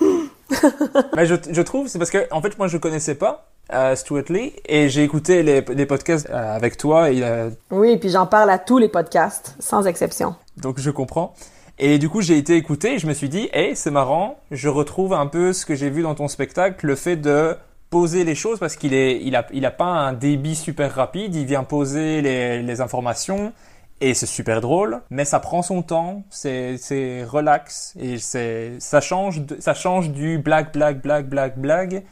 [1.16, 4.24] mais je, je trouve, c'est parce que, en fait, moi, je connaissais pas euh, Stuart
[4.28, 7.10] Lee et j'ai écouté les, les podcasts euh, avec toi.
[7.10, 7.24] Et.
[7.70, 10.36] Oui, et puis j'en parle à tous les podcasts, sans exception.
[10.58, 11.34] Donc je comprends.
[11.78, 14.68] Et du coup, j'ai été écouté et je me suis dit, hey, c'est marrant, je
[14.68, 17.56] retrouve un peu ce que j'ai vu dans ton spectacle, le fait de
[17.94, 21.32] poser les choses parce qu'il est, il a, il a pas un débit super rapide,
[21.36, 23.52] il vient poser les, les informations
[24.00, 29.00] et c'est super drôle, mais ça prend son temps, c'est, c'est relax et c'est, ça
[29.00, 32.02] change, ça change du blague, blague, blague, blague, blague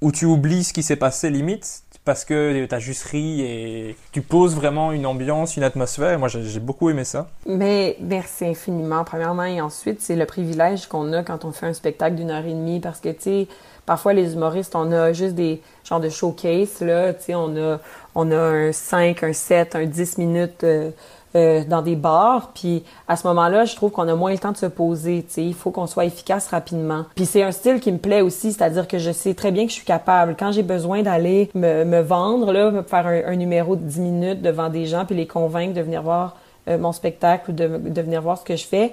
[0.00, 3.96] où tu oublies ce qui s'est passé limite parce que tu as juste ri et
[4.10, 6.18] tu poses vraiment une ambiance, une atmosphère.
[6.18, 7.28] Moi, j'ai beaucoup aimé ça.
[7.46, 9.44] Mais merci infiniment, premièrement.
[9.44, 12.54] Et ensuite, c'est le privilège qu'on a quand on fait un spectacle d'une heure et
[12.54, 13.48] demie parce que, tu sais,
[13.88, 17.14] parfois, les humoristes, on a juste des genres de showcase, là.
[17.14, 17.78] Tu sais, on a,
[18.14, 20.62] on a un 5, un 7, un 10 minutes.
[20.62, 20.90] Euh,
[21.36, 22.52] euh, dans des bars.
[22.54, 25.26] Puis à ce moment-là, je trouve qu'on a moins le temps de se poser.
[25.28, 27.04] Tu sais, il faut qu'on soit efficace rapidement.
[27.14, 29.68] Puis c'est un style qui me plaît aussi, c'est-à-dire que je sais très bien que
[29.68, 30.36] je suis capable.
[30.38, 34.70] Quand j'ai besoin d'aller me, me, vendre, là, faire un, numéro de 10 minutes devant
[34.70, 36.34] des gens, puis les convaincre de venir voir
[36.66, 38.92] euh, mon spectacle ou de, de, venir voir ce que je fais.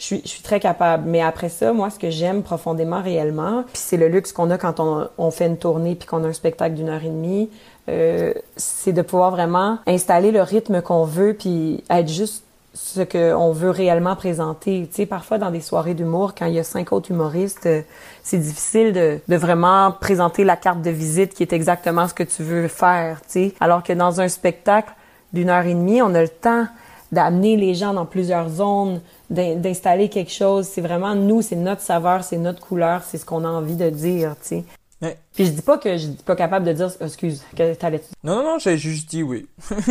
[0.00, 1.04] Je suis, je suis, très capable.
[1.06, 4.56] Mais après ça, moi, ce que j'aime profondément réellement, puis c'est le luxe qu'on a
[4.56, 7.50] quand on, on, fait une tournée puis qu'on a un spectacle d'une heure et demie,
[7.90, 13.52] euh, c'est de pouvoir vraiment installer le rythme qu'on veut puis être juste ce qu'on
[13.52, 14.88] veut réellement présenter.
[14.88, 17.82] Tu sais, parfois dans des soirées d'humour, quand il y a cinq autres humoristes, euh,
[18.22, 22.22] c'est difficile de, de, vraiment présenter la carte de visite qui est exactement ce que
[22.22, 23.20] tu veux faire.
[23.22, 24.94] Tu sais, alors que dans un spectacle
[25.34, 26.66] d'une heure et demie, on a le temps
[27.12, 29.00] d'amener les gens dans plusieurs zones,
[29.30, 30.66] d'installer quelque chose.
[30.66, 33.88] C'est vraiment nous, c'est notre saveur, c'est notre couleur, c'est ce qu'on a envie de
[33.88, 34.34] dire.
[34.42, 34.64] Tu sais.
[35.34, 38.02] Puis je dis pas que je suis pas capable de dire excuse, que t'allais.
[38.22, 39.46] Non non non, j'ai juste dit oui.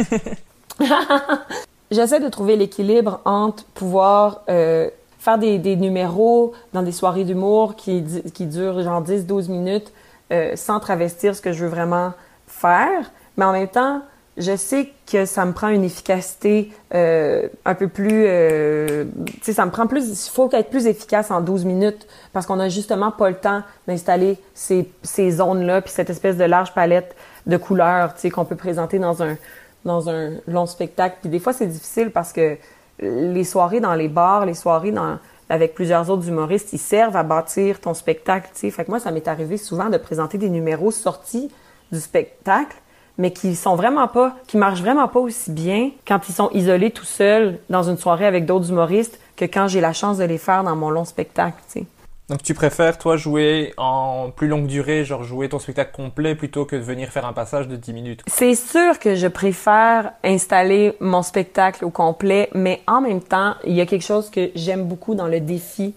[1.91, 7.75] J'essaie de trouver l'équilibre entre pouvoir euh, faire des, des, numéros dans des soirées d'humour
[7.75, 9.91] qui, qui durent genre 10-12 minutes
[10.31, 12.13] euh, sans travestir ce que je veux vraiment
[12.45, 14.03] faire, mais en même temps
[14.39, 18.23] je sais que ça me prend une efficacité euh, un peu plus...
[18.25, 20.07] Euh, tu sais, ça me prend plus...
[20.07, 23.63] Il faut être plus efficace en 12 minutes parce qu'on a justement pas le temps
[23.87, 27.15] d'installer ces, ces zones-là puis cette espèce de large palette
[27.47, 29.35] de couleurs, tu sais, qu'on peut présenter dans un,
[29.83, 31.17] dans un long spectacle.
[31.19, 32.57] Puis des fois, c'est difficile parce que
[32.99, 35.19] les soirées dans les bars, les soirées dans,
[35.49, 38.71] avec plusieurs autres humoristes, ils servent à bâtir ton spectacle, tu sais.
[38.71, 41.51] Fait que moi, ça m'est arrivé souvent de présenter des numéros sortis
[41.91, 42.77] du spectacle
[43.19, 46.89] mais qui sont vraiment pas, qui marchent vraiment pas aussi bien quand ils sont isolés
[46.89, 50.37] tout seuls dans une soirée avec d'autres humoristes que quand j'ai la chance de les
[50.37, 51.85] faire dans mon long spectacle, tu sais.
[52.29, 56.63] Donc tu préfères, toi, jouer en plus longue durée, genre jouer ton spectacle complet plutôt
[56.63, 58.21] que de venir faire un passage de 10 minutes?
[58.27, 63.73] C'est sûr que je préfère installer mon spectacle au complet, mais en même temps, il
[63.73, 65.95] y a quelque chose que j'aime beaucoup dans le défi,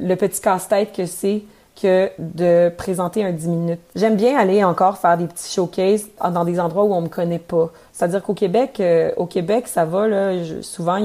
[0.00, 1.42] le petit casse-tête que c'est
[1.80, 3.80] que de présenter un 10 minutes.
[3.94, 7.38] J'aime bien aller encore faire des petits showcases dans des endroits où on me connaît
[7.38, 7.70] pas.
[7.92, 10.32] C'est-à-dire qu'au Québec, euh, au Québec, ça va là.
[10.62, 10.98] souvent,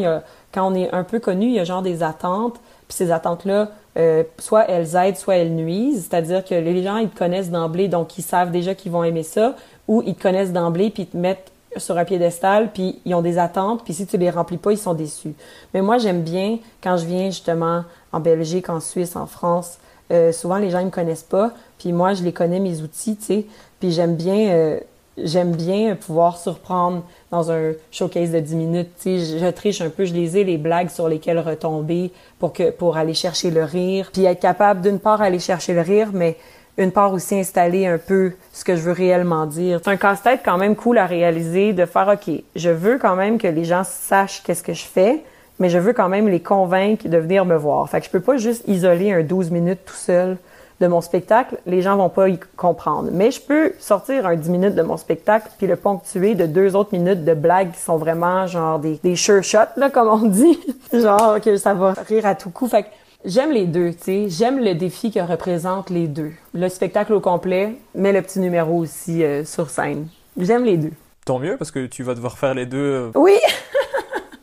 [0.53, 2.59] quand on est un peu connu, il y a genre des attentes.
[2.87, 6.07] Puis ces attentes-là, euh, soit elles aident, soit elles nuisent.
[6.09, 9.23] C'est-à-dire que les gens, ils te connaissent d'emblée, donc ils savent déjà qu'ils vont aimer
[9.23, 9.55] ça,
[9.87, 13.21] ou ils te connaissent d'emblée, puis ils te mettent sur un piédestal, puis ils ont
[13.21, 15.33] des attentes, puis si tu les remplis pas, ils sont déçus.
[15.73, 19.77] Mais moi, j'aime bien, quand je viens justement en Belgique, en Suisse, en France,
[20.11, 23.17] euh, souvent les gens ne me connaissent pas, puis moi, je les connais, mes outils,
[23.17, 23.45] tu sais,
[23.79, 24.49] puis j'aime bien...
[24.49, 24.79] Euh,
[25.17, 28.89] j'aime bien pouvoir surprendre dans un showcase de 10 minutes.
[29.01, 32.53] Tu sais, je, triche un peu, je les ai les blagues sur lesquelles retomber pour
[32.53, 36.09] que pour aller chercher le rire, puis être capable d'une part aller chercher le rire,
[36.13, 36.37] mais
[36.77, 39.79] une part aussi installer un peu ce que je veux réellement dire.
[39.83, 43.37] C'est un casse-tête quand même cool à réaliser de faire OK, je veux quand même
[43.37, 45.23] que les gens sachent qu'est-ce que je fais,
[45.59, 47.89] mais je veux quand même les convaincre de venir me voir.
[47.89, 50.37] Fait que je peux pas juste isoler un 12 minutes tout seul
[50.81, 53.09] de mon spectacle, les gens vont pas y comprendre.
[53.11, 56.75] Mais je peux sortir un 10 minutes de mon spectacle puis le ponctuer de deux
[56.75, 60.27] autres minutes de blagues qui sont vraiment genre des, des sure shots, là, comme on
[60.27, 60.59] dit.
[60.93, 62.67] genre que ça va rire à tout coup.
[62.67, 62.89] Fait que
[63.23, 64.25] j'aime les deux, tu sais.
[64.27, 66.31] J'aime le défi que représentent les deux.
[66.53, 70.07] Le spectacle au complet, mais le petit numéro aussi euh, sur scène.
[70.37, 70.91] J'aime les deux.
[71.25, 72.77] Tant mieux, parce que tu vas devoir faire les deux.
[72.77, 73.33] Euh, oui!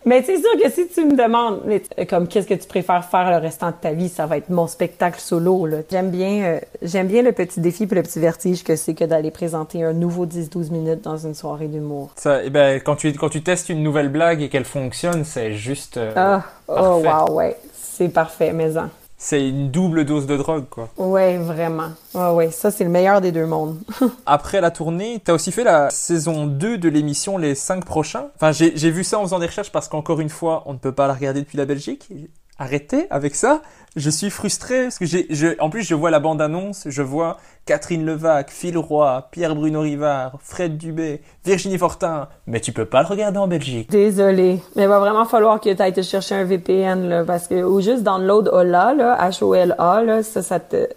[0.05, 1.61] Mais c'est sûr que si tu me demandes,
[2.09, 4.67] comme qu'est-ce que tu préfères faire le restant de ta vie, ça va être mon
[4.67, 5.67] spectacle solo.
[5.91, 9.05] J'aime bien, euh, j'aime bien le petit défi puis le petit vertige que c'est que
[9.05, 12.11] d'aller présenter un nouveau 10-12 minutes dans une soirée d'humour.
[12.17, 15.25] Ça, et eh ben quand tu quand tu testes une nouvelle blague et qu'elle fonctionne,
[15.25, 15.97] c'est juste.
[15.97, 18.89] Euh, ah, oh wow, ouais, c'est parfait, mais en
[19.23, 20.89] c'est une double dose de drogue, quoi.
[20.97, 21.91] Ouais, vraiment.
[22.13, 23.79] Ouais, ouais, ça, c'est le meilleur des deux mondes.
[24.27, 28.31] Après la tournée, t'as aussi fait la saison 2 de l'émission Les 5 prochains.
[28.35, 30.91] Enfin, j'ai vu ça en faisant des recherches parce qu'encore une fois, on ne peut
[30.91, 32.09] pas la regarder depuis la Belgique
[32.59, 33.63] arrêtez avec ça.
[33.97, 37.39] Je suis frustré parce que j'ai, en plus je vois la bande annonce, je vois
[37.65, 42.29] Catherine Levac, Phil Roy, Pierre Bruno Rivard, Fred Dubé, Virginie Fortin.
[42.47, 43.91] Mais tu peux pas le regarder en Belgique.
[43.91, 47.47] Désolé, mais il va vraiment falloir que tu ailles te chercher un VPN là, parce
[47.47, 50.89] que ou juste download Hola là, H O L A là, ça, ça te,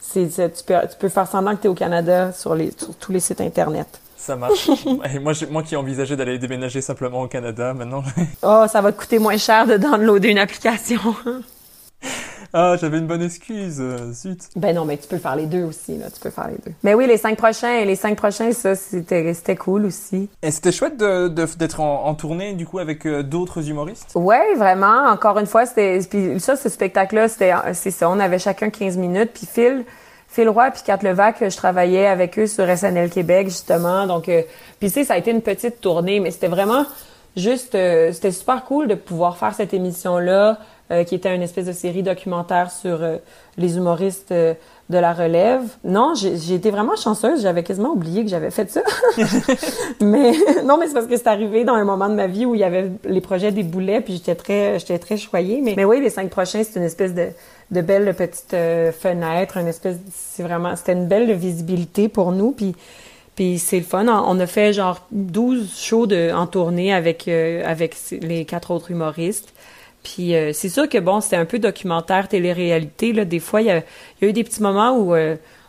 [0.00, 2.94] c'est, tu peux, tu peux faire semblant que tu es au Canada sur les, sur
[2.94, 4.00] tous les sites internet.
[4.16, 4.70] Ça marche.
[5.14, 8.02] Et moi, moi qui envisageais d'aller déménager simplement au Canada, maintenant.
[8.42, 11.00] oh, ça va te coûter moins cher de downloader une application.
[12.56, 14.38] Ah, j'avais une bonne excuse, euh, zut.
[14.54, 16.06] Ben non, mais tu peux faire les deux aussi, là.
[16.08, 16.72] Tu peux faire les deux.
[16.84, 20.28] Mais oui, les cinq prochains, les cinq prochains, ça, c'était, c'était cool aussi.
[20.40, 24.12] Et c'était chouette de, d'être en, tournée, du coup, avec euh, d'autres humoristes?
[24.14, 25.08] Ouais, vraiment.
[25.08, 28.08] Encore une fois, c'était, puis ça, ce spectacle-là, c'était, c'est ça.
[28.08, 29.84] On avait chacun 15 minutes, puis Phil,
[30.34, 34.06] Phil Roy puis Kat Levac, je travaillais avec eux sur SNL Québec justement.
[34.06, 34.42] Donc, euh,
[34.80, 36.84] puis tu sais, ça a été une petite tournée, mais c'était vraiment
[37.36, 40.58] juste, euh, c'était super cool de pouvoir faire cette émission là,
[40.90, 43.00] euh, qui était une espèce de série documentaire sur
[43.56, 45.62] les humoristes de la relève.
[45.82, 47.42] Non, j'ai été vraiment chanceuse.
[47.42, 48.82] J'avais quasiment oublié que j'avais fait ça.
[50.00, 50.32] mais
[50.64, 52.60] non, mais c'est parce que c'est arrivé dans un moment de ma vie où il
[52.60, 55.60] y avait les projets des boulets, puis j'étais très, j'étais très choyée.
[55.62, 57.28] Mais, mais oui, les cinq prochains, c'est une espèce de
[57.70, 62.52] de belles petites euh, fenêtres, une espèce, c'est vraiment, c'était une belle visibilité pour nous,
[62.52, 62.74] puis
[63.34, 64.06] puis c'est le fun.
[64.06, 68.90] On a fait genre 12 shows de, en tournée avec euh, avec les quatre autres
[68.90, 69.52] humoristes.
[70.02, 73.12] Puis euh, c'est sûr que bon, c'était un peu documentaire, télé-réalité.
[73.12, 73.24] Là.
[73.24, 73.82] Des fois, il y y a,
[74.22, 75.14] eu des petits moments où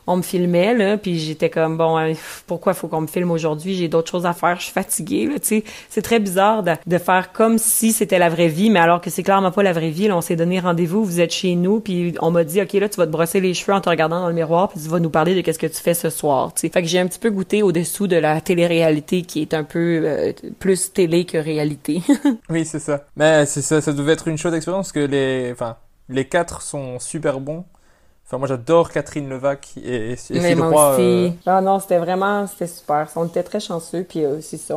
[0.07, 2.13] on me filmait là puis j'étais comme bon hein,
[2.47, 3.75] pourquoi faut qu'on me filme aujourd'hui?
[3.75, 5.63] J'ai d'autres choses à faire je suis fatiguée là tu sais.
[5.89, 9.09] C'est très bizarre de, de, faire comme si c'était la vraie vie mais alors que
[9.09, 11.79] c'est clairement pas la vraie vie là, on s'est donné rendez-vous vous êtes chez nous
[11.79, 14.21] puis on m'a dit ok là tu vas te brosser les cheveux en te regardant
[14.21, 16.53] dans le miroir puis tu vas nous parler de qu'est-ce que tu fais ce soir
[16.53, 16.69] tu sais.
[16.69, 20.01] Fait que j'ai un petit peu goûté au-dessous de la télé-réalité qui est un peu
[20.03, 22.01] euh, plus télé que réalité.
[22.49, 23.05] Oui c'est ça.
[23.15, 25.77] Mais c'est ça ça devait être une chose d'expérience que les enfin
[26.09, 27.65] les quatre sont super bons
[28.25, 31.01] Enfin, moi, j'adore Catherine Levac et, et Mais moi aussi.
[31.01, 33.07] Euh, ah non, c'était vraiment, c'était super.
[33.15, 34.75] On était très chanceux, puis euh, c'est ça.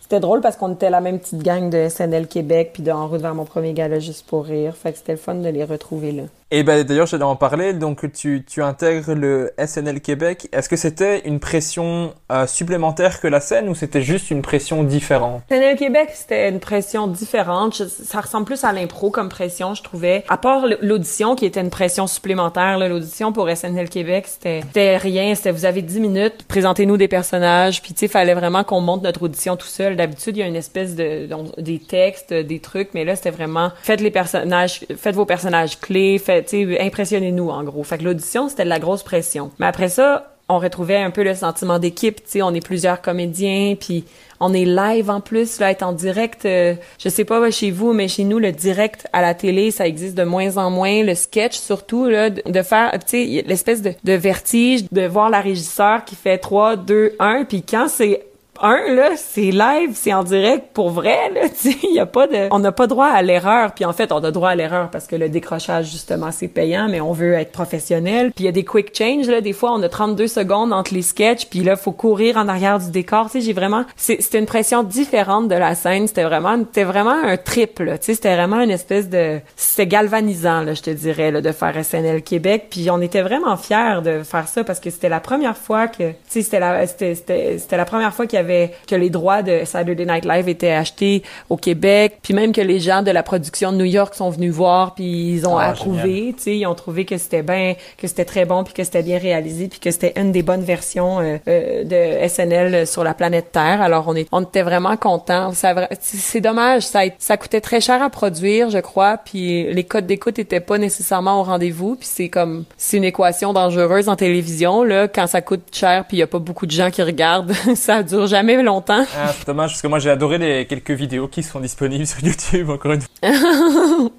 [0.00, 3.08] C'était drôle parce qu'on était la même petite gang de SNL Québec, puis de En
[3.08, 4.74] route vers mon premier gala juste pour rire.
[4.74, 6.22] Fait que c'était le fun de les retrouver là.
[6.52, 7.72] Et ben d'ailleurs, j'allais en parler.
[7.72, 10.48] Donc tu, tu intègres le SNL Québec.
[10.52, 14.84] Est-ce que c'était une pression euh, supplémentaire que la scène ou c'était juste une pression
[14.84, 15.42] différente?
[15.48, 17.74] SNL Québec, c'était une pression différente.
[17.74, 20.22] ça ressemble plus à l'impro comme pression, je trouvais.
[20.28, 25.34] À part l'audition qui était une pression supplémentaire, l'audition pour SNL Québec, c'était rien.
[25.34, 29.02] C'était vous avez 10 minutes, présentez-nous des personnages, puis tu sais, fallait vraiment qu'on monte
[29.02, 29.96] notre audition tout seul.
[29.96, 31.28] D'habitude, il y a une espèce de
[31.58, 36.18] des textes, des trucs, mais là c'était vraiment faites les personnages, faites vos personnages clés,
[36.18, 36.35] faites
[36.80, 37.82] impressionnez-nous en gros.
[37.84, 39.50] Fait que l'audition, c'était de la grosse pression.
[39.58, 44.04] Mais après ça, on retrouvait un peu le sentiment d'équipe, on est plusieurs comédiens, puis
[44.38, 46.44] on est live en plus, là, être en direct.
[46.44, 49.86] euh, je sais pas chez vous, mais chez nous, le direct à la télé, ça
[49.86, 51.02] existe de moins en moins.
[51.02, 56.14] Le sketch, surtout, là, de, faire, l'espèce de, de vertige, de voir la régisseur qui
[56.14, 58.22] fait 3, 2, 1, puis quand c'est
[58.62, 62.48] un là, c'est live, c'est en direct pour vrai là, tu y a pas de
[62.50, 65.06] on n'a pas droit à l'erreur, puis en fait, on a droit à l'erreur parce
[65.06, 68.32] que le décrochage justement, c'est payant, mais on veut être professionnel.
[68.34, 70.94] Puis il y a des quick change là, des fois on a 32 secondes entre
[70.94, 74.38] les sketchs, puis là faut courir en arrière du décor, tu sais, j'ai vraiment c'était
[74.38, 78.14] une pression différente de la scène, c'était vraiment c'était vraiment un trip là, tu sais,
[78.14, 82.22] c'était vraiment une espèce de c'était galvanisant là, je te dirais là de faire SNL
[82.22, 85.88] Québec, puis on était vraiment fiers de faire ça parce que c'était la première fois
[85.88, 88.45] que tu sais c'était la c'était la première fois qu'il y avait
[88.88, 92.80] que les droits de Saturday Night Live étaient achetés au Québec, puis même que les
[92.80, 96.34] gens de la production de New York sont venus voir puis ils ont Ah, approuvé,
[96.36, 99.02] tu sais, ils ont trouvé que c'était bien que c'était très bon puis que c'était
[99.02, 103.14] bien réalisé puis que c'était une des bonnes versions euh, euh, de SNL sur la
[103.14, 103.82] planète Terre.
[103.82, 105.52] Alors on est on était vraiment contents.
[106.00, 110.38] C'est dommage, ça ça coûtait très cher à produire, je crois, puis les codes d'écoute
[110.38, 115.08] étaient pas nécessairement au rendez-vous, puis c'est comme c'est une équation dangereuse en télévision là,
[115.08, 118.02] quand ça coûte cher puis il y a pas beaucoup de gens qui regardent, ça
[118.02, 119.04] dure jamais longtemps.
[119.16, 122.22] Ah, c'est dommage parce que moi j'ai adoré les quelques vidéos qui sont disponibles sur
[122.22, 123.08] YouTube encore une fois.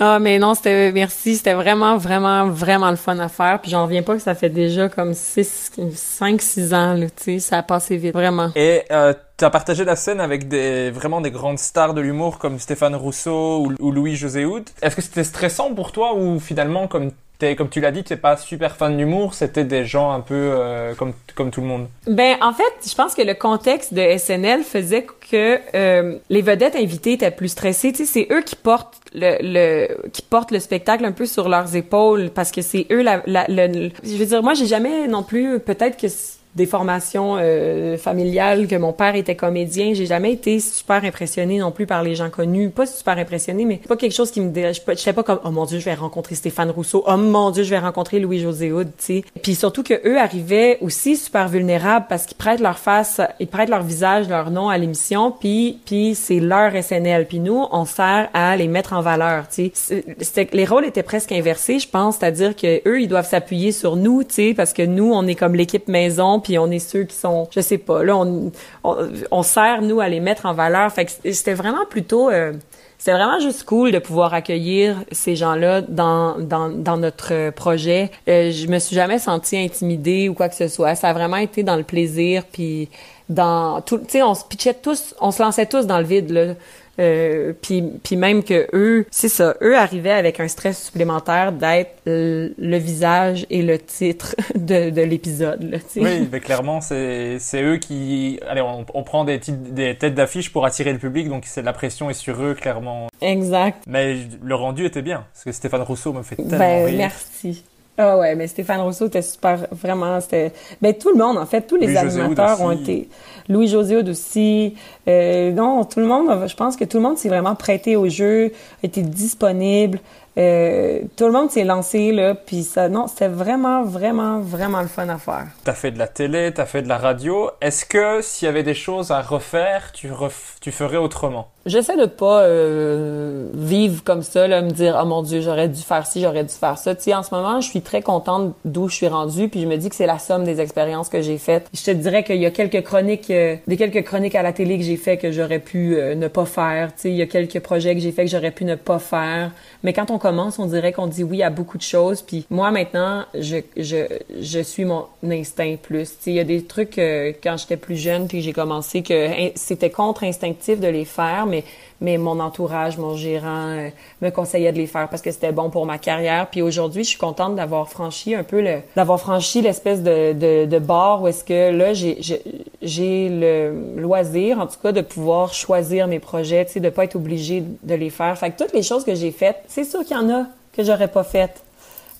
[0.00, 3.84] Ah mais non, c'était merci, c'était vraiment vraiment vraiment le fun à faire, puis j'en
[3.84, 7.58] reviens pas que ça fait déjà comme 6 5 6 ans là, tu sais, ça
[7.58, 8.50] a passé vite vraiment.
[8.56, 12.38] Et euh, tu as partagé la scène avec des vraiment des grandes stars de l'humour
[12.38, 14.64] comme Stéphane Rousseau ou, ou Louis-José Hood.
[14.82, 18.12] Est-ce que c'était stressant pour toi ou finalement comme t'es, comme tu l'as dit, tu
[18.12, 21.66] n'es pas super fan d'humour, c'était des gens un peu euh, comme comme tout le
[21.66, 21.88] monde.
[22.06, 26.76] Ben en fait, je pense que le contexte de SNL faisait que euh, les vedettes
[26.76, 31.26] invitées étaient plus stressées, c'est eux qui portent le, qui portent le spectacle un peu
[31.26, 35.22] sur leurs épaules parce que c'est eux la, je veux dire moi j'ai jamais non
[35.22, 36.08] plus peut-être que
[36.56, 41.70] des formations euh, familiales que mon père était comédien, j'ai jamais été super impressionnée non
[41.70, 44.72] plus par les gens connus, pas super impressionnée mais pas quelque chose qui me dé...
[44.72, 47.62] je j'étais pas comme oh mon dieu, je vais rencontrer Stéphane Rousseau, oh mon dieu,
[47.62, 49.24] je vais rencontrer Louis-José Hood, tu sais.
[49.42, 53.68] Puis surtout que eux arrivaient aussi super vulnérables parce qu'ils prêtent leur face, ils prêtent
[53.68, 58.30] leur visage, leur nom à l'émission, puis puis c'est leur SNL, puis nous on sert
[58.32, 60.48] à les mettre en valeur, tu sais.
[60.52, 64.24] Les rôles étaient presque inversés, je pense, c'est-à-dire que eux ils doivent s'appuyer sur nous,
[64.24, 67.16] tu sais, parce que nous on est comme l'équipe maison, puis on est ceux qui
[67.16, 68.52] sont, je sais pas, là on
[68.84, 68.96] on,
[69.32, 72.52] on sert nous à les mettre en valeur, fait que c'était vraiment plutôt euh,
[72.98, 78.10] c'était vraiment juste cool de pouvoir accueillir ces gens-là dans, dans, dans notre euh, projet.
[78.28, 80.94] Euh, je me suis jamais sentie intimidée ou quoi que ce soit.
[80.94, 82.88] Ça a vraiment été dans le plaisir, puis
[83.28, 83.98] dans tout.
[83.98, 86.54] Tu sais, on se pitchait tous, on se lançait tous dans le vide là.
[86.98, 91.90] Euh, puis, puis même que eux, c'est ça, eux arrivaient avec un stress supplémentaire d'être
[92.06, 95.78] le, le visage et le titre de, de l'épisode.
[95.96, 98.40] Oui, mais clairement, c'est eux qui.
[98.48, 101.72] Allez, on, on prend des, titres- des têtes d'affiche pour attirer le public, donc la
[101.72, 103.08] pression est sur eux, clairement.
[103.20, 103.82] Exact.
[103.86, 106.96] Mais le rendu était bien, parce que Stéphane Rousseau me fait tellement Ben, rire.
[106.98, 107.64] merci.
[107.98, 110.52] Ah ouais, mais Stéphane Rousseau était super, vraiment, c'était...
[110.82, 113.08] Ben, tout le monde, en fait, tous les animateurs ont été...
[113.48, 114.74] Louis-José Hood aussi.
[115.08, 118.08] Euh, non, tout le monde, je pense que tout le monde s'est vraiment prêté au
[118.08, 118.52] jeu,
[118.82, 120.00] a été disponible.
[120.36, 122.88] Euh, tout le monde s'est lancé, là, puis ça...
[122.88, 125.46] Non, c'était vraiment, vraiment, vraiment le fun à faire.
[125.64, 127.50] T'as fait de la télé, t'as fait de la radio.
[127.60, 131.48] Est-ce que s'il y avait des choses à refaire, tu, ref- tu ferais autrement?
[131.66, 135.82] J'essaie de pas euh, vivre comme ça, là, me dire oh mon Dieu, j'aurais dû
[135.82, 136.94] faire ci, j'aurais dû faire ça.
[136.94, 139.66] Tu sais, en ce moment, je suis très contente d'où je suis rendue, puis je
[139.66, 141.68] me dis que c'est la somme des expériences que j'ai faites.
[141.74, 144.78] Je te dirais qu'il y a quelques chroniques, euh, des quelques chroniques à la télé
[144.78, 146.94] que j'ai fait que j'aurais pu euh, ne pas faire.
[146.94, 149.00] Tu sais, il y a quelques projets que j'ai fait que j'aurais pu ne pas
[149.00, 149.50] faire.
[149.82, 152.22] Mais quand on commence, on dirait qu'on dit oui à beaucoup de choses.
[152.22, 154.06] Puis moi maintenant, je je
[154.40, 156.10] je suis mon instinct plus.
[156.10, 159.02] Tu sais, il y a des trucs euh, quand j'étais plus jeune puis j'ai commencé
[159.02, 161.55] que c'était contre-instinctif de les faire, mais
[162.00, 163.88] mais mon entourage, mon gérant euh,
[164.20, 166.48] me conseillait de les faire parce que c'était bon pour ma carrière.
[166.50, 168.64] Puis aujourd'hui, je suis contente d'avoir franchi un peu
[168.96, 174.78] d'avoir franchi l'espèce de, de, barre où est-ce que là, j'ai le loisir, en tout
[174.82, 178.36] cas, de pouvoir choisir mes projets, tu sais, de pas être obligée de les faire.
[178.36, 180.46] Fait que toutes les choses que j'ai faites, c'est sûr qu'il y en a
[180.76, 181.62] que j'aurais pas faites.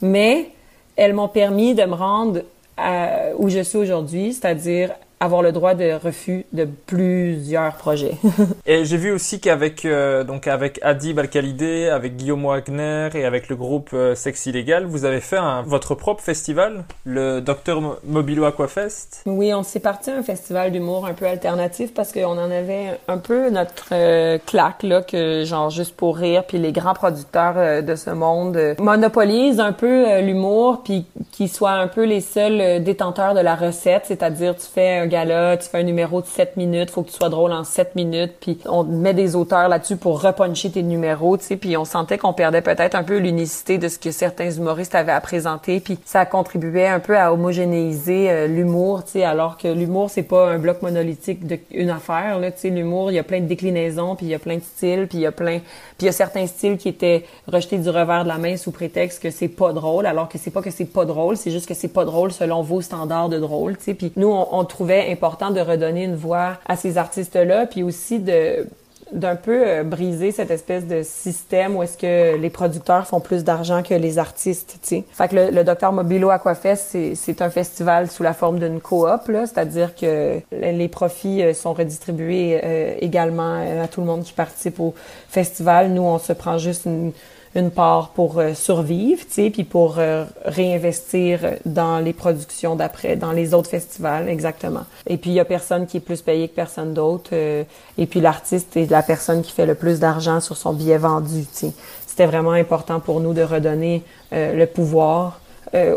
[0.00, 0.50] Mais
[0.96, 2.40] elles m'ont permis de me rendre
[2.76, 8.16] à où je suis aujourd'hui, c'est-à-dire avoir le droit de refus de plusieurs projets.
[8.66, 13.48] Et j'ai vu aussi qu'avec euh, donc avec Adib Al-Khalidé, avec Guillaume Wagner et avec
[13.48, 17.96] le groupe euh, Sexe Illégal, vous avez fait un- votre propre festival, le Dr Mo-
[18.04, 19.22] Mobilo Aquafest?
[19.26, 22.98] Oui, on s'est parti à un festival d'humour un peu alternatif parce qu'on en avait
[23.08, 27.54] un peu notre euh, claque, là, que genre juste pour rire, puis les grands producteurs
[27.56, 32.20] euh, de ce monde euh, monopolisent un peu l'humour, puis qui soient un peu les
[32.20, 36.26] seuls détenteurs de la recette, c'est-à-dire tu fais un gala, tu fais un numéro de
[36.26, 39.68] 7 minutes, faut que tu sois drôle en 7 minutes, puis on met des auteurs
[39.68, 43.18] là-dessus pour repuncher tes numéros, tu sais, puis on sentait qu'on perdait peut-être un peu
[43.18, 47.32] l'unicité de ce que certains humoristes avaient à présenter, puis ça contribuait un peu à
[47.32, 52.38] homogénéiser euh, l'humour, tu sais, alors que l'humour c'est pas un bloc monolithique d'une affaire,
[52.38, 54.56] là, tu sais, l'humour, il y a plein de déclinaisons, puis il y a plein
[54.56, 57.24] de styles, puis il y a plein, puis il y a certains styles qui étaient
[57.46, 60.50] rejetés du revers de la main sous prétexte que c'est pas drôle, alors que c'est
[60.50, 63.38] pas que c'est pas drôle, c'est juste que c'est pas drôle selon vos standards de
[63.38, 63.94] drôle, tu sais.
[63.94, 68.18] Puis nous, on, on trouvait important de redonner une voix à ces artistes-là, puis aussi
[68.18, 68.66] de
[69.12, 73.44] d'un peu euh, briser cette espèce de système où est-ce que les producteurs font plus
[73.44, 75.04] d'argent que les artistes, tu sais.
[75.12, 79.06] Fait que le, le Docteur Mobilo Aquafest, c'est, un festival sous la forme d'une coop,
[79.26, 84.80] c'est-à-dire que les profits euh, sont redistribués euh, également à tout le monde qui participe
[84.80, 84.94] au
[85.28, 85.90] festival.
[85.90, 87.12] Nous, on se prend juste une,
[87.56, 93.16] une part pour euh, survivre, tu sais, puis pour euh, réinvestir dans les productions d'après,
[93.16, 94.84] dans les autres festivals, exactement.
[95.06, 97.30] Et puis il y a personne qui est plus payé que personne d'autre.
[97.32, 97.64] euh,
[97.96, 101.46] et puis l'artiste est la personne qui fait le plus d'argent sur son billet vendu,
[101.46, 101.72] tu sais.
[102.06, 104.02] C'était vraiment important pour nous de redonner
[104.32, 105.40] le pouvoir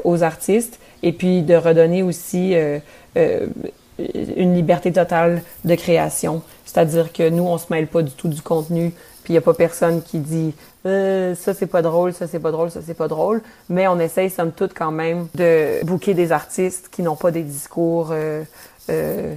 [0.03, 2.55] aux artistes et puis de redonner aussi
[3.97, 6.41] une liberté totale de création.
[6.65, 8.91] C'est-à-dire que nous, on se mêle pas du tout du contenu,
[9.23, 10.53] puis il y a pas personne qui dit
[10.85, 13.99] euh, ça c'est pas drôle, ça c'est pas drôle, ça c'est pas drôle, mais on
[13.99, 18.43] essaye somme toute quand même de booker des artistes qui n'ont pas des discours euh,
[18.89, 19.35] euh,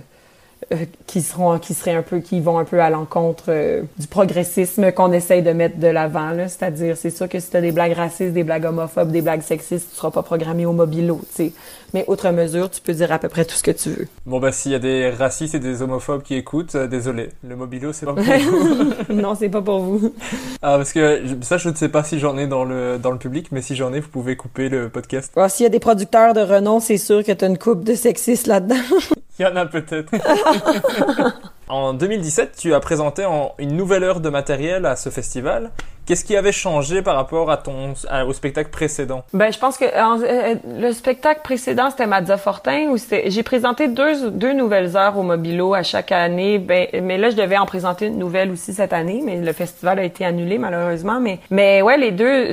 [1.06, 4.92] qui seront qui seraient un peu qui vont un peu à l'encontre euh, du progressisme
[4.92, 6.48] qu'on essaye de mettre de l'avant là.
[6.48, 9.42] C'est-à-dire c'est sûr que si tu as des blagues racistes des blagues homophobes des blagues
[9.42, 11.52] sexistes tu seras pas programmé au mobilo tu sais.
[11.94, 14.08] Mais outre mesure tu peux dire à peu près tout ce que tu veux.
[14.26, 17.56] Bon bah s'il y a des racistes et des homophobes qui écoutent, euh, désolé, le
[17.56, 18.92] mobilo c'est pas pour vous.
[19.14, 20.14] non c'est pas pour vous.
[20.62, 23.18] Ah parce que ça je ne sais pas si j'en ai dans le dans le
[23.18, 25.32] public, mais si j'en ai, vous pouvez couper le podcast.
[25.36, 27.84] Ah, s'il y a des producteurs de renom c'est sûr que tu as une coupe
[27.84, 28.76] de sexistes là-dedans
[29.38, 30.12] Il y en a peut-être.
[31.68, 35.70] en 2017, tu as présenté en- une nouvelle heure de matériel à ce festival.
[36.04, 37.94] Qu'est-ce qui avait changé par rapport à ton
[38.26, 39.22] au spectacle précédent?
[39.32, 42.92] Ben, je pense que en- euh, le spectacle précédent, c'était Mazza Fortin,
[43.26, 46.58] j'ai présenté deux, deux nouvelles heures au Mobilo à chaque année.
[46.58, 49.98] Ben, mais là, je devais en présenter une nouvelle aussi cette année, mais le festival
[50.00, 51.20] a été annulé, malheureusement.
[51.20, 52.50] Mais, mais ouais, les deux,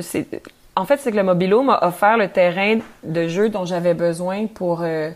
[0.76, 4.46] en fait, c'est que le Mobilo m'a offert le terrain de jeu dont j'avais besoin
[4.46, 5.10] pour euh,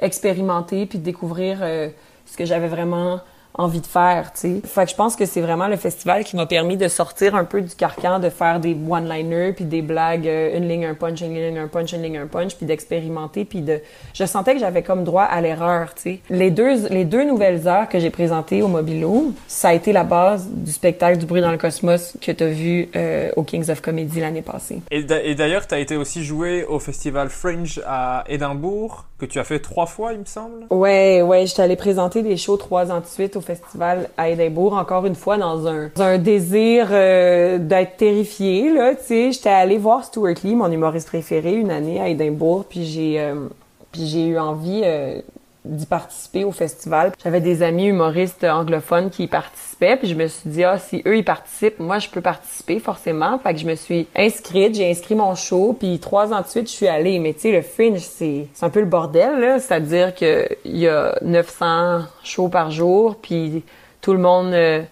[0.00, 1.88] expérimenter puis découvrir euh,
[2.26, 3.20] ce que j'avais vraiment
[3.54, 4.60] envie de faire, tu sais.
[4.64, 7.44] Fait que je pense que c'est vraiment le festival qui m'a permis de sortir un
[7.44, 11.20] peu du carcan, de faire des one-liners puis des blagues, euh, une ligne, un punch,
[11.20, 13.80] une ligne, un punch, une ligne, un punch, puis d'expérimenter, puis de...
[14.14, 16.20] Je sentais que j'avais comme droit à l'erreur, tu sais.
[16.30, 20.04] Les deux, les deux nouvelles heures que j'ai présentées au Mobilo, ça a été la
[20.04, 23.80] base du spectacle du bruit dans le cosmos que t'as vu euh, au Kings of
[23.80, 24.80] Comedy l'année passée.
[24.90, 29.26] Et d'a- et d'ailleurs, tu as été aussi joué au festival Fringe à Édimbourg, que
[29.26, 30.64] tu as fait trois fois, il me semble.
[30.70, 34.74] Ouais, ouais, j'étais allée présenter des shows trois ans de suite au festival à Édimbourg,
[34.74, 39.32] encore une fois dans un, désir euh, d'être terrifiée, là, tu sais.
[39.32, 43.48] J'étais allée voir Stuart Lee, mon humoriste préféré, une année à Édimbourg, puis j'ai euh,
[43.94, 45.20] j'ai eu envie euh,
[45.64, 47.12] d'y participer au festival.
[47.22, 51.02] J'avais des amis humoristes anglophones qui y participaient, puis je me suis dit, ah, si
[51.06, 53.38] eux, ils participent, moi, je peux participer, forcément.
[53.38, 56.68] Fait que je me suis inscrite, j'ai inscrit mon show, puis trois ans de suite,
[56.68, 57.18] je suis allée.
[57.18, 59.58] Mais tu sais, le Fringe, c'est c'est un peu le bordel, là.
[59.58, 63.64] C'est-à-dire que il y a 900 shows par jour, puis
[64.00, 64.52] tout le monde...
[64.52, 64.82] euh,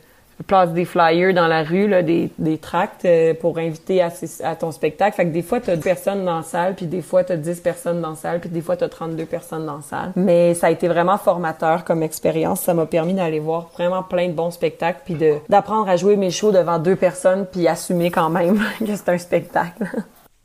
[0.46, 4.10] place des flyers dans la rue, là, des, des tracts euh, pour inviter à,
[4.56, 5.16] ton spectacle.
[5.16, 7.60] Fait que des fois, t'as deux personnes dans la salle, puis des fois, t'as 10
[7.60, 10.12] personnes dans la salle, puis des fois, t'as 32 personnes dans la salle.
[10.16, 12.60] Mais ça a été vraiment formateur comme expérience.
[12.60, 15.16] Ça m'a permis d'aller voir vraiment plein de bons spectacles, puis
[15.48, 19.18] d'apprendre à jouer mes shows devant deux personnes, puis assumer quand même que c'est un
[19.18, 19.84] spectacle.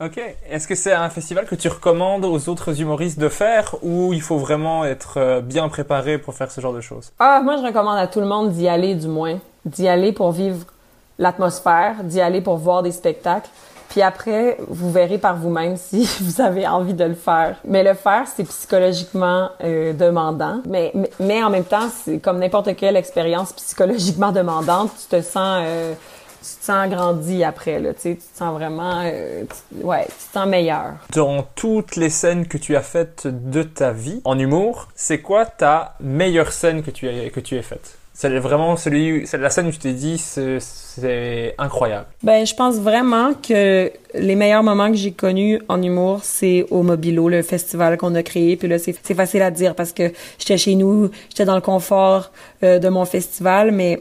[0.03, 0.19] Ok.
[0.49, 4.21] Est-ce que c'est un festival que tu recommandes aux autres humoristes de faire ou il
[4.21, 7.13] faut vraiment être euh, bien préparé pour faire ce genre de choses?
[7.19, 9.39] Ah, moi, je recommande à tout le monde d'y aller, du moins.
[9.65, 10.65] D'y aller pour vivre
[11.19, 13.49] l'atmosphère, d'y aller pour voir des spectacles.
[13.89, 17.57] Puis après, vous verrez par vous-même si vous avez envie de le faire.
[17.63, 20.61] Mais le faire, c'est psychologiquement euh, demandant.
[20.67, 25.63] Mais, mais, en même temps, c'est comme n'importe quelle expérience psychologiquement demandante, tu te sens...
[25.63, 25.93] euh,
[26.43, 29.45] tu te sens grandi après, là, tu te sens vraiment, euh,
[29.81, 30.95] ouais, tu te sens meilleur.
[31.15, 35.45] Dans toutes les scènes que tu as faites de ta vie en humour, c'est quoi
[35.45, 37.97] ta meilleure scène que tu as, que tu aies faite?
[38.15, 42.05] C'est vraiment celui, c'est la scène où tu t'es dit c'est, incroyable.
[42.21, 46.83] Ben, je pense vraiment que les meilleurs moments que j'ai connus en humour, c'est au
[46.83, 48.55] Mobilo, le festival qu'on a créé.
[48.55, 51.61] Puis là, c'est c'est facile à dire parce que j'étais chez nous, j'étais dans le
[51.61, 52.31] confort
[52.61, 53.99] euh, de mon festival, mais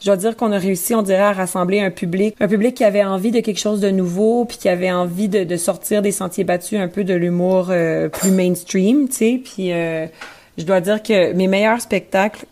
[0.00, 2.84] je dois dire qu'on a réussi, on dirait, à rassembler un public, un public qui
[2.84, 6.12] avait envie de quelque chose de nouveau, puis qui avait envie de, de sortir des
[6.12, 9.40] sentiers battus, un peu de l'humour euh, plus mainstream, tu sais.
[9.42, 10.06] Puis euh,
[10.58, 12.44] je dois dire que mes meilleurs spectacles,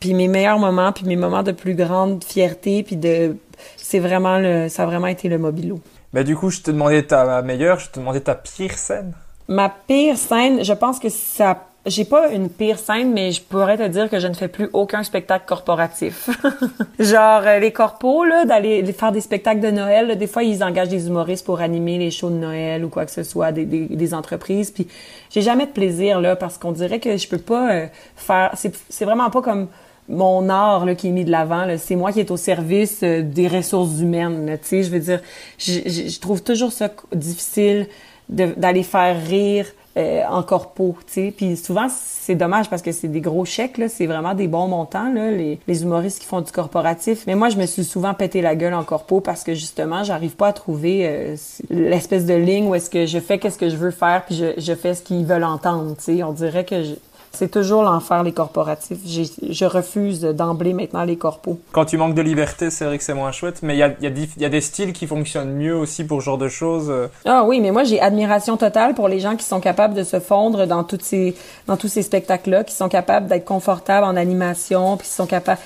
[0.00, 3.36] puis mes meilleurs moments, puis mes moments de plus grande fierté, puis de,
[3.76, 5.80] c'est vraiment le, ça a vraiment été le mobilo.
[6.12, 9.12] Mais du coup, je te demandais ta meilleure, je te demandais ta pire scène.
[9.48, 13.76] Ma pire scène, je pense que ça j'ai pas une pire scène, mais je pourrais
[13.76, 16.28] te dire que je ne fais plus aucun spectacle corporatif.
[16.98, 20.16] Genre euh, les corpos là, d'aller faire des spectacles de Noël.
[20.18, 23.10] des fois, ils engagent des humoristes pour animer les shows de Noël ou quoi que
[23.10, 24.70] ce soit, des, des, des entreprises.
[24.70, 24.86] Puis
[25.30, 28.52] j'ai jamais de plaisir là parce qu'on dirait que je peux pas euh, faire.
[28.54, 29.68] C'est vraiment pas comme
[30.08, 31.66] mon art là, qui est mis de l'avant.
[31.78, 34.58] C'est moi qui est au service euh, des ressources humaines.
[34.62, 35.20] Tu sais, je veux dire,
[35.58, 37.86] je trouve toujours ça difficile
[38.28, 39.66] d'aller faire rire
[39.96, 41.34] euh, en corpo, tu sais.
[41.36, 43.80] Puis souvent, c'est dommage parce que c'est des gros chèques.
[43.88, 47.24] C'est vraiment des bons montants, là, les, les, humoristes qui font du corporatif.
[47.26, 50.36] Mais moi, je me suis souvent pété la gueule en corpo parce que justement, j'arrive
[50.36, 51.36] pas à trouver euh,
[51.70, 54.60] l'espèce de ligne où est-ce que je fais qu'est-ce que je veux faire puis je,
[54.60, 56.22] je fais ce qu'ils veulent entendre, tu sais.
[56.22, 56.94] On dirait que je,
[57.32, 58.98] c'est toujours l'enfer, les corporatifs.
[59.06, 61.58] Je refuse d'emblée maintenant les corpos.
[61.72, 63.94] Quand tu manques de liberté, c'est vrai que c'est moins chouette, mais il y a,
[64.00, 66.88] y, a, y a, des styles qui fonctionnent mieux aussi pour ce genre de choses.
[66.90, 67.08] Euh.
[67.24, 70.20] Ah oui, mais moi, j'ai admiration totale pour les gens qui sont capables de se
[70.20, 71.34] fondre dans, toutes ces,
[71.66, 75.60] dans tous ces spectacles-là, qui sont capables d'être confortables en animation, puis qui sont capables...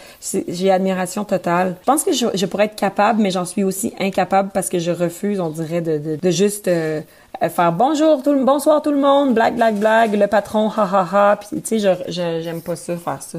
[0.48, 1.76] J'ai admiration totale.
[1.80, 4.78] Je pense que je, je, pourrais être capable, mais j'en suis aussi incapable parce que
[4.78, 6.68] je refuse, on dirait, de, de, de juste...
[6.68, 7.01] Euh,
[7.40, 11.09] faire bonjour tout le bonsoir tout le monde, blague blague blague, le patron ha ha
[11.12, 13.38] ha, puis tu sais je j'aime pas ça faire ça.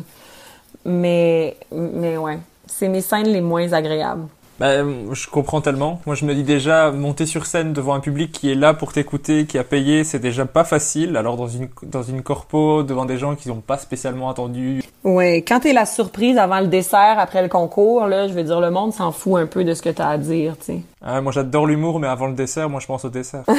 [0.85, 4.27] Mais mais ouais, c'est mes scènes les moins agréables.
[4.59, 5.99] Ben, je comprends tellement.
[6.05, 8.93] Moi, je me dis déjà, monter sur scène devant un public qui est là pour
[8.93, 11.17] t'écouter, qui a payé, c'est déjà pas facile.
[11.17, 14.83] Alors, dans une, dans une corpo, devant des gens qui n'ont pas spécialement attendu.
[15.03, 18.61] Ouais, quand t'es la surprise avant le dessert, après le concours, là, je veux dire,
[18.61, 20.81] le monde s'en fout un peu de ce que t'as à dire, tu sais.
[21.05, 23.43] Ah, moi, j'adore l'humour, mais avant le dessert, moi, je pense au dessert.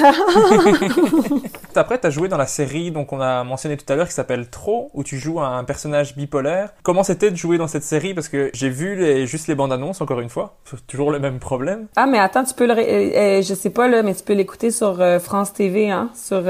[1.77, 4.49] Après, t'as joué dans la série, donc on a mentionné tout à l'heure, qui s'appelle
[4.49, 6.71] Trop, où tu joues un personnage bipolaire.
[6.83, 8.15] Comment c'était de jouer dans cette série?
[8.15, 10.57] Parce que j'ai vu les, juste les bandes annonces, encore une fois.
[10.65, 11.87] C'est toujours le même problème.
[11.97, 14.33] Ah, mais attends, tu peux le, euh, euh, je sais pas là, mais tu peux
[14.33, 16.45] l'écouter sur euh, France TV, hein, sur.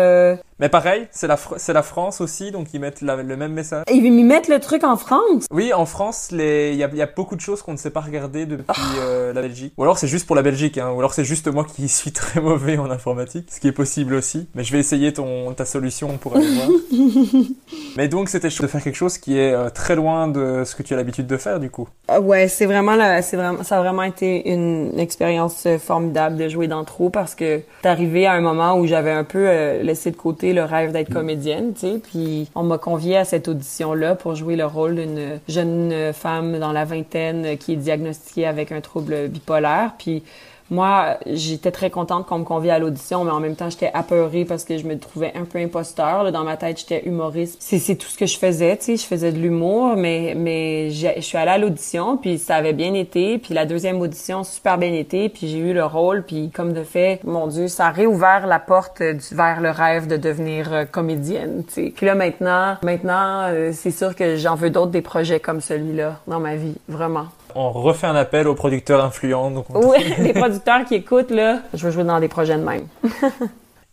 [0.61, 3.85] Mais pareil, c'est la, c'est la France aussi, donc ils mettent le même message.
[3.91, 5.47] Ils mettent le truc en France?
[5.51, 8.01] Oui, en France, il y a, y a, beaucoup de choses qu'on ne sait pas
[8.01, 9.33] regarder depuis oh.
[9.35, 9.73] la Belgique.
[9.77, 12.13] Ou alors c'est juste pour la Belgique, hein, ou alors c'est juste moi qui suis
[12.13, 14.47] très mauvais en informatique, ce qui est possible aussi.
[14.55, 16.69] Mais je vais essayer ton, ta solution pour aller voir.
[17.97, 20.95] Mais donc c'était de faire quelque chose qui est très loin de ce que tu
[20.95, 21.89] as l'habitude de faire du coup.
[22.07, 26.49] Ah ouais, c'est vraiment, la, c'est vraiment, ça a vraiment été une expérience formidable de
[26.49, 29.47] jouer dans Trop parce que t'arrivais à un moment où j'avais un peu
[29.81, 32.01] laissé de côté le rêve d'être comédienne, tu sais.
[32.03, 36.73] Puis on m'a convié à cette audition-là pour jouer le rôle d'une jeune femme dans
[36.73, 39.93] la vingtaine qui est diagnostiquée avec un trouble bipolaire.
[39.99, 40.23] Puis
[40.75, 44.45] moi, j'étais très contente qu'on me convie à l'audition, mais en même temps, j'étais apeurée
[44.45, 46.33] parce que je me trouvais un peu imposteur.
[46.33, 47.59] Dans ma tête, j'étais humoriste.
[47.61, 48.97] C'est tout ce que je faisais, tu sais.
[48.97, 53.39] Je faisais de l'humour, mais je suis allée à l'audition, puis ça avait bien été.
[53.39, 55.29] Puis la deuxième audition, super bien été.
[55.29, 58.59] Puis j'ai eu le rôle, puis comme de fait, mon Dieu, ça a réouvert la
[58.59, 59.01] porte
[59.33, 61.93] vers le rêve de devenir euh, comédienne, tu sais.
[61.95, 66.21] Puis là, maintenant, maintenant, euh, c'est sûr que j'en veux d'autres des projets comme celui-là
[66.27, 69.51] dans ma vie, vraiment on refait un appel aux producteurs influents.
[69.51, 72.87] Donc Oui, les producteurs qui écoutent, là, je veux jouer dans des projets de même.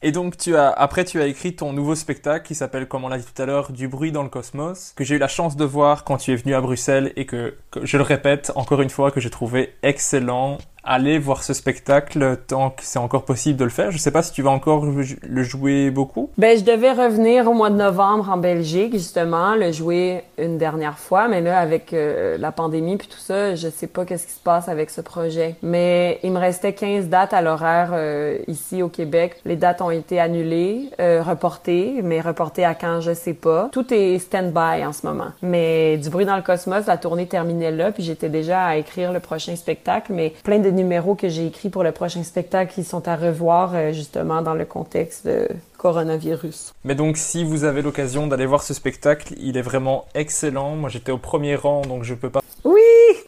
[0.04, 3.08] Et donc tu as après tu as écrit ton nouveau spectacle qui s'appelle comme on
[3.08, 5.56] l'a dit tout à l'heure du bruit dans le cosmos que j'ai eu la chance
[5.56, 8.90] de voir quand tu es venu à Bruxelles et que je le répète encore une
[8.90, 13.64] fois que j'ai trouvé excellent aller voir ce spectacle tant que c'est encore possible de
[13.64, 13.92] le faire.
[13.92, 16.30] Je sais pas si tu vas encore le jouer beaucoup.
[16.38, 20.98] Ben, je devais revenir au mois de novembre en Belgique, justement, le jouer une dernière
[20.98, 24.34] fois, mais là, avec euh, la pandémie puis tout ça, je sais pas qu'est-ce qui
[24.34, 25.56] se passe avec ce projet.
[25.62, 29.38] Mais il me restait 15 dates à l'horaire euh, ici au Québec.
[29.46, 33.70] Les dates ont été annulées, euh, reportées, mais reportées à quand, je sais pas.
[33.72, 35.30] Tout est stand-by en ce moment.
[35.42, 39.12] Mais du bruit dans le cosmos, la tournée terminait là, puis j'étais déjà à écrire
[39.12, 42.84] le prochain spectacle, mais plein de numéros que j'ai écrits pour le prochain spectacle qui
[42.84, 45.48] sont à revoir euh, justement dans le contexte de
[45.82, 46.74] coronavirus.
[46.84, 50.76] Mais donc si vous avez l'occasion d'aller voir ce spectacle, il est vraiment excellent.
[50.76, 52.82] Moi j'étais au premier rang donc je peux pas Oui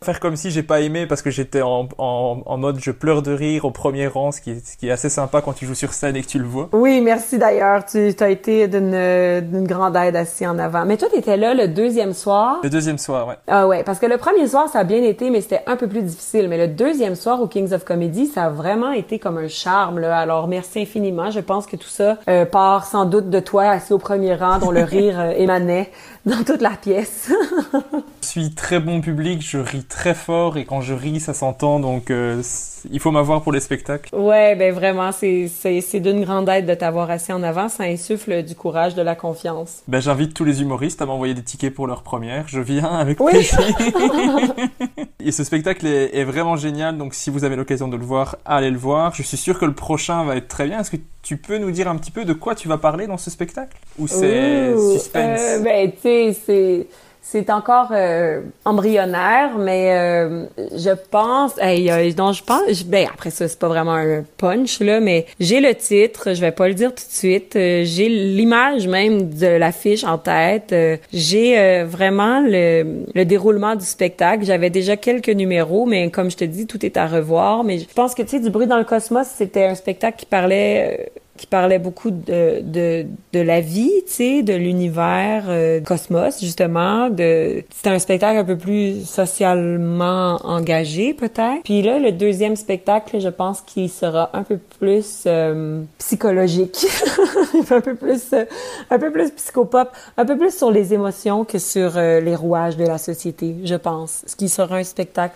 [0.03, 3.31] faire comme si j'ai pas aimé parce que j'étais en, en, mode je pleure de
[3.31, 5.75] rire au premier rang, ce qui, est, ce qui est assez sympa quand tu joues
[5.75, 6.69] sur scène et que tu le vois.
[6.71, 7.85] Oui, merci d'ailleurs.
[7.85, 10.85] Tu as été d'une grande aide assis en avant.
[10.85, 12.59] Mais toi, tu étais là le deuxième soir?
[12.63, 13.35] Le deuxième soir, ouais.
[13.47, 15.87] Ah ouais, parce que le premier soir, ça a bien été, mais c'était un peu
[15.87, 16.47] plus difficile.
[16.49, 19.99] Mais le deuxième soir au Kings of Comedy, ça a vraiment été comme un charme.
[19.99, 20.17] Là.
[20.17, 21.31] Alors, merci infiniment.
[21.31, 24.59] Je pense que tout ça euh, part sans doute de toi assis au premier rang,
[24.59, 25.91] dont le rire euh, émanait
[26.25, 27.31] dans toute la pièce.
[28.21, 31.79] je suis très bon public, je ris très fort et quand je ris, ça s'entend.
[31.79, 32.41] Donc, euh,
[32.89, 34.15] il faut m'avoir pour les spectacles.
[34.15, 37.67] Ouais, ben vraiment, c'est d'une grande aide de t'avoir assis en avant.
[37.69, 39.81] Ça insuffle du courage, de la confiance.
[39.87, 42.47] Ben, j'invite tous les humoristes à m'envoyer des tickets pour leur première.
[42.47, 43.31] Je viens avec oui.
[43.31, 43.59] plaisir.
[45.19, 46.97] et ce spectacle est, est, vraiment génial.
[46.97, 49.13] Donc, si vous avez l'occasion de le voir, allez le voir.
[49.13, 50.79] Je suis sûr que le prochain va être très bien.
[50.79, 53.17] Est-ce que tu peux nous dire un petit peu de quoi tu vas parler dans
[53.17, 53.77] ce spectacle?
[53.97, 56.01] Ou c'est suspense euh, Ben, tu
[56.33, 56.87] c'est
[57.25, 63.47] c'est encore euh, embryonnaire, mais euh, je pense, hey, donc je pense, ben après ça
[63.47, 66.89] c'est pas vraiment un punch là, mais j'ai le titre, je vais pas le dire
[66.89, 70.75] tout de suite, euh, j'ai l'image même de l'affiche en tête,
[71.13, 74.43] j'ai vraiment le, le déroulement du spectacle.
[74.43, 77.63] J'avais déjà quelques numéros, mais comme je te dis, tout est à revoir.
[77.63, 80.25] Mais je pense que tu sais, du bruit dans le cosmos, c'était un spectacle qui
[80.25, 86.39] parlait qui parlait beaucoup de, de, de la vie, tu sais, de l'univers euh, cosmos,
[86.39, 87.09] justement.
[87.09, 91.63] De, c'était un spectacle un peu plus socialement engagé, peut-être.
[91.63, 96.85] Puis là, le deuxième spectacle, je pense qu'il sera un peu plus euh, psychologique,
[97.71, 98.45] un peu plus, euh,
[98.91, 102.85] un peu plus psychopop, un peu plus sur les émotions que sur les rouages de
[102.85, 104.23] la société, je pense.
[104.27, 105.35] Ce qui sera un spectacle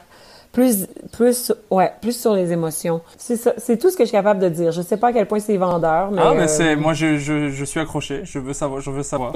[0.51, 3.01] plus, plus, ouais, plus sur les émotions.
[3.17, 4.71] C'est ça, c'est tout ce que je suis capable de dire.
[4.71, 6.21] Je sais pas à quel point c'est vendeur, mais.
[6.23, 8.21] Ah, mais euh, c'est, moi, je, je, je suis accroché.
[8.23, 9.33] Je veux savoir, je veux savoir.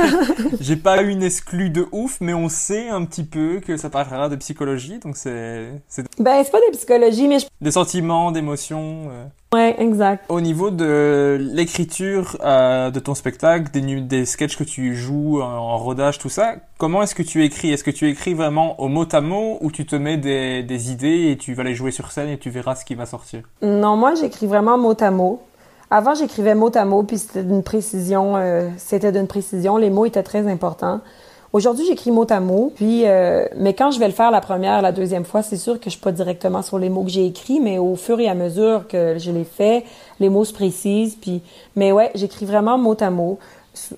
[0.60, 3.90] J'ai pas eu une exclue de ouf, mais on sait un petit peu que ça
[3.90, 6.04] parlera de psychologie, donc c'est, c'est.
[6.18, 7.46] Ben, c'est pas de psychologie, mais je...
[7.60, 9.08] Des sentiments, d'émotions.
[9.10, 9.24] Euh...
[9.54, 10.24] Ouais, exact.
[10.28, 15.46] Au niveau de l'écriture euh, de ton spectacle, des, des sketchs que tu joues en,
[15.46, 17.70] en rodage, tout ça, comment est-ce que tu écris?
[17.70, 20.90] Est-ce que tu écris vraiment au mot à mot ou tu te mets des, des,
[20.90, 23.42] idées et tu vas les jouer sur scène et tu verras ce qui va sortir?
[23.62, 25.40] Non, moi j'écris vraiment mot à mot.
[25.90, 29.76] Avant, j'écrivais mot à mot, puis c'était d'une précision, euh, c'était d'une précision.
[29.76, 31.00] Les mots étaient très importants.
[31.56, 34.82] Aujourd'hui, j'écris mot à mot, puis euh, mais quand je vais le faire la première,
[34.82, 37.24] la deuxième fois, c'est sûr que je suis pas directement sur les mots que j'ai
[37.24, 39.82] écrits, mais au fur et à mesure que je les fais,
[40.20, 41.40] les mots se précisent, puis
[41.74, 43.38] mais ouais, j'écris vraiment mot à mot.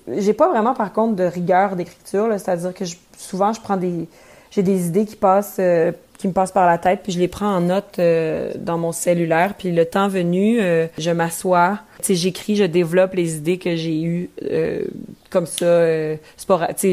[0.07, 2.85] J'ai pas vraiment par contre de rigueur d'écriture, c'est-à-dire que
[3.17, 4.07] souvent je prends des
[4.51, 7.27] j'ai des idées qui passent euh, qui me passent par la tête, puis je les
[7.27, 9.55] prends en note euh, dans mon cellulaire.
[9.57, 10.61] Puis le temps venu,
[10.97, 14.83] je m'assois, sais, j'écris, je développe les idées que j'ai eues euh,
[15.29, 16.17] comme ça, euh,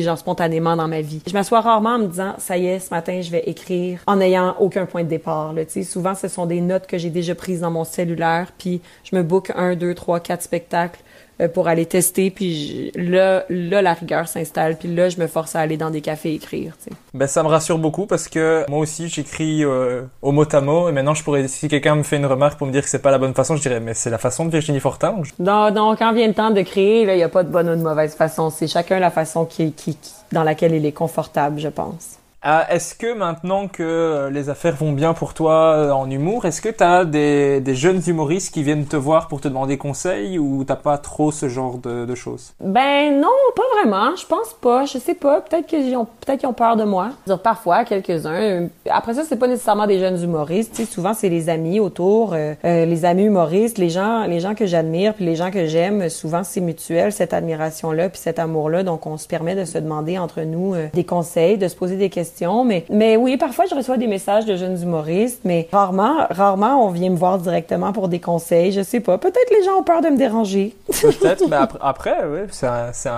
[0.01, 1.23] genre spontanément dans ma vie.
[1.27, 4.17] Je m'assois rarement en me disant, ça y est, ce matin, je vais écrire en
[4.17, 5.55] n'ayant aucun point de départ.
[5.69, 9.17] Sais, souvent, ce sont des notes que j'ai déjà prises dans mon cellulaire, puis je
[9.17, 11.01] me book un, deux, trois, quatre spectacles
[11.41, 15.27] euh, pour aller tester puis je, là là la rigueur s'installe puis là je me
[15.27, 16.75] force à aller dans des cafés écrire.
[17.15, 20.89] Ben ça me rassure beaucoup parce que moi aussi j'écris euh, au mot à mot
[20.89, 23.03] et maintenant je pourrais si quelqu'un me fait une remarque pour me dire que c'est
[23.03, 25.21] pas la bonne façon je dirais mais c'est la façon de Virginie Fortin.
[25.39, 27.77] Non non quand vient le temps de créer il y a pas de bonne ou
[27.77, 31.61] de mauvaise façon c'est chacun la façon qui, qui, qui dans laquelle il est confortable
[31.61, 32.19] je pense.
[32.47, 36.69] Euh, est-ce que maintenant que les affaires vont bien pour toi en humour, est-ce que
[36.69, 40.77] tu as des, jeunes humoristes qui viennent te voir pour te demander conseil ou t'as
[40.77, 42.55] pas trop ce genre de, choses?
[42.61, 44.15] Ben non, pas vraiment.
[44.15, 44.85] Je pense pas.
[44.85, 45.41] Je sais pas.
[45.41, 47.11] Peut-être qu'ils ont, peut-être qu'ils ont peur de moi.
[47.43, 48.69] Parfois, quelques-uns.
[48.89, 50.85] Après ça, c'est pas nécessairement des jeunes humoristes.
[50.87, 54.67] Souvent, c'est les amis autour, euh, euh, les amis humoristes, les gens, les gens que
[54.67, 56.09] j'admire, puis les gens que j'aime.
[56.09, 58.85] Souvent, c'est mutuel cette admiration-là, puis cet amour-là.
[58.85, 61.97] Donc, on se permet de se demander entre nous euh, des conseils, de se poser
[61.97, 66.27] des questions mais, mais oui, parfois je reçois des messages de jeunes humoristes, mais rarement,
[66.31, 68.73] rarement on vient me voir directement pour des conseils.
[68.73, 69.19] Je sais pas.
[69.19, 70.75] Peut-être les gens ont peur de me déranger.
[70.87, 73.09] Peut-être, mais après, après oui, c'est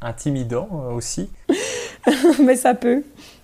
[0.00, 1.30] intimidant euh, aussi.
[2.40, 3.02] mais ça peut.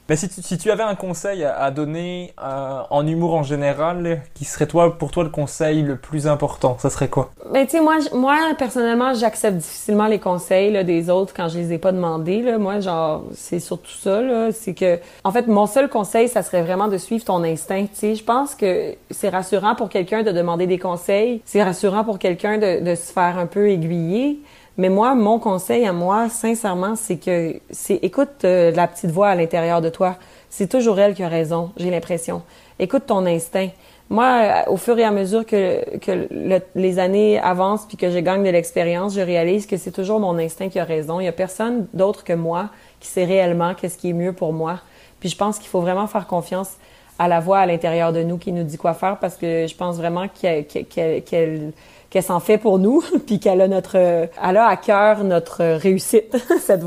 [0.08, 4.20] Mais si tu, si tu avais un conseil à, donner euh, en humour en général,
[4.34, 7.30] qui serait toi pour toi le conseil le plus important Ça serait quoi?
[7.50, 11.58] Ben tu sais moi moi personnellement j'accepte difficilement les conseils là, des autres quand je
[11.58, 12.58] les ai pas demandés là.
[12.58, 16.62] Moi genre c'est surtout ça là, c'est que en fait mon seul conseil ça serait
[16.62, 17.86] vraiment de suivre ton instinct.
[17.86, 22.04] Tu sais je pense que c'est rassurant pour quelqu'un de demander des conseils, c'est rassurant
[22.04, 24.38] pour quelqu'un de, de se faire un peu aiguiller.
[24.76, 29.28] Mais moi, mon conseil à moi, sincèrement, c'est que c'est écoute euh, la petite voix
[29.28, 30.16] à l'intérieur de toi.
[30.50, 32.42] C'est toujours elle qui a raison, j'ai l'impression.
[32.78, 33.68] Écoute ton instinct.
[34.10, 38.10] Moi, euh, au fur et à mesure que, que le, les années avancent puis que
[38.10, 41.20] je gagne de l'expérience, je réalise que c'est toujours mon instinct qui a raison.
[41.20, 44.52] Il y a personne d'autre que moi qui sait réellement qu'est-ce qui est mieux pour
[44.52, 44.80] moi.
[45.20, 46.76] Puis je pense qu'il faut vraiment faire confiance
[47.18, 49.74] à la voix à l'intérieur de nous qui nous dit quoi faire parce que je
[49.76, 51.72] pense vraiment qu'elle qu'elle
[52.14, 56.36] qu'elle s'en fait pour nous, puis qu'elle a notre, elle a à cœur notre réussite
[56.60, 56.82] cette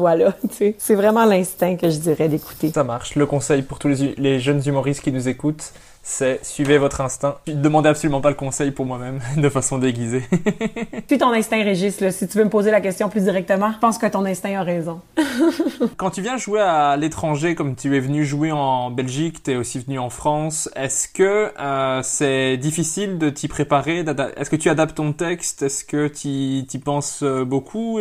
[0.52, 2.72] sais, c'est vraiment l'instinct que je dirais d'écouter.
[2.74, 3.16] Ça marche.
[3.16, 5.74] Le conseil pour tous les jeunes humoristes qui nous écoutent,
[6.10, 7.36] c'est suivez votre instinct.
[7.48, 10.24] Ne demandez absolument pas le conseil pour moi-même de façon déguisée.
[11.08, 12.00] Suis ton instinct, Régis.
[12.00, 12.12] Là.
[12.12, 14.64] Si tu veux me poser la question plus directement, je pense que ton instinct a
[14.64, 15.02] raison.
[15.98, 19.56] Quand tu viens jouer à l'étranger, comme tu es venu jouer en Belgique, tu es
[19.58, 24.06] aussi venu en France, est-ce que euh, c'est difficile de t'y préparer
[24.38, 25.64] Est-ce que tu adaptes ton texte?
[25.64, 28.00] Est-ce que tu y penses euh, beaucoup?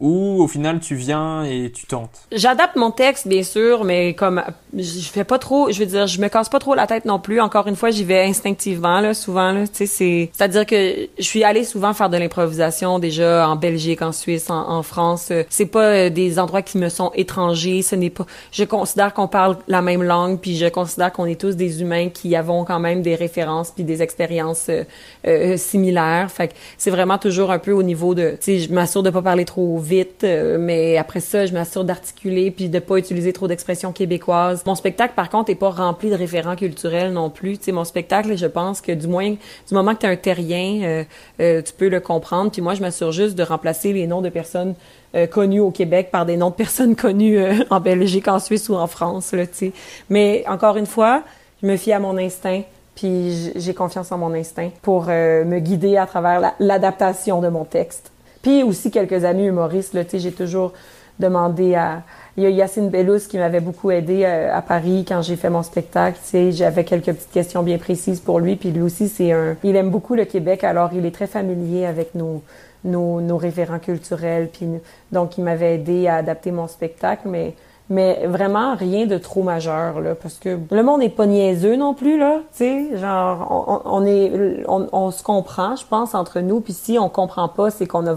[0.00, 4.42] Ou au final tu viens et tu tentes J'adapte mon texte bien sûr, mais comme
[4.76, 7.18] je fais pas trop, je veux dire, je me casse pas trop la tête non
[7.18, 7.40] plus.
[7.40, 10.64] Encore une fois, j'y vais instinctivement là, souvent là, tu sais c'est c'est à dire
[10.64, 15.30] que je suis allée souvent faire de l'improvisation déjà en Belgique, en Suisse, en, France,
[15.50, 19.28] c'est pas euh, des endroits qui me sont étrangers, ce n'est pas je considère qu'on
[19.28, 22.80] parle la même langue puis je considère qu'on est tous des humains qui avons quand
[22.80, 24.84] même des références puis des expériences euh,
[25.26, 26.30] euh, similaires.
[26.30, 29.10] Fait que c'est vraiment toujours un peu au niveau de tu sais, je m'assure de
[29.10, 29.89] pas parler trop vite
[30.24, 34.64] euh, mais après ça, je m'assure d'articuler puis de pas utiliser trop d'expressions québécoises.
[34.66, 37.58] Mon spectacle, par contre, est pas rempli de référents culturels non plus.
[37.58, 40.16] Tu sais, mon spectacle, je pense que du moins, du moment que tu es un
[40.16, 41.04] terrien, euh,
[41.40, 42.50] euh, tu peux le comprendre.
[42.50, 44.74] Puis moi, je m'assure juste de remplacer les noms de personnes
[45.32, 47.40] connues au Québec par des noms de personnes connues
[47.70, 49.32] en Belgique, en Suisse ou en France.
[49.32, 49.72] Là, tu sais.
[50.08, 51.24] Mais encore une fois,
[51.60, 52.62] je me fie à mon instinct.
[52.94, 58.09] Puis j'ai confiance en mon instinct pour me guider à travers l'adaptation de mon texte.
[58.42, 60.72] Puis aussi quelques amis humoristes, là, tu j'ai toujours
[61.18, 62.02] demandé à...
[62.36, 65.50] Il y a Yacine Bellous qui m'avait beaucoup aidé euh, à Paris quand j'ai fait
[65.50, 69.32] mon spectacle, tu j'avais quelques petites questions bien précises pour lui, puis lui aussi, c'est
[69.32, 69.56] un...
[69.62, 72.42] Il aime beaucoup le Québec, alors il est très familier avec nos,
[72.84, 74.66] nos, nos référents culturels, puis
[75.12, 77.54] donc il m'avait aidé à adapter mon spectacle, mais
[77.90, 81.92] mais vraiment rien de trop majeur là parce que le monde n'est pas niaiseux non
[81.92, 82.96] plus là tu sais.
[82.96, 86.60] Genre on, est on, se comprend je pense entre nous.
[86.60, 88.14] Puis si on comprend pas c'est qu'on a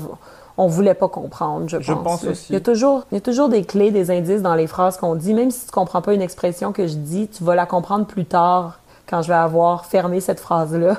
[0.55, 2.45] on voulait pas comprendre je pense, je pense aussi.
[2.51, 4.97] il y a toujours il y a toujours des clés des indices dans les phrases
[4.97, 5.33] qu'on dit.
[5.33, 8.25] Même si tu comprends pas une expression que je dis tu vas la comprendre plus
[8.25, 8.79] tard
[9.09, 10.97] quand je vais avoir fermé cette phrase là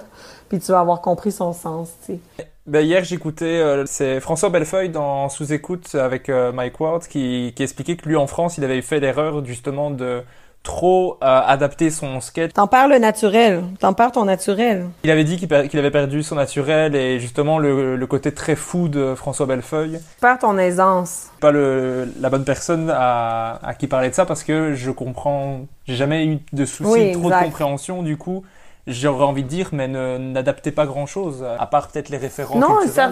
[0.49, 4.49] puis tu vas avoir compris son sens tu sais ben hier, j'écoutais, euh, c'est François
[4.49, 8.65] Bellefeuille dans Sous-écoute avec euh, Mike Ward qui, qui expliquait que lui en France, il
[8.65, 10.23] avait fait l'erreur justement de
[10.63, 12.55] trop euh, adapter son sketch.
[12.55, 14.87] T'en parles le naturel, t'en parles ton naturel.
[15.05, 18.89] Il avait dit qu'il avait perdu son naturel et justement le, le, côté très fou
[18.89, 20.01] de François Bellefeuille.
[20.23, 21.27] Perds ton aisance.
[21.41, 25.67] Pas le, la bonne personne à, à qui parler de ça parce que je comprends,
[25.87, 28.43] j'ai jamais eu de soucis, trop de compréhension du coup
[28.87, 32.61] j'aurais envie de dire, mais n'adaptez pas grand-chose, à part peut-être les références.
[32.61, 33.11] Non, ça,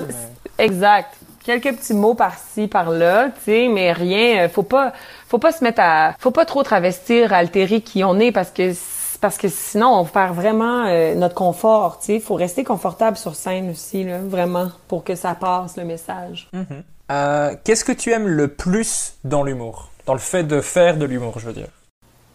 [0.59, 1.15] exact.
[1.45, 4.45] Quelques petits mots par-ci, par-là, tu sais, mais rien.
[4.45, 4.93] Euh, faut pas,
[5.27, 8.73] faut pas se mettre à, faut pas trop travestir, altérer qui on est parce que
[9.21, 11.99] parce que sinon on perd vraiment euh, notre confort.
[11.99, 15.85] Tu sais, faut rester confortable sur scène aussi, là, vraiment, pour que ça passe le
[15.85, 16.49] message.
[16.55, 16.83] Mm-hmm.
[17.11, 21.07] euh, Qu'est-ce que tu aimes le plus dans l'humour, dans le fait de faire de
[21.07, 21.69] l'humour, je veux dire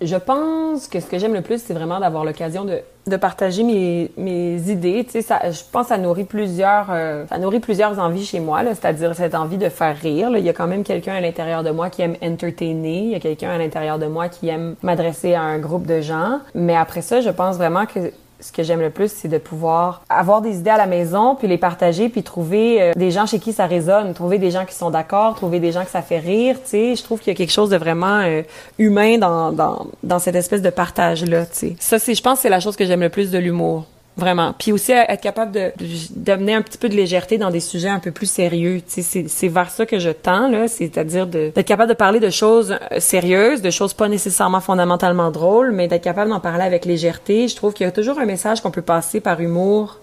[0.01, 3.63] je pense que ce que j'aime le plus, c'est vraiment d'avoir l'occasion de, de partager
[3.63, 5.03] mes, mes idées.
[5.05, 8.39] Tu sais, ça, je pense que ça nourrit plusieurs, euh, ça nourrit plusieurs envies chez
[8.39, 8.61] moi.
[8.63, 10.29] C'est-à-dire cette envie de faire rire.
[10.29, 10.39] Là.
[10.39, 12.99] Il y a quand même quelqu'un à l'intérieur de moi qui aime entertainer.
[12.99, 16.01] Il y a quelqu'un à l'intérieur de moi qui aime m'adresser à un groupe de
[16.01, 16.41] gens.
[16.53, 20.01] Mais après ça, je pense vraiment que ce que j'aime le plus, c'est de pouvoir
[20.09, 23.39] avoir des idées à la maison, puis les partager, puis trouver euh, des gens chez
[23.39, 26.19] qui ça résonne, trouver des gens qui sont d'accord, trouver des gens que ça fait
[26.19, 26.95] rire, tu sais.
[26.95, 28.43] Je trouve qu'il y a quelque chose de vraiment euh,
[28.77, 31.75] humain dans, dans, dans cette espèce de partage-là, tu sais.
[31.79, 33.85] Ça, c'est, je pense, c'est la chose que j'aime le plus de l'humour.
[34.17, 34.53] Vraiment.
[34.57, 35.71] Puis aussi être capable de
[36.15, 38.81] d'amener un petit peu de légèreté dans des sujets un peu plus sérieux.
[38.81, 42.31] Tu sais, c'est vers ça que je tends là, c'est-à-dire d'être capable de parler de
[42.31, 46.85] choses euh, sérieuses, de choses pas nécessairement fondamentalement drôles, mais d'être capable d'en parler avec
[46.85, 47.47] légèreté.
[47.47, 49.99] Je trouve qu'il y a toujours un message qu'on peut passer par humour.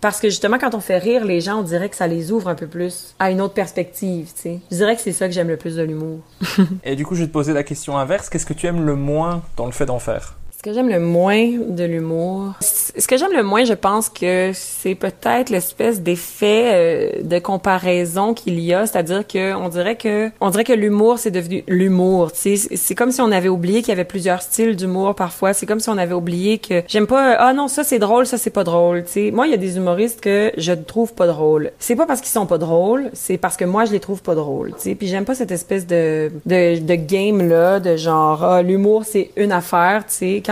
[0.00, 2.48] Parce que justement, quand on fait rire les gens, on dirait que ça les ouvre
[2.48, 4.60] un peu plus à une autre perspective, tu sais.
[4.70, 6.18] Je dirais que c'est ça que j'aime le plus de l'humour.
[6.84, 8.28] Et du coup, je vais te poser la question inverse.
[8.28, 10.34] Qu'est-ce que tu aimes le moins dans le fait d'en faire?
[10.64, 14.52] Ce que j'aime le moins de l'humour, ce que j'aime le moins, je pense que
[14.54, 20.30] c'est peut-être l'espèce d'effet euh, de comparaison qu'il y a, c'est-à-dire que on dirait que
[20.40, 23.90] on dirait que l'humour c'est devenu l'humour, tu c'est comme si on avait oublié qu'il
[23.90, 27.34] y avait plusieurs styles d'humour parfois, c'est comme si on avait oublié que j'aime pas
[27.34, 29.32] ah non, ça c'est drôle, ça c'est pas drôle, tu.
[29.32, 31.72] Moi, il y a des humoristes que je trouve pas drôles.
[31.78, 34.34] C'est pas parce qu'ils sont pas drôles, c'est parce que moi je les trouve pas
[34.34, 34.94] drôles, tu sais.
[34.94, 39.30] Puis j'aime pas cette espèce de de, de game là de genre ah, l'humour c'est
[39.36, 40.42] une affaire, tu sais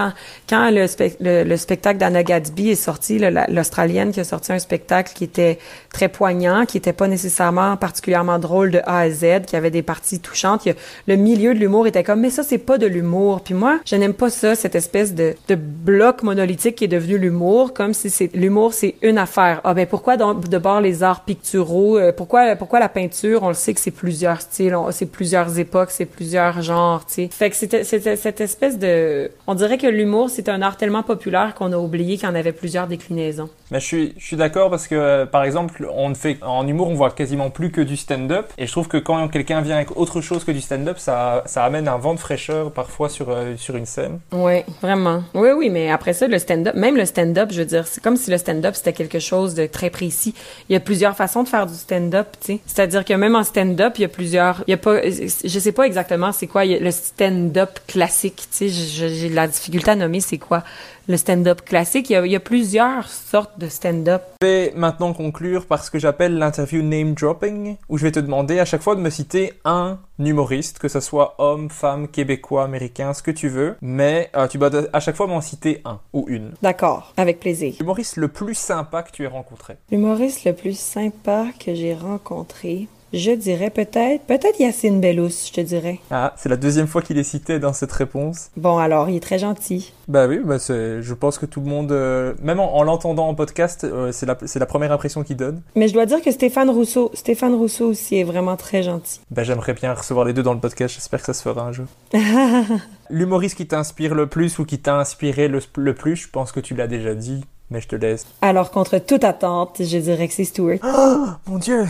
[0.48, 3.18] quand, le, le, spectacle d'Anna Gadsby est sorti,
[3.48, 5.58] l'Australienne qui a sorti un spectacle qui était
[5.92, 9.82] très poignant, qui était pas nécessairement particulièrement drôle de A à Z, qui avait des
[9.82, 10.66] parties touchantes.
[11.06, 13.40] le milieu de l'humour était comme, mais ça, c'est pas de l'humour.
[13.42, 17.18] Puis moi, je n'aime pas ça, cette espèce de, de bloc monolithique qui est devenu
[17.18, 19.60] l'humour, comme si c'est l'humour, c'est une affaire.
[19.64, 21.98] Ah ben pourquoi donc, de bord les arts picturaux?
[21.98, 23.42] Euh, pourquoi, pourquoi la peinture?
[23.42, 27.28] On le sait que c'est plusieurs styles, c'est plusieurs époques, c'est plusieurs genres, tu sais.
[27.30, 29.30] Fait que c'était cette espèce de...
[29.46, 32.34] On dirait que l'humour, c'est un art tellement populaire qu'on a oublié qu'il y en
[32.34, 33.48] avait plusieurs déclinaisons.
[33.70, 36.66] Mais je suis, je suis d'accord parce que, euh, par exemple, on ne fait, en
[36.66, 38.46] humour, on voit quasiment plus que du stand-up.
[38.58, 41.64] Et je trouve que quand quelqu'un vient avec autre chose que du stand-up, ça, ça
[41.64, 44.20] amène un vent de fraîcheur parfois sur, euh, sur une scène.
[44.32, 45.22] Oui, vraiment.
[45.34, 48.16] Oui, oui, mais après ça, le stand-up, même le stand-up, je veux dire, c'est comme
[48.16, 50.34] si le stand-up, c'était quelque chose de très précis.
[50.68, 52.60] Il y a plusieurs façons de faire du stand-up, tu sais.
[52.66, 55.72] C'est-à-dire que même en stand-up, il y a plusieurs, il y a pas, je sais
[55.72, 60.38] pas exactement c'est quoi le stand-up classique, tu sais, j'ai la difficulté à nommer c'est
[60.38, 60.62] quoi?
[61.08, 62.10] Le stand-up classique.
[62.10, 64.22] Il y, a, il y, a, plusieurs sortes de stand-up.
[64.40, 68.20] Je vais maintenant conclure par ce que j'appelle l'interview name dropping, où je vais te
[68.20, 72.64] demander à chaque fois de me citer un humoriste, que ce soit homme, femme, québécois,
[72.64, 76.00] américain, ce que tu veux, mais euh, tu vas à chaque fois m'en citer un
[76.12, 76.52] ou une.
[76.62, 77.74] D'accord, avec plaisir.
[77.80, 79.76] L'humoriste le plus sympa que tu aies rencontré.
[79.90, 82.88] L'humoriste le plus sympa que j'ai rencontré.
[83.12, 85.98] Je dirais peut-être, peut-être Yacine Bellous, je te dirais.
[86.10, 88.50] Ah, c'est la deuxième fois qu'il est cité dans cette réponse.
[88.56, 89.92] Bon, alors, il est très gentil.
[90.08, 93.84] Bah oui, bah je pense que tout le monde, euh, même en, l'entendant en podcast,
[93.84, 95.60] euh, c'est, la, c'est la première impression qu'il donne.
[95.76, 99.20] Mais je dois dire que Stéphane Rousseau, Stéphane Rousseau aussi est vraiment très gentil.
[99.30, 101.72] Bah j'aimerais bien recevoir les deux dans le podcast, j'espère que ça se fera un
[101.72, 101.86] jour.
[103.10, 106.60] L'humoriste qui t'inspire le plus ou qui t'a inspiré le, le plus, je pense que
[106.60, 108.26] tu l'as déjà dit, mais je te laisse.
[108.40, 110.78] Alors, contre toute attente, je dirais que c'est Stuart.
[110.82, 111.86] Oh, mon Dieu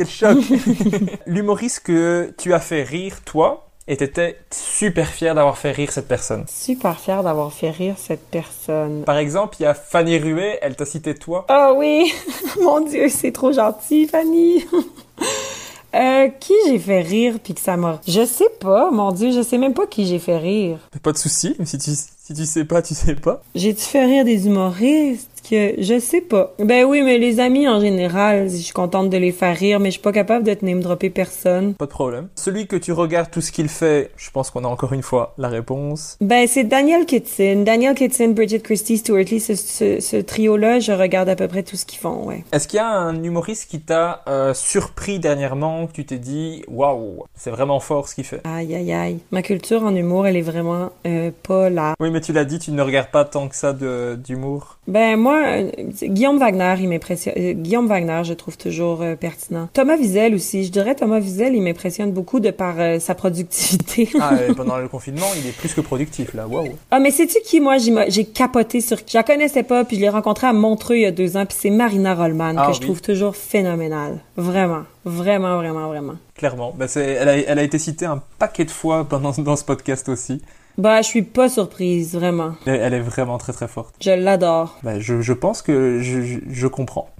[0.00, 0.38] quel choc
[1.26, 6.08] L'humoriste que tu as fait rire, toi, et t'étais super fier d'avoir fait rire cette
[6.08, 6.44] personne.
[6.48, 9.02] Super fier d'avoir fait rire cette personne.
[9.04, 11.44] Par exemple, il y a Fanny Ruet, elle t'a cité toi.
[11.50, 12.12] Oh oui,
[12.62, 14.64] mon Dieu, c'est trop gentil, Fanny.
[15.92, 18.00] Euh, qui j'ai fait rire puis que ça m'a...
[18.06, 20.78] Je sais pas, mon Dieu, je sais même pas qui j'ai fait rire.
[21.02, 23.42] Pas de souci, si tu, si tu sais pas, tu sais pas.
[23.56, 25.29] J'ai-tu fait rire des humoristes?
[25.40, 26.54] Que je sais pas.
[26.58, 29.88] Ben oui, mais les amis en général, je suis contente de les faire rire, mais
[29.90, 31.74] je suis pas capable de te name dropper personne.
[31.74, 32.28] Pas de problème.
[32.36, 35.34] Celui que tu regardes tout ce qu'il fait, je pense qu'on a encore une fois
[35.38, 36.16] la réponse.
[36.20, 37.62] Ben c'est Daniel Kitson.
[37.64, 41.76] Daniel Kitson, Bridget Christie, Stuart Lee, ce, ce, trio-là, je regarde à peu près tout
[41.76, 42.44] ce qu'ils font, ouais.
[42.52, 46.62] Est-ce qu'il y a un humoriste qui t'a euh, surpris dernièrement, que tu t'es dit,
[46.68, 48.40] waouh, c'est vraiment fort ce qu'il fait?
[48.44, 49.18] Aïe, aïe, aïe.
[49.30, 51.94] Ma culture en humour, elle est vraiment euh, pas là.
[52.00, 54.78] Oui, mais tu l'as dit, tu ne regardes pas tant que ça d'humour.
[54.86, 55.70] Ben moi, euh,
[56.02, 57.34] Guillaume Wagner, il m'impressionne.
[57.36, 59.68] Euh, Guillaume Wagner, je trouve toujours euh, pertinent.
[59.72, 60.64] Thomas Wiesel aussi.
[60.64, 64.08] Je dirais Thomas Wiesel, il m'impressionne beaucoup de par sa productivité.
[64.20, 66.46] ah, pendant le confinement, il est plus que productif là.
[66.46, 66.70] Waouh.
[66.90, 68.98] Ah, mais sais-tu qui moi j'ai capoté sur.
[68.98, 71.46] Je la connaissais pas, puis je l'ai rencontrée à Montreux il y a deux ans,
[71.46, 74.18] puis c'est Marina Rollman que ah je trouve toujours phénoménale.
[74.36, 76.14] Vraiment, vraiment, vraiment, vraiment.
[76.34, 76.74] Clairement.
[76.76, 80.08] Ben, elle, a, elle a été citée un paquet de fois pendant dans ce podcast
[80.08, 80.40] aussi.
[80.80, 82.54] Bah, je suis pas surprise, vraiment.
[82.64, 83.94] Elle est vraiment très très forte.
[84.00, 84.78] Je l'adore.
[84.82, 87.10] Bah, je, je, pense que je, je, comprends.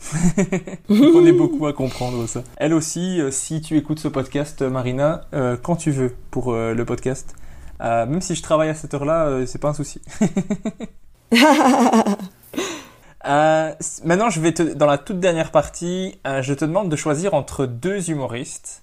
[0.89, 2.43] On est beaucoup à comprendre ça.
[2.57, 6.73] Elle aussi, euh, si tu écoutes ce podcast, Marina, euh, quand tu veux pour euh,
[6.73, 7.35] le podcast.
[7.81, 10.01] même si je travaille à cette heure-là, c'est pas un souci.
[14.03, 17.67] maintenant, je vais te, dans la toute dernière partie, je te demande de choisir entre
[17.67, 18.81] deux humoristes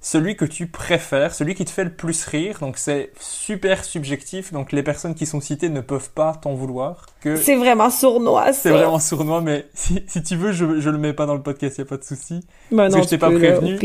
[0.00, 2.58] celui que tu préfères, celui qui te fait le plus rire.
[2.60, 4.52] Donc c'est super subjectif.
[4.52, 7.06] Donc les personnes qui sont citées ne peuvent pas t'en vouloir.
[7.20, 7.36] Que...
[7.36, 8.52] C'est vraiment sournois.
[8.52, 11.42] C'est vraiment sournois, mais si, si tu veux, je, je le mets pas dans le
[11.42, 12.40] podcast, y a pas de souci.
[12.70, 13.78] Bah parce que je t'ai pas prévenu.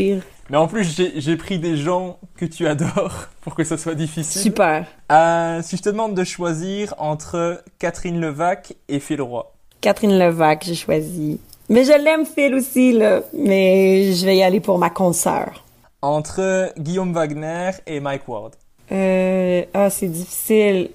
[0.48, 4.40] mais en plus, j'ai pris des gens que tu adores pour que ça soit difficile.
[4.40, 4.86] Super.
[5.12, 9.52] Euh, si je te demande de choisir entre Catherine Levac et Phil Roy.
[9.82, 11.38] Catherine Levac, j'ai choisi.
[11.68, 13.20] Mais je l'aime Phil aussi, là.
[13.34, 15.65] Mais je vais y aller pour ma consoeur
[16.02, 18.52] entre Guillaume Wagner et Mike Ward?
[18.92, 20.90] Euh, ah, c'est difficile.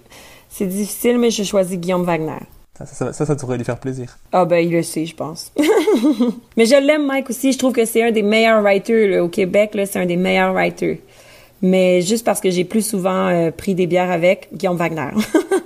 [0.50, 2.40] C'est difficile, mais je choisis Guillaume Wagner.
[2.78, 4.18] Ça, ça, ça, ça devrait lui faire plaisir.
[4.32, 5.52] Ah, ben, il le sait, je pense.
[6.58, 7.52] mais je l'aime, Mike, aussi.
[7.52, 9.72] Je trouve que c'est un des meilleurs writers au Québec.
[9.86, 10.98] C'est un des meilleurs writers.
[11.62, 15.12] Mais juste parce que j'ai plus souvent euh, pris des bières avec Guillaume Wagner.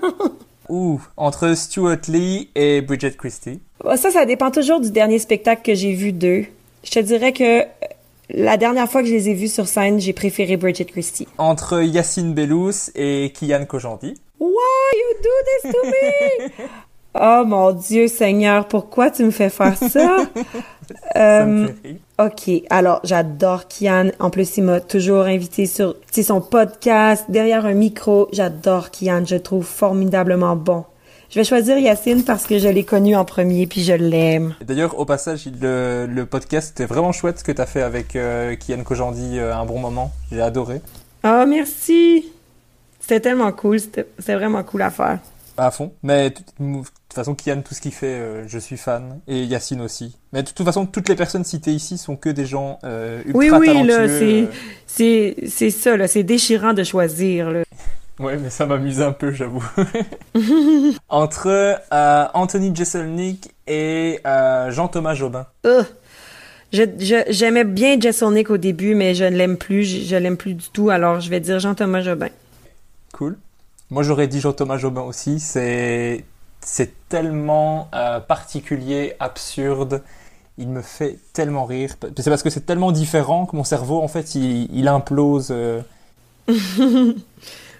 [0.70, 3.62] Ouh, entre Stuart Lee et Bridget Christie.
[3.96, 6.46] Ça, ça dépend toujours du dernier spectacle que j'ai vu d'eux.
[6.84, 7.62] Je te dirais que
[8.30, 11.28] la dernière fois que je les ai vus sur scène, j'ai préféré Bridget Christie.
[11.38, 14.16] Entre Yacine Bellous et Kian Kojandi.
[14.40, 16.68] Why you do this to me?
[17.22, 19.88] oh mon Dieu Seigneur, pourquoi tu me fais faire ça?
[21.16, 21.96] ça me fait rire.
[22.20, 24.10] Euh, ok, alors j'adore Kian.
[24.20, 28.28] En plus, il m'a toujours invité sur son podcast, derrière un micro.
[28.34, 30.86] J'adore Kian, je le trouve formidablement bon.
[31.30, 34.56] Je vais choisir Yacine parce que je l'ai connu en premier puis je l'aime.
[34.62, 38.16] D'ailleurs, au passage, le, le podcast était vraiment chouette ce que tu as fait avec
[38.16, 40.12] euh, Kian Kojandi, euh, un bon moment.
[40.32, 40.82] J'ai adoré.
[41.24, 42.32] Ah, merci.
[43.00, 43.80] C'était tellement cool.
[43.80, 45.20] C'était vraiment cool à faire.
[45.58, 45.94] À fond.
[46.04, 49.20] Mais de toute façon, Kian, tout ce qu'il fait, euh, je suis fan.
[49.28, 50.16] Et Yacine aussi.
[50.32, 53.50] Mais de toute façon, toutes les personnes citées ici sont que des gens ultra oui,
[53.50, 54.20] oui, talentueux.
[54.22, 54.48] Oui,
[55.00, 56.08] oui, c'est ça, là.
[56.08, 57.64] C'est déchirant de choisir, là.
[58.20, 59.64] Ouais, mais ça m'amuse un peu, j'avoue.
[61.10, 61.48] Entre
[61.92, 65.46] euh, Anthony Jeselnik et euh, Jean-Thomas Jobin.
[65.66, 65.84] Euh,
[66.72, 69.84] je- je- J'aimais bien Jeselnik au début, mais je ne l'aime plus.
[69.84, 70.90] Je, je l'aime plus du tout.
[70.90, 72.30] Alors, je vais dire Jean-Thomas Jobin.
[73.14, 73.38] Cool.
[73.90, 75.40] Moi, j'aurais dit Jean-Thomas Jobin aussi.
[75.40, 76.24] C'est
[76.62, 80.02] c'est tellement euh, particulier, absurde.
[80.58, 81.96] Il me fait tellement rire.
[82.18, 85.50] C'est parce que c'est tellement différent que mon cerveau, en fait, il, il implose.
[85.52, 85.82] euh.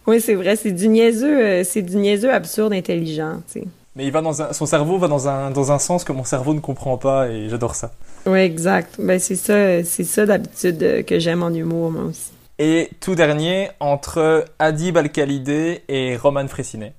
[0.08, 0.56] Oui, c'est vrai.
[0.56, 3.38] C'est du niaiseux, euh, c'est du niaiseux absurde intelligent.
[3.52, 3.68] tu sais.
[3.96, 6.26] Mais il va dans un, son cerveau va dans un, dans un sens que mon
[6.26, 7.92] cerveau ne comprend pas et j'adore ça.
[8.26, 8.96] Oui, exact.
[9.00, 12.32] Ben, c'est ça, c'est ça d'habitude euh, que j'aime en humour, moi aussi.
[12.60, 16.94] Et tout dernier, entre Adib Al-Khalidé et Roman Fressinet.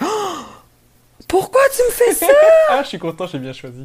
[1.28, 2.26] Pourquoi tu me fais ça?
[2.70, 3.84] Ah, je suis content, j'ai bien choisi.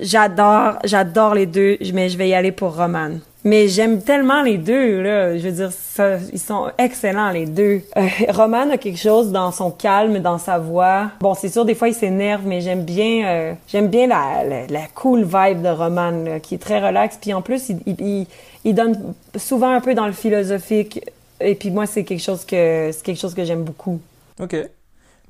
[0.00, 3.18] J'adore, j'adore les deux, mais je vais y aller pour Roman.
[3.42, 5.38] Mais j'aime tellement les deux, là.
[5.38, 7.82] Je veux dire, ça, ils sont excellents, les deux.
[7.96, 11.10] Euh, Roman a quelque chose dans son calme, dans sa voix.
[11.20, 14.66] Bon, c'est sûr, des fois, il s'énerve, mais j'aime bien, euh, j'aime bien la, la,
[14.66, 17.16] la cool vibe de Roman, là, qui est très relax.
[17.20, 18.26] Puis en plus, il, il,
[18.64, 21.00] il, donne souvent un peu dans le philosophique.
[21.40, 24.00] Et puis moi, c'est quelque chose que, c'est quelque chose que j'aime beaucoup.
[24.38, 24.56] Ok.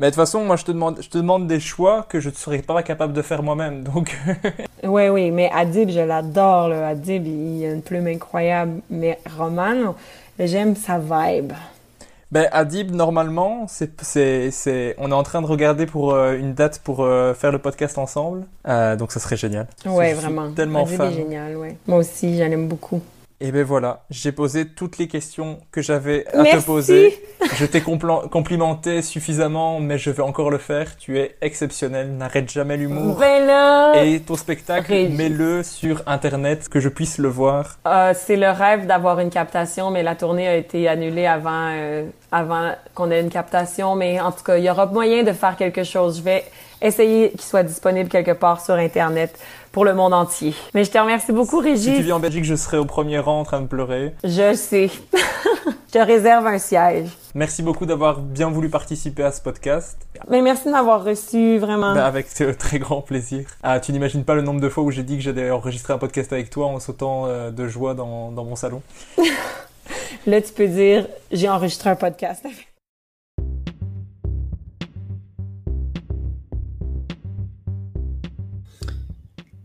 [0.01, 2.31] Mais de toute façon, moi, je te demande, je te demande des choix que je
[2.31, 3.83] ne serais pas capable de faire moi-même.
[3.83, 4.17] Donc,
[4.83, 6.73] Oui, oui, mais Adib, je l'adore.
[6.73, 8.81] Adib, il a une plume incroyable.
[8.89, 9.95] Mais Roman,
[10.39, 11.53] j'aime sa vibe.
[12.33, 16.55] ben, Adib, normalement, c'est, c'est, c'est, on est en train de regarder pour euh, une
[16.55, 18.47] date pour euh, faire le podcast ensemble.
[18.69, 19.67] Euh, donc, ça serait génial.
[19.85, 20.51] Ouais, Je suis vraiment.
[20.53, 21.13] Tellement Adib fan.
[21.13, 21.77] est génial, ouais.
[21.87, 23.03] Moi aussi, j'en aime beaucoup.
[23.43, 27.19] Et ben voilà, j'ai posé toutes les questions que j'avais à te poser.
[27.55, 30.99] Je t'ai complimenté suffisamment, mais je vais encore le faire.
[30.99, 33.17] Tu es exceptionnel, n'arrête jamais l'humour.
[33.95, 37.79] Et ton spectacle, mets-le sur internet, que je puisse le voir.
[37.87, 42.05] euh, c'est le rêve d'avoir une captation, mais la tournée a été annulée avant, euh,
[42.31, 43.97] avant qu'on ait une captation.
[43.97, 46.19] Mais en tout cas, il y aura moyen de faire quelque chose.
[46.19, 46.45] Je vais
[46.83, 49.39] essayer qu'il soit disponible quelque part sur Internet
[49.73, 50.55] pour le monde entier.
[50.75, 52.01] Mais je te remercie beaucoup, Si tu Régis.
[52.05, 54.15] vis en Belgique, je serai au premier rang en train de pleurer.
[54.25, 54.89] Je sais.
[55.13, 57.09] je te réserve un siège.
[57.35, 59.99] Merci beaucoup d'avoir bien voulu participer à ce podcast.
[60.29, 61.95] Mais merci de m'avoir reçu, vraiment.
[61.95, 63.47] Ben, avec euh, très grand plaisir.
[63.63, 65.99] Ah, tu n'imagines pas le nombre de fois où j'ai dit que j'allais enregistrer un
[65.99, 68.83] podcast avec toi en sautant euh, de joie dans, dans mon salon.
[70.27, 72.45] Là, tu peux dire, j'ai enregistré un podcast.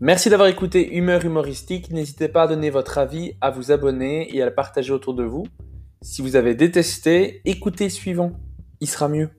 [0.06, 1.90] Merci d'avoir écouté Humeur humoristique.
[1.90, 5.24] N'hésitez pas à donner votre avis, à vous abonner et à le partager autour de
[5.24, 5.48] vous.
[6.04, 8.34] Si vous avez détesté, écoutez suivant.
[8.82, 9.32] Il sera mieux.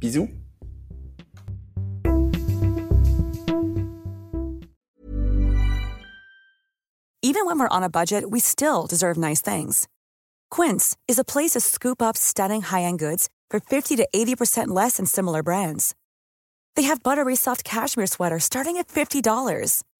[0.00, 0.30] Bisous.
[7.22, 9.86] Even when we're on a budget, we still deserve nice things.
[10.50, 14.96] Quince is a place to scoop up stunning high-end goods for 50 to 80% less
[14.96, 15.94] than similar brands.
[16.78, 19.82] They have buttery soft cashmere sweaters starting at $50,